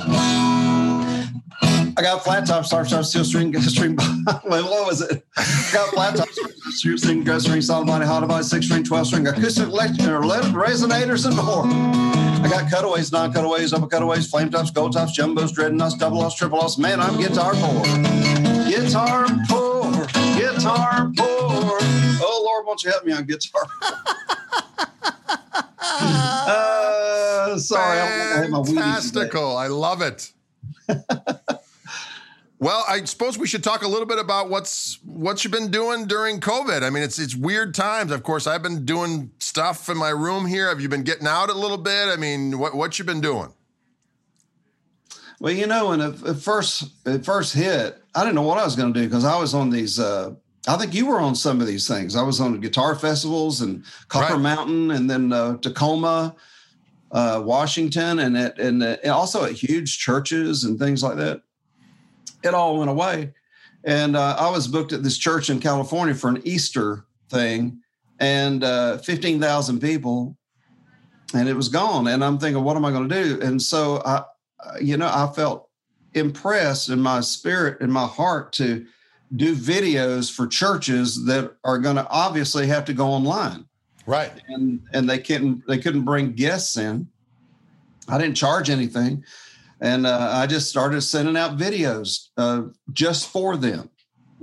I 2.00 2.02
got 2.02 2.24
flat 2.24 2.46
top 2.46 2.64
star 2.64 2.86
star 2.86 3.02
steel 3.02 3.24
string 3.24 3.54
string. 3.60 3.96
what 4.24 4.86
was 4.86 5.02
it? 5.02 5.22
I 5.36 5.70
got 5.70 5.90
flat 5.90 6.16
top 6.16 6.28
steel 6.70 6.96
string 6.96 7.22
go 7.22 7.38
string 7.38 7.60
solid 7.60 7.86
body 7.86 8.06
hot 8.06 8.26
body 8.26 8.42
six 8.42 8.64
string 8.64 8.84
twelve 8.84 9.06
string 9.06 9.26
acoustic 9.26 9.68
electric 9.68 10.00
resonators 10.00 11.26
and 11.26 11.36
more. 11.36 11.66
I 12.42 12.48
got 12.48 12.70
cutaways, 12.70 13.12
non 13.12 13.34
cutaways, 13.34 13.74
upper 13.74 13.86
cutaways, 13.86 14.26
flame 14.30 14.48
tops, 14.48 14.70
gold 14.70 14.94
tops, 14.94 15.18
jumbos, 15.18 15.52
dreadnoughts, 15.52 15.96
double 15.96 16.20
loss, 16.20 16.36
triple 16.36 16.58
loss. 16.58 16.78
Man, 16.78 17.00
I'm 17.00 17.18
guitar 17.18 17.52
poor. 17.54 17.84
Guitar 18.66 19.26
poor. 19.46 19.69
Guitar 20.60 21.10
poor. 21.16 21.78
Oh, 22.22 22.42
Lord, 22.44 22.66
won't 22.66 22.84
you 22.84 22.90
help 22.90 23.04
me 23.04 23.12
on 23.12 23.24
guitar? 23.24 23.62
uh, 25.80 27.56
sorry, 27.58 28.50
Fantastical. 28.50 29.56
I, 29.56 29.64
I 29.64 29.68
love 29.68 30.02
it. 30.02 30.32
Well, 32.62 32.84
I 32.86 33.02
suppose 33.04 33.38
we 33.38 33.46
should 33.46 33.64
talk 33.64 33.84
a 33.84 33.88
little 33.88 34.06
bit 34.06 34.18
about 34.18 34.50
what's 34.50 34.98
what 35.02 35.42
you've 35.42 35.50
been 35.50 35.70
doing 35.70 36.06
during 36.06 36.40
COVID. 36.40 36.82
I 36.82 36.90
mean, 36.90 37.02
it's 37.02 37.18
it's 37.18 37.34
weird 37.34 37.74
times. 37.74 38.12
Of 38.12 38.22
course, 38.22 38.46
I've 38.46 38.62
been 38.62 38.84
doing 38.84 39.30
stuff 39.38 39.88
in 39.88 39.96
my 39.96 40.10
room 40.10 40.44
here. 40.44 40.68
Have 40.68 40.78
you 40.78 40.90
been 40.90 41.02
getting 41.02 41.26
out 41.26 41.48
a 41.48 41.54
little 41.54 41.78
bit? 41.78 42.08
I 42.08 42.16
mean, 42.16 42.58
what 42.58 42.74
what 42.74 42.98
you 42.98 43.06
been 43.06 43.22
doing? 43.22 43.54
Well, 45.40 45.54
you 45.54 45.66
know, 45.66 45.88
when 45.88 46.02
it, 46.02 46.34
first 46.34 46.92
it 47.06 47.24
first 47.24 47.54
hit, 47.54 48.02
I 48.14 48.24
didn't 48.24 48.34
know 48.34 48.42
what 48.42 48.58
I 48.58 48.64
was 48.64 48.76
going 48.76 48.92
to 48.92 49.00
do 49.00 49.06
because 49.06 49.24
I 49.24 49.38
was 49.38 49.54
on 49.54 49.70
these. 49.70 49.98
Uh, 49.98 50.34
I 50.68 50.76
think 50.76 50.94
you 50.94 51.06
were 51.06 51.20
on 51.20 51.34
some 51.34 51.60
of 51.60 51.66
these 51.66 51.88
things. 51.88 52.16
I 52.16 52.22
was 52.22 52.40
on 52.40 52.60
guitar 52.60 52.94
festivals 52.94 53.62
and 53.62 53.84
Copper 54.08 54.34
right. 54.34 54.42
Mountain, 54.42 54.90
and 54.90 55.08
then 55.08 55.32
uh, 55.32 55.56
Tacoma, 55.56 56.36
uh, 57.12 57.42
Washington, 57.44 58.18
and 58.18 58.36
at, 58.36 58.58
and, 58.58 58.82
uh, 58.82 58.96
and 59.02 59.12
also 59.12 59.44
at 59.44 59.52
huge 59.52 59.98
churches 59.98 60.64
and 60.64 60.78
things 60.78 61.02
like 61.02 61.16
that 61.16 61.42
it 62.42 62.54
all 62.54 62.78
went 62.78 62.90
away. 62.90 63.32
And 63.84 64.16
uh, 64.16 64.36
I 64.38 64.50
was 64.50 64.68
booked 64.68 64.92
at 64.92 65.02
this 65.02 65.18
church 65.18 65.50
in 65.50 65.60
California 65.60 66.14
for 66.14 66.28
an 66.28 66.42
Easter 66.44 67.06
thing, 67.30 67.80
and 68.18 68.62
uh, 68.62 68.98
15,000 68.98 69.80
people, 69.80 70.36
and 71.34 71.48
it 71.48 71.54
was 71.54 71.68
gone. 71.68 72.06
And 72.08 72.22
I'm 72.22 72.38
thinking, 72.38 72.62
what 72.62 72.76
am 72.76 72.84
I 72.84 72.90
going 72.90 73.08
to 73.08 73.24
do? 73.24 73.40
And 73.40 73.60
so 73.60 74.02
I, 74.04 74.24
you 74.80 74.96
know, 74.96 75.06
I 75.06 75.32
felt 75.34 75.68
impressed 76.12 76.90
in 76.90 77.00
my 77.00 77.20
spirit, 77.20 77.80
in 77.80 77.90
my 77.90 78.06
heart 78.06 78.52
to 78.54 78.84
do 79.36 79.54
videos 79.54 80.34
for 80.34 80.46
churches 80.46 81.24
that 81.26 81.56
are 81.64 81.78
going 81.78 81.96
to 81.96 82.08
obviously 82.08 82.66
have 82.66 82.84
to 82.86 82.92
go 82.92 83.06
online. 83.06 83.64
Right. 84.06 84.32
And 84.48 84.80
and 84.92 85.08
they 85.08 85.18
couldn't 85.18 85.66
they 85.66 85.78
couldn't 85.78 86.04
bring 86.04 86.32
guests 86.32 86.76
in. 86.76 87.08
I 88.08 88.18
didn't 88.18 88.36
charge 88.36 88.70
anything 88.70 89.24
and 89.80 90.06
uh, 90.06 90.30
I 90.32 90.46
just 90.46 90.68
started 90.68 91.00
sending 91.00 91.36
out 91.36 91.56
videos 91.56 92.28
uh, 92.36 92.62
just 92.92 93.28
for 93.28 93.56
them. 93.56 93.90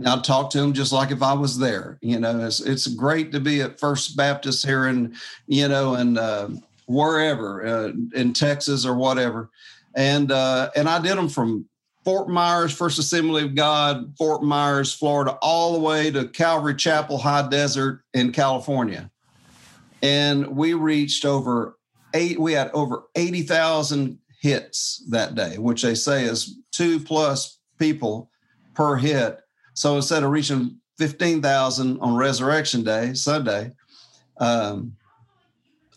I'd 0.06 0.24
talk 0.24 0.52
to 0.52 0.60
them 0.60 0.74
just 0.74 0.92
like 0.92 1.12
if 1.12 1.24
I 1.24 1.34
was 1.34 1.58
there. 1.58 1.98
You 2.02 2.20
know, 2.20 2.46
it's 2.46 2.60
it's 2.60 2.88
great 2.88 3.32
to 3.32 3.40
be 3.40 3.62
at 3.62 3.80
First 3.80 4.16
Baptist 4.16 4.66
here 4.66 4.88
in 4.88 5.16
you 5.48 5.68
know 5.68 5.96
and 5.96 6.18
uh, 6.18 6.50
wherever 6.86 7.66
uh, 7.66 7.92
in 8.14 8.34
Texas 8.34 8.86
or 8.86 8.96
whatever, 8.96 9.50
and 9.96 10.32
uh, 10.32 10.70
and 10.76 10.88
I 10.88 11.02
did 11.02 11.18
them 11.18 11.30
from 11.30 11.68
Fort 12.08 12.30
Myers 12.30 12.72
First 12.72 13.00
Assembly 13.00 13.44
of 13.44 13.54
God, 13.54 14.16
Fort 14.18 14.42
Myers, 14.42 14.94
Florida, 14.94 15.38
all 15.42 15.74
the 15.74 15.80
way 15.82 16.10
to 16.10 16.30
Calvary 16.30 16.74
Chapel 16.74 17.18
High 17.18 17.50
Desert 17.50 18.02
in 18.14 18.32
California, 18.32 19.12
and 20.02 20.48
we 20.48 20.74
reached 20.74 21.26
over 21.26 21.78
eight. 22.14 22.40
We 22.40 22.54
had 22.54 22.72
over 22.72 23.04
eighty 23.18 23.42
thousand 23.42 24.20
hits 24.40 25.04
that 25.10 25.36
day, 25.36 25.58
which 25.58 25.82
they 25.82 25.96
say 25.96 26.24
is 26.24 26.58
two 26.72 26.98
plus 27.02 27.60
people 27.78 28.32
per 28.74 28.96
hit. 28.96 29.42
So 29.74 29.98
instead 29.98 30.24
of 30.24 30.32
reaching 30.32 30.80
15,000 31.00 32.00
on 32.00 32.16
Resurrection 32.16 32.86
Day, 32.86 33.16
Sunday, 33.16 33.74
um, 34.40 34.96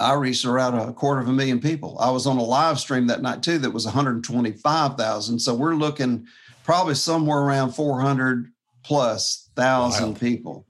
I 0.01 0.15
reached 0.15 0.45
around 0.45 0.75
a 0.75 0.93
quarter 0.93 1.21
of 1.21 1.29
a 1.29 1.33
million 1.33 1.61
people. 1.61 1.99
I 2.01 2.11
was 2.11 2.27
on 2.27 2.39
a 2.39 2.43
live 2.43 2.81
stream 2.81 3.07
that 3.09 3.23
night 3.23 3.43
too 3.43 3.59
that 3.59 3.71
was 3.71 3.85
125,000. 3.85 5.39
So 5.39 5.55
we're 5.55 5.75
looking 5.75 6.27
probably 6.65 6.95
somewhere 6.95 7.41
around 7.41 7.73
400 7.73 8.51
plus 8.83 9.51
thousand 9.55 10.13
wow. 10.13 10.19
people. 10.19 10.67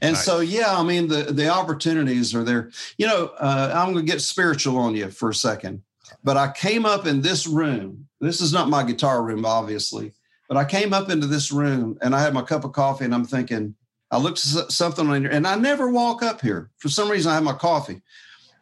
And 0.00 0.14
nice. 0.14 0.24
so, 0.24 0.40
yeah, 0.40 0.76
I 0.76 0.82
mean, 0.82 1.08
the, 1.08 1.24
the 1.24 1.48
opportunities 1.48 2.34
are 2.34 2.44
there. 2.44 2.70
You 2.98 3.06
know, 3.06 3.26
uh, 3.38 3.72
I'm 3.74 3.92
going 3.92 4.04
to 4.04 4.12
get 4.12 4.20
spiritual 4.20 4.78
on 4.78 4.94
you 4.94 5.10
for 5.10 5.30
a 5.30 5.34
second. 5.34 5.82
But 6.22 6.36
I 6.36 6.52
came 6.52 6.84
up 6.84 7.06
in 7.06 7.22
this 7.22 7.46
room. 7.46 8.08
This 8.20 8.40
is 8.40 8.52
not 8.52 8.68
my 8.68 8.82
guitar 8.82 9.22
room, 9.22 9.46
obviously, 9.46 10.12
but 10.48 10.56
I 10.56 10.64
came 10.64 10.92
up 10.92 11.10
into 11.10 11.26
this 11.26 11.50
room 11.50 11.98
and 12.02 12.14
I 12.14 12.20
had 12.20 12.34
my 12.34 12.42
cup 12.42 12.64
of 12.64 12.72
coffee 12.72 13.04
and 13.04 13.14
I'm 13.14 13.24
thinking, 13.24 13.74
I 14.10 14.18
looked 14.18 14.38
something 14.38 15.08
on 15.08 15.22
here 15.22 15.30
and 15.30 15.46
I 15.46 15.54
never 15.54 15.90
walk 15.90 16.22
up 16.22 16.40
here. 16.40 16.70
For 16.78 16.88
some 16.88 17.10
reason, 17.10 17.30
I 17.30 17.34
have 17.34 17.44
my 17.44 17.54
coffee. 17.54 18.02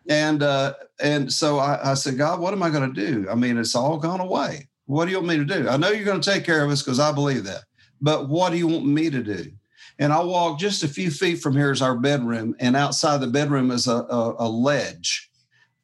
And 0.09 0.43
uh, 0.43 0.75
and 1.01 1.33
so 1.33 1.59
I, 1.59 1.91
I 1.91 1.95
said, 1.95 2.17
God, 2.17 2.41
what 2.41 2.55
am 2.55 2.63
I 2.63 2.71
going 2.71 2.93
to 2.93 3.07
do? 3.07 3.29
I 3.31 3.35
mean, 3.35 3.59
it's 3.59 3.75
all 3.75 3.99
gone 3.99 4.21
away. 4.21 4.69
What 4.87 5.05
do 5.05 5.11
you 5.11 5.19
want 5.19 5.29
me 5.29 5.37
to 5.37 5.45
do? 5.45 5.69
I 5.69 5.77
know 5.77 5.91
you're 5.91 6.05
going 6.05 6.21
to 6.21 6.31
take 6.31 6.45
care 6.45 6.65
of 6.65 6.71
us 6.71 6.83
because 6.83 6.99
I 6.99 7.13
believe 7.13 7.45
that. 7.45 7.65
But 8.01 8.29
what 8.29 8.51
do 8.51 8.57
you 8.57 8.67
want 8.67 8.87
me 8.87 9.11
to 9.11 9.23
do? 9.23 9.53
And 9.99 10.13
I 10.13 10.23
walked 10.23 10.61
just 10.61 10.83
a 10.83 10.89
few 10.89 11.11
feet 11.11 11.41
from 11.41 11.55
here 11.55 11.71
is 11.71 11.83
our 11.83 11.97
bedroom, 11.97 12.55
and 12.59 12.77
outside 12.77 13.21
the 13.21 13.27
bedroom 13.27 13.71
is 13.71 13.87
a, 13.87 13.97
a, 13.97 14.37
a 14.39 14.49
ledge. 14.49 15.31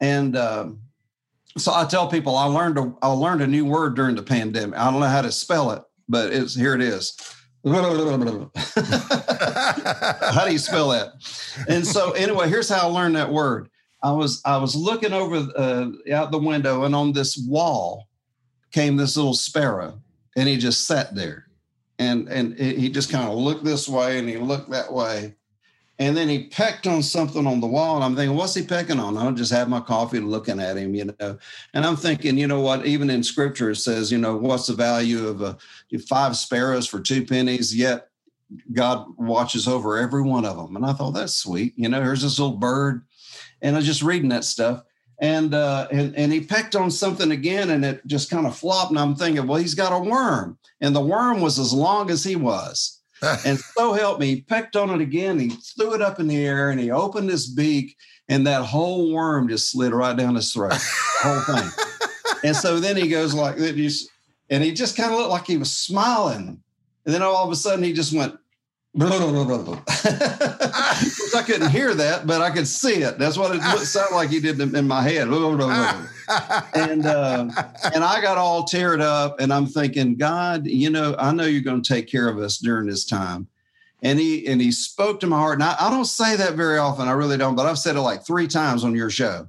And 0.01 0.37
um, 0.37 0.81
so 1.59 1.73
I 1.75 1.85
tell 1.85 2.09
people 2.09 2.37
I 2.37 2.47
learned 2.47 2.79
a, 2.79 2.95
I 3.03 3.09
learned 3.09 3.43
a 3.43 3.47
new 3.47 3.65
word 3.65 3.97
during 3.97 4.17
the 4.17 4.23
pandemic. 4.23 4.79
I 4.79 4.91
don't 4.91 5.01
know 5.01 5.07
how 5.07 5.23
to 5.23 5.33
spell 5.33 5.73
it, 5.73 5.83
but 6.09 6.33
it's 6.33 6.55
here 6.55 6.75
it 6.75 6.81
is. 6.81 7.17
how 10.33 10.45
do 10.45 10.53
you 10.53 10.59
spell 10.59 10.91
that? 10.91 11.13
And 11.69 11.87
so 11.87 12.13
anyway, 12.13 12.49
here's 12.49 12.69
how 12.69 12.89
I 12.89 12.91
learned 12.91 13.17
that 13.17 13.33
word. 13.33 13.69
I 14.05 14.13
was 14.13 14.43
I 14.45 14.59
was 14.59 14.77
looking 14.77 15.15
over 15.15 15.37
uh, 15.57 16.13
out 16.13 16.31
the 16.31 16.39
window, 16.39 16.85
and 16.85 16.95
on 16.95 17.13
this 17.13 17.39
wall 17.39 18.07
came 18.71 18.97
this 18.97 19.17
little 19.17 19.35
sparrow, 19.35 19.99
and 20.37 20.47
he 20.47 20.59
just 20.59 20.87
sat 20.87 21.15
there, 21.15 21.47
and 21.99 22.29
and 22.29 22.59
he 22.59 22.91
just 22.91 23.11
kind 23.11 23.27
of 23.29 23.39
looked 23.39 23.65
this 23.65 23.89
way 23.89 24.19
and 24.19 24.29
he 24.29 24.37
looked 24.37 24.71
that 24.71 24.93
way, 24.93 25.35
and 25.99 26.15
then 26.15 26.29
he 26.29 26.49
pecked 26.49 26.87
on 26.87 27.03
something 27.03 27.47
on 27.47 27.63
the 27.63 27.67
wall. 27.67 27.97
And 27.97 28.05
I'm 28.05 28.15
thinking, 28.15 28.37
what's 28.37 28.55
he 28.55 28.63
pecking 28.63 29.01
on? 29.01 29.17
I'll 29.17 29.33
just 29.33 29.53
have 29.53 29.71
my 29.71 29.81
coffee 29.81 30.21
looking 30.21 30.61
at 30.61 30.77
him, 30.77 30.95
you 30.95 31.15
know. 31.19 31.39
And 31.73 31.87
I'm 31.87 31.97
thinking, 31.97 32.37
you 32.37 32.47
know 32.47 32.61
what? 32.61 32.85
Even 32.85 33.09
in 33.09 33.23
scripture, 33.23 33.71
it 33.71 33.77
says, 33.77 34.13
you 34.13 34.19
know, 34.19 34.37
what's 34.37 34.67
the 34.67 34.75
value 34.75 35.27
of 35.29 35.41
a 35.41 35.57
five 36.09 36.37
sparrows 36.37 36.87
for 36.87 37.01
two 37.01 37.25
pennies? 37.25 37.75
Yet 37.75 38.11
God 38.75 39.07
watches 39.17 39.67
over 39.67 39.97
every 39.97 40.23
one 40.23 40.45
of 40.45 40.59
them. 40.59 40.77
And 40.77 40.85
I 40.85 40.93
thought, 40.93 41.13
that's 41.13 41.35
sweet. 41.35 41.73
You 41.77 41.89
know, 41.89 42.03
here's 42.03 42.23
this 42.23 42.39
little 42.39 42.59
bird. 42.59 43.03
And 43.65 43.75
I 43.75 43.79
was 43.81 43.87
just 43.87 44.03
reading 44.03 44.29
that 44.29 44.45
stuff. 44.45 44.85
And, 45.19 45.55
uh, 45.55 45.89
and 45.91 46.15
and 46.17 46.33
he 46.33 46.41
pecked 46.41 46.77
on 46.77 46.91
something 46.91 47.31
again, 47.31 47.71
and 47.71 47.85
it 47.85 48.05
just 48.07 48.31
kind 48.31 48.47
of 48.47 48.57
flopped. 48.57 48.91
And 48.91 48.99
I'm 49.01 49.17
thinking, 49.17 49.47
well, 49.47 49.61
he's 49.61 49.75
got 49.75 49.93
a 49.93 49.99
worm, 49.99 50.59
and 50.81 50.95
the 50.95 51.01
worm 51.01 51.41
was 51.41 51.59
as 51.59 51.73
long 51.73 52.11
as 52.11 52.25
he 52.25 52.37
was 52.37 53.01
and 53.47 53.59
so 53.59 53.93
help 53.93 54.21
me, 54.21 54.27
he 54.35 54.41
pecked 54.43 54.77
on 54.77 54.91
it 54.91 55.01
again. 55.01 55.39
He 55.39 55.51
threw 55.51 55.95
it 55.95 56.03
up 56.03 56.21
in 56.21 56.29
the 56.29 56.45
air 56.45 56.71
and 56.71 56.81
he 56.81 56.91
opened 56.91 57.31
his 57.31 57.47
beak, 57.47 57.97
and 58.29 58.47
that 58.47 58.63
whole 58.63 59.13
worm 59.13 59.49
just 59.49 59.71
slid 59.71 59.93
right 59.93 60.17
down 60.17 60.35
his 60.35 60.53
throat, 60.53 60.73
the 60.73 60.81
whole 61.23 61.57
thing. 61.57 61.71
and 62.45 62.57
so 62.57 62.81
then 62.81 62.97
he 62.97 63.09
goes 63.09 63.35
like 63.35 63.57
this, 63.57 64.09
and 64.51 64.63
he 64.63 64.73
just 64.73 64.97
kind 64.97 65.13
of 65.13 65.19
looked 65.19 65.31
like 65.31 65.47
he 65.47 65.57
was 65.57 65.73
smiling. 65.73 66.61
And 67.07 67.15
then 67.15 67.23
all 67.23 67.45
of 67.45 67.53
a 67.53 67.57
sudden 67.57 67.85
he 67.85 67.93
just 67.93 68.15
went, 68.15 68.39
I 69.89 71.43
couldn't 71.45 71.71
hear 71.71 71.95
that, 71.95 72.27
but 72.27 72.41
I 72.41 72.51
could 72.51 72.69
see 72.69 73.03
it. 73.03 73.19
That's 73.19 73.37
what 73.37 73.57
it 73.57 73.61
sounded 73.87 74.15
like 74.15 74.31
he 74.31 74.39
did 74.39 74.61
in 74.61 74.87
my 74.87 75.03
head. 75.03 75.29
and 76.75 77.05
uh, 77.05 77.49
and 77.93 78.05
I 78.05 78.21
got 78.23 78.39
all 78.39 78.63
teared 78.63 79.01
up, 79.01 79.41
and 79.41 79.53
I'm 79.53 79.67
thinking, 79.67 80.15
God, 80.15 80.67
you 80.67 80.91
know, 80.91 81.17
I 81.19 81.33
know 81.33 81.45
you're 81.45 81.63
going 81.63 81.83
to 81.83 81.93
take 81.93 82.07
care 82.07 82.29
of 82.29 82.39
us 82.39 82.59
during 82.59 82.87
this 82.87 83.05
time. 83.05 83.49
And 84.03 84.19
he 84.19 84.47
and 84.47 84.61
he 84.61 84.71
spoke 84.71 85.19
to 85.21 85.27
my 85.27 85.39
heart. 85.39 85.55
And 85.55 85.65
I, 85.65 85.77
I 85.81 85.91
don't 85.91 86.05
say 86.05 86.37
that 86.37 86.55
very 86.55 86.79
often. 86.79 87.09
I 87.09 87.13
really 87.13 87.37
don't, 87.37 87.57
but 87.57 87.67
I've 87.67 87.79
said 87.79 87.97
it 87.97 88.01
like 88.01 88.25
three 88.25 88.47
times 88.47 88.85
on 88.85 88.95
your 88.95 89.11
show. 89.11 89.49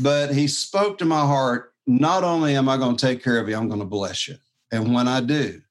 But 0.00 0.32
he 0.32 0.46
spoke 0.46 0.98
to 0.98 1.04
my 1.04 1.20
heart. 1.20 1.72
Not 1.88 2.24
only 2.24 2.56
am 2.56 2.68
I 2.68 2.76
going 2.76 2.96
to 2.96 3.06
take 3.06 3.22
care 3.22 3.38
of 3.38 3.48
you, 3.48 3.56
I'm 3.56 3.68
going 3.68 3.80
to 3.80 3.86
bless 3.86 4.28
you. 4.28 4.36
And 4.72 4.94
when 4.94 5.08
I 5.08 5.20
do, 5.20 5.62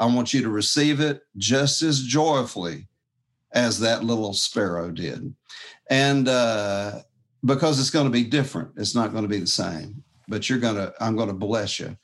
I 0.00 0.06
want 0.06 0.32
you 0.32 0.42
to 0.42 0.48
receive 0.48 1.00
it 1.00 1.20
just 1.36 1.82
as 1.82 2.02
joyfully 2.02 2.88
as 3.52 3.78
that 3.80 4.02
little 4.02 4.32
sparrow 4.32 4.90
did. 4.90 5.34
And 5.90 6.26
uh, 6.26 7.02
because 7.44 7.78
it's 7.78 7.90
going 7.90 8.06
to 8.06 8.10
be 8.10 8.24
different, 8.24 8.70
it's 8.76 8.94
not 8.94 9.12
going 9.12 9.24
to 9.24 9.28
be 9.28 9.40
the 9.40 9.46
same, 9.46 10.02
but 10.26 10.48
you're 10.48 10.58
going 10.58 10.76
to, 10.76 10.94
I'm 11.00 11.16
going 11.16 11.28
to 11.28 11.34
bless 11.34 11.78
you. 11.78 11.96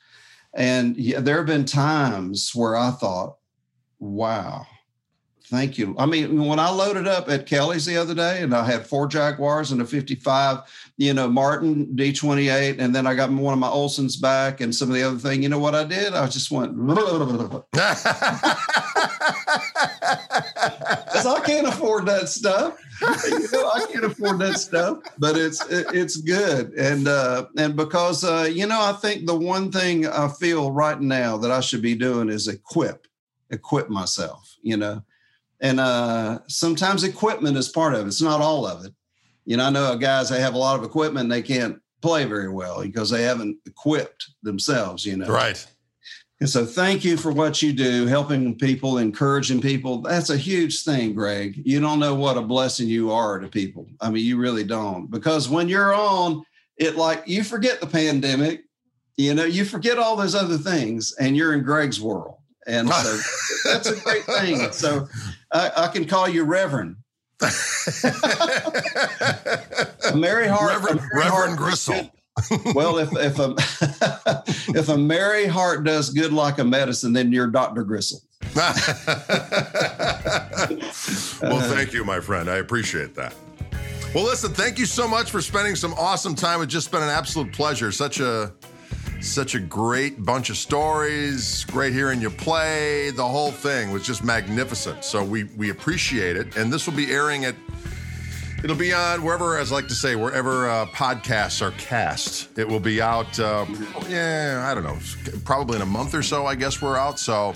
And 0.53 0.95
yeah, 0.95 1.21
there 1.21 1.37
have 1.37 1.47
been 1.47 1.65
times 1.65 2.51
where 2.53 2.75
I 2.75 2.91
thought, 2.91 3.37
wow, 3.97 4.67
Thank 5.49 5.77
you. 5.77 5.95
I 5.97 6.05
mean, 6.05 6.45
when 6.45 6.59
I 6.59 6.69
loaded 6.69 7.07
up 7.07 7.29
at 7.29 7.45
Kelly's 7.45 7.85
the 7.85 7.95
other 7.95 8.13
day 8.13 8.41
and 8.41 8.53
I 8.53 8.65
had 8.65 8.85
four 8.85 9.07
Jaguars 9.07 9.71
and 9.71 9.81
a 9.81 9.85
55, 9.85 10.91
you 10.97 11.13
know, 11.13 11.29
Martin 11.29 11.85
D28, 11.95 12.79
and 12.79 12.93
then 12.93 13.07
I 13.07 13.15
got 13.15 13.31
one 13.31 13.53
of 13.53 13.59
my 13.59 13.69
Olsons 13.69 14.21
back 14.21 14.59
and 14.59 14.75
some 14.75 14.89
of 14.89 14.95
the 14.95 15.03
other 15.03 15.17
thing, 15.17 15.41
you 15.41 15.47
know 15.47 15.57
what 15.59 15.73
I 15.73 15.85
did? 15.85 16.13
I 16.13 16.27
just 16.27 16.51
went, 16.51 16.75
because 21.07 21.25
I 21.25 21.39
can't 21.45 21.67
afford 21.67 22.07
that 22.07 22.27
stuff. 22.27 22.77
you 23.01 23.47
know, 23.53 23.69
I 23.69 23.85
can't 23.89 24.03
afford 24.03 24.39
that 24.39 24.59
stuff, 24.59 24.99
but 25.17 25.37
it's 25.37 25.63
it's 25.69 26.17
good, 26.17 26.73
and 26.73 27.07
uh, 27.07 27.45
and 27.57 27.75
because 27.75 28.23
uh, 28.23 28.49
you 28.51 28.65
know, 28.65 28.81
I 28.81 28.93
think 28.93 29.27
the 29.27 29.35
one 29.35 29.71
thing 29.71 30.07
I 30.07 30.27
feel 30.27 30.71
right 30.71 30.99
now 30.99 31.37
that 31.37 31.51
I 31.51 31.61
should 31.61 31.81
be 31.81 31.95
doing 31.95 32.29
is 32.29 32.47
equip, 32.47 33.07
equip 33.49 33.89
myself. 33.89 34.55
You 34.61 34.77
know, 34.77 35.03
and 35.59 35.79
uh, 35.79 36.39
sometimes 36.47 37.03
equipment 37.03 37.57
is 37.57 37.69
part 37.69 37.93
of 37.93 38.05
it. 38.05 38.07
It's 38.07 38.21
not 38.21 38.41
all 38.41 38.65
of 38.65 38.85
it. 38.85 38.93
You 39.45 39.57
know, 39.57 39.65
I 39.65 39.69
know 39.69 39.97
guys 39.97 40.29
they 40.29 40.41
have 40.41 40.53
a 40.53 40.59
lot 40.59 40.77
of 40.77 40.85
equipment 40.85 41.25
and 41.25 41.31
they 41.31 41.41
can't 41.41 41.79
play 42.01 42.25
very 42.25 42.49
well 42.49 42.81
because 42.81 43.09
they 43.09 43.23
haven't 43.23 43.57
equipped 43.65 44.29
themselves. 44.43 45.05
You 45.05 45.17
know, 45.17 45.27
right. 45.27 45.65
And 46.39 46.49
so, 46.49 46.65
thank 46.65 47.03
you 47.03 47.17
for 47.17 47.31
what 47.31 47.63
you 47.63 47.73
do, 47.73 48.05
helping 48.05 48.55
people, 48.57 48.99
encouraging 48.99 49.59
people. 49.59 50.01
That's 50.01 50.29
a 50.29 50.37
huge 50.37 50.83
thing, 50.83 51.15
Greg. 51.15 51.59
You 51.65 51.79
don't 51.79 51.99
know 51.99 52.13
what 52.13 52.37
a 52.37 52.41
blessing 52.41 52.87
you 52.87 53.11
are 53.11 53.39
to 53.39 53.47
people. 53.47 53.87
I 53.99 54.11
mean, 54.11 54.23
you 54.23 54.37
really 54.37 54.63
don't. 54.63 55.09
Because 55.09 55.49
when 55.49 55.67
you're 55.67 55.95
on, 55.95 56.43
it 56.77 56.95
like 56.95 57.23
you 57.25 57.43
forget 57.43 57.81
the 57.81 57.87
pandemic, 57.87 58.65
you 59.15 59.33
know, 59.33 59.45
you 59.45 59.65
forget 59.65 59.97
all 59.97 60.15
those 60.15 60.35
other 60.35 60.59
things, 60.59 61.13
and 61.19 61.35
you're 61.35 61.53
in 61.53 61.63
Greg's 61.63 61.99
world. 61.99 62.35
And 62.67 62.89
so 62.89 63.17
that's 63.71 63.87
a 63.87 63.95
great 64.01 64.25
thing. 64.25 64.71
So 64.71 65.07
I, 65.51 65.71
I 65.75 65.87
can 65.87 66.05
call 66.05 66.27
you 66.27 66.43
Reverend. 66.43 66.97
Mary 70.15 70.47
Hart, 70.47 70.73
Reverend, 70.73 70.99
Mary 70.99 71.09
Reverend 71.13 71.31
Hart 71.31 71.57
Gristle. 71.57 72.11
well, 72.73 72.97
if 72.97 73.09
if 73.15 73.39
a 73.39 73.55
if 74.77 74.89
a 74.89 74.97
merry 74.97 75.45
heart 75.45 75.83
does 75.83 76.09
good 76.09 76.33
like 76.33 76.57
a 76.59 76.63
medicine, 76.63 77.13
then 77.13 77.31
you're 77.31 77.47
Doctor 77.47 77.83
Gristle. 77.83 78.21
well, 78.55 78.73
thank 81.61 81.93
you, 81.93 82.03
my 82.03 82.19
friend. 82.19 82.49
I 82.49 82.57
appreciate 82.57 83.15
that. 83.15 83.33
Well, 84.13 84.23
listen, 84.23 84.53
thank 84.53 84.79
you 84.79 84.85
so 84.85 85.07
much 85.07 85.31
for 85.31 85.41
spending 85.41 85.75
some 85.75 85.93
awesome 85.93 86.33
time. 86.33 86.61
It's 86.61 86.73
just 86.73 86.91
been 86.91 87.03
an 87.03 87.09
absolute 87.09 87.53
pleasure. 87.53 87.91
Such 87.91 88.19
a 88.19 88.53
such 89.27 89.55
a 89.55 89.59
great 89.59 90.23
bunch 90.23 90.49
of 90.49 90.57
stories, 90.57 91.65
great 91.65 91.93
hearing 91.93 92.21
you 92.21 92.29
play. 92.29 93.11
The 93.11 93.27
whole 93.27 93.51
thing 93.51 93.91
was 93.91 94.03
just 94.03 94.23
magnificent. 94.23 95.03
So 95.03 95.23
we 95.23 95.45
we 95.55 95.69
appreciate 95.69 96.35
it. 96.37 96.55
And 96.57 96.71
this 96.71 96.87
will 96.87 96.95
be 96.95 97.11
airing 97.11 97.45
at 97.45 97.55
It'll 98.63 98.75
be 98.75 98.91
on 98.91 99.21
wherever, 99.21 99.57
as 99.57 99.71
I 99.71 99.75
like 99.75 99.87
to 99.89 99.93
say, 99.93 100.15
wherever 100.15 100.67
uh, 100.67 100.87
podcasts 100.87 101.61
are 101.61 101.71
cast. 101.77 102.57
It 102.57 102.67
will 102.67 102.79
be 102.79 102.99
out, 102.99 103.39
uh, 103.39 103.67
yeah, 104.09 104.65
I 104.65 104.73
don't 104.73 104.83
know, 104.83 104.97
probably 105.45 105.75
in 105.75 105.83
a 105.83 105.85
month 105.85 106.15
or 106.15 106.23
so, 106.23 106.47
I 106.47 106.55
guess 106.55 106.81
we're 106.81 106.97
out. 106.97 107.19
So 107.19 107.53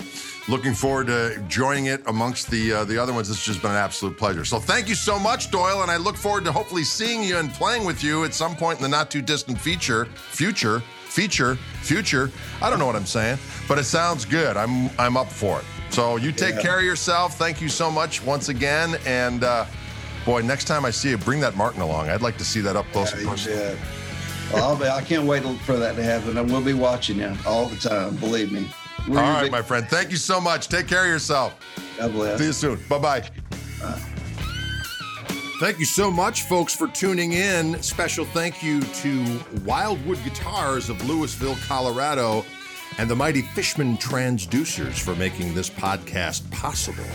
looking 0.48 0.76
forward 0.76 1.08
to 1.08 1.44
joining 1.48 1.88
it 1.88 2.04
amongst 2.06 2.52
the 2.52 2.74
uh, 2.74 2.86
the 2.86 3.00
other 3.00 3.14
ones. 3.14 3.32
It's 3.32 3.44
just 3.44 3.64
been 3.64 3.72
an 3.72 3.78
absolute 3.78 4.16
pleasure. 4.16 4.46
So 4.46 4.60
thank 4.60 4.88
you 4.88 4.96
so 4.96 5.18
much, 5.18 5.50
Doyle, 5.50 5.82
and 5.82 5.90
I 5.90 5.98
look 5.98 6.18
forward 6.18 6.46
to 6.46 6.52
hopefully 6.52 6.84
seeing 6.84 7.24
you 7.24 7.38
and 7.38 7.52
playing 7.52 7.84
with 7.84 8.04
you 8.04 8.24
at 8.24 8.36
some 8.36 8.56
point 8.56 8.78
in 8.78 8.84
the 8.84 8.90
not 8.90 9.10
too 9.10 9.24
distant 9.24 9.60
future. 9.60 10.06
Future 10.06 10.84
feature, 11.12 11.56
future. 11.82 12.32
I 12.62 12.70
don't 12.70 12.80
know 12.80 12.86
what 12.86 12.96
I'm 12.96 13.06
saying, 13.06 13.38
but 13.68 13.78
it 13.78 13.84
sounds 13.84 14.26
good. 14.26 14.56
I'm 14.56 14.90
I'm 14.98 15.18
up 15.18 15.30
for 15.30 15.60
it. 15.60 15.66
So 15.90 16.16
you 16.16 16.32
take 16.32 16.56
yeah. 16.56 16.62
care 16.62 16.80
of 16.80 16.86
yourself. 16.86 17.38
Thank 17.38 17.62
you 17.62 17.68
so 17.68 17.92
much 17.92 18.24
once 18.24 18.48
again. 18.48 18.96
And 19.06 19.44
uh, 19.44 19.66
boy, 20.26 20.42
next 20.42 20.66
time 20.66 20.86
I 20.86 20.92
see 20.92 21.10
you, 21.10 21.18
bring 21.18 21.42
that 21.42 21.56
Martin 21.56 21.82
along. 21.82 22.10
I'd 22.10 22.22
like 22.22 22.38
to 22.38 22.46
see 22.46 22.62
that 22.62 22.78
up 22.78 22.86
close. 22.94 23.14
Yeah, 23.46 23.76
well, 24.54 24.78
be, 24.78 24.86
I 24.86 25.02
can't 25.02 25.26
wait 25.26 25.44
for 25.62 25.78
that 25.78 25.96
to 25.98 26.04
happen. 26.04 26.38
And 26.38 26.50
we'll 26.50 26.64
be 26.64 26.74
watching 26.74 27.18
you 27.18 27.36
all 27.46 27.66
the 27.66 27.78
time. 27.78 28.16
Believe 28.16 28.52
me. 28.52 28.70
We're 29.08 29.20
all 29.20 29.34
right, 29.34 29.44
big- 29.44 29.52
my 29.52 29.62
friend. 29.62 29.86
Thank 29.88 30.12
you 30.12 30.18
so 30.18 30.40
much. 30.40 30.68
Take 30.68 30.88
care 30.88 31.04
of 31.04 31.10
yourself. 31.10 31.60
God 31.98 32.12
bless. 32.14 32.40
See 32.40 32.46
you 32.46 32.54
soon. 32.54 32.80
Bye-bye. 32.88 33.22
Bye. 33.82 34.02
Thank 35.62 35.78
you 35.78 35.86
so 35.86 36.10
much, 36.10 36.42
folks, 36.46 36.74
for 36.74 36.88
tuning 36.88 37.34
in. 37.34 37.84
Special 37.84 38.26
thank 38.26 38.64
you 38.64 38.82
to 38.82 39.40
Wildwood 39.64 40.18
Guitars 40.24 40.90
of 40.90 41.08
Louisville, 41.08 41.56
Colorado, 41.68 42.44
and 42.98 43.08
the 43.08 43.16
mighty 43.16 43.44
Fishman 43.44 43.98
Transducers 43.98 45.00
for 45.00 45.16
making 45.16 45.54
this 45.54 45.70
podcast 45.70 46.50
possible. 46.50 47.06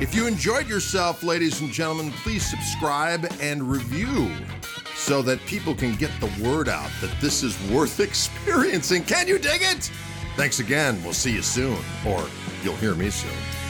If 0.00 0.14
you 0.14 0.28
enjoyed 0.28 0.68
yourself, 0.68 1.24
ladies 1.24 1.60
and 1.62 1.72
gentlemen, 1.72 2.12
please 2.12 2.48
subscribe 2.48 3.26
and 3.40 3.68
review 3.68 4.30
so 4.94 5.20
that 5.22 5.44
people 5.44 5.74
can 5.74 5.96
get 5.96 6.12
the 6.20 6.30
word 6.44 6.68
out 6.68 6.92
that 7.00 7.12
this 7.20 7.42
is 7.42 7.60
worth 7.72 7.98
experiencing. 8.08 9.02
Can 9.02 9.26
you 9.26 9.36
dig 9.36 9.62
it? 9.62 9.90
Thanks 10.36 10.60
again. 10.60 11.02
We'll 11.02 11.12
see 11.12 11.32
you 11.32 11.42
soon, 11.42 11.82
or 12.06 12.24
you'll 12.62 12.76
hear 12.76 12.94
me 12.94 13.10
soon. 13.10 13.63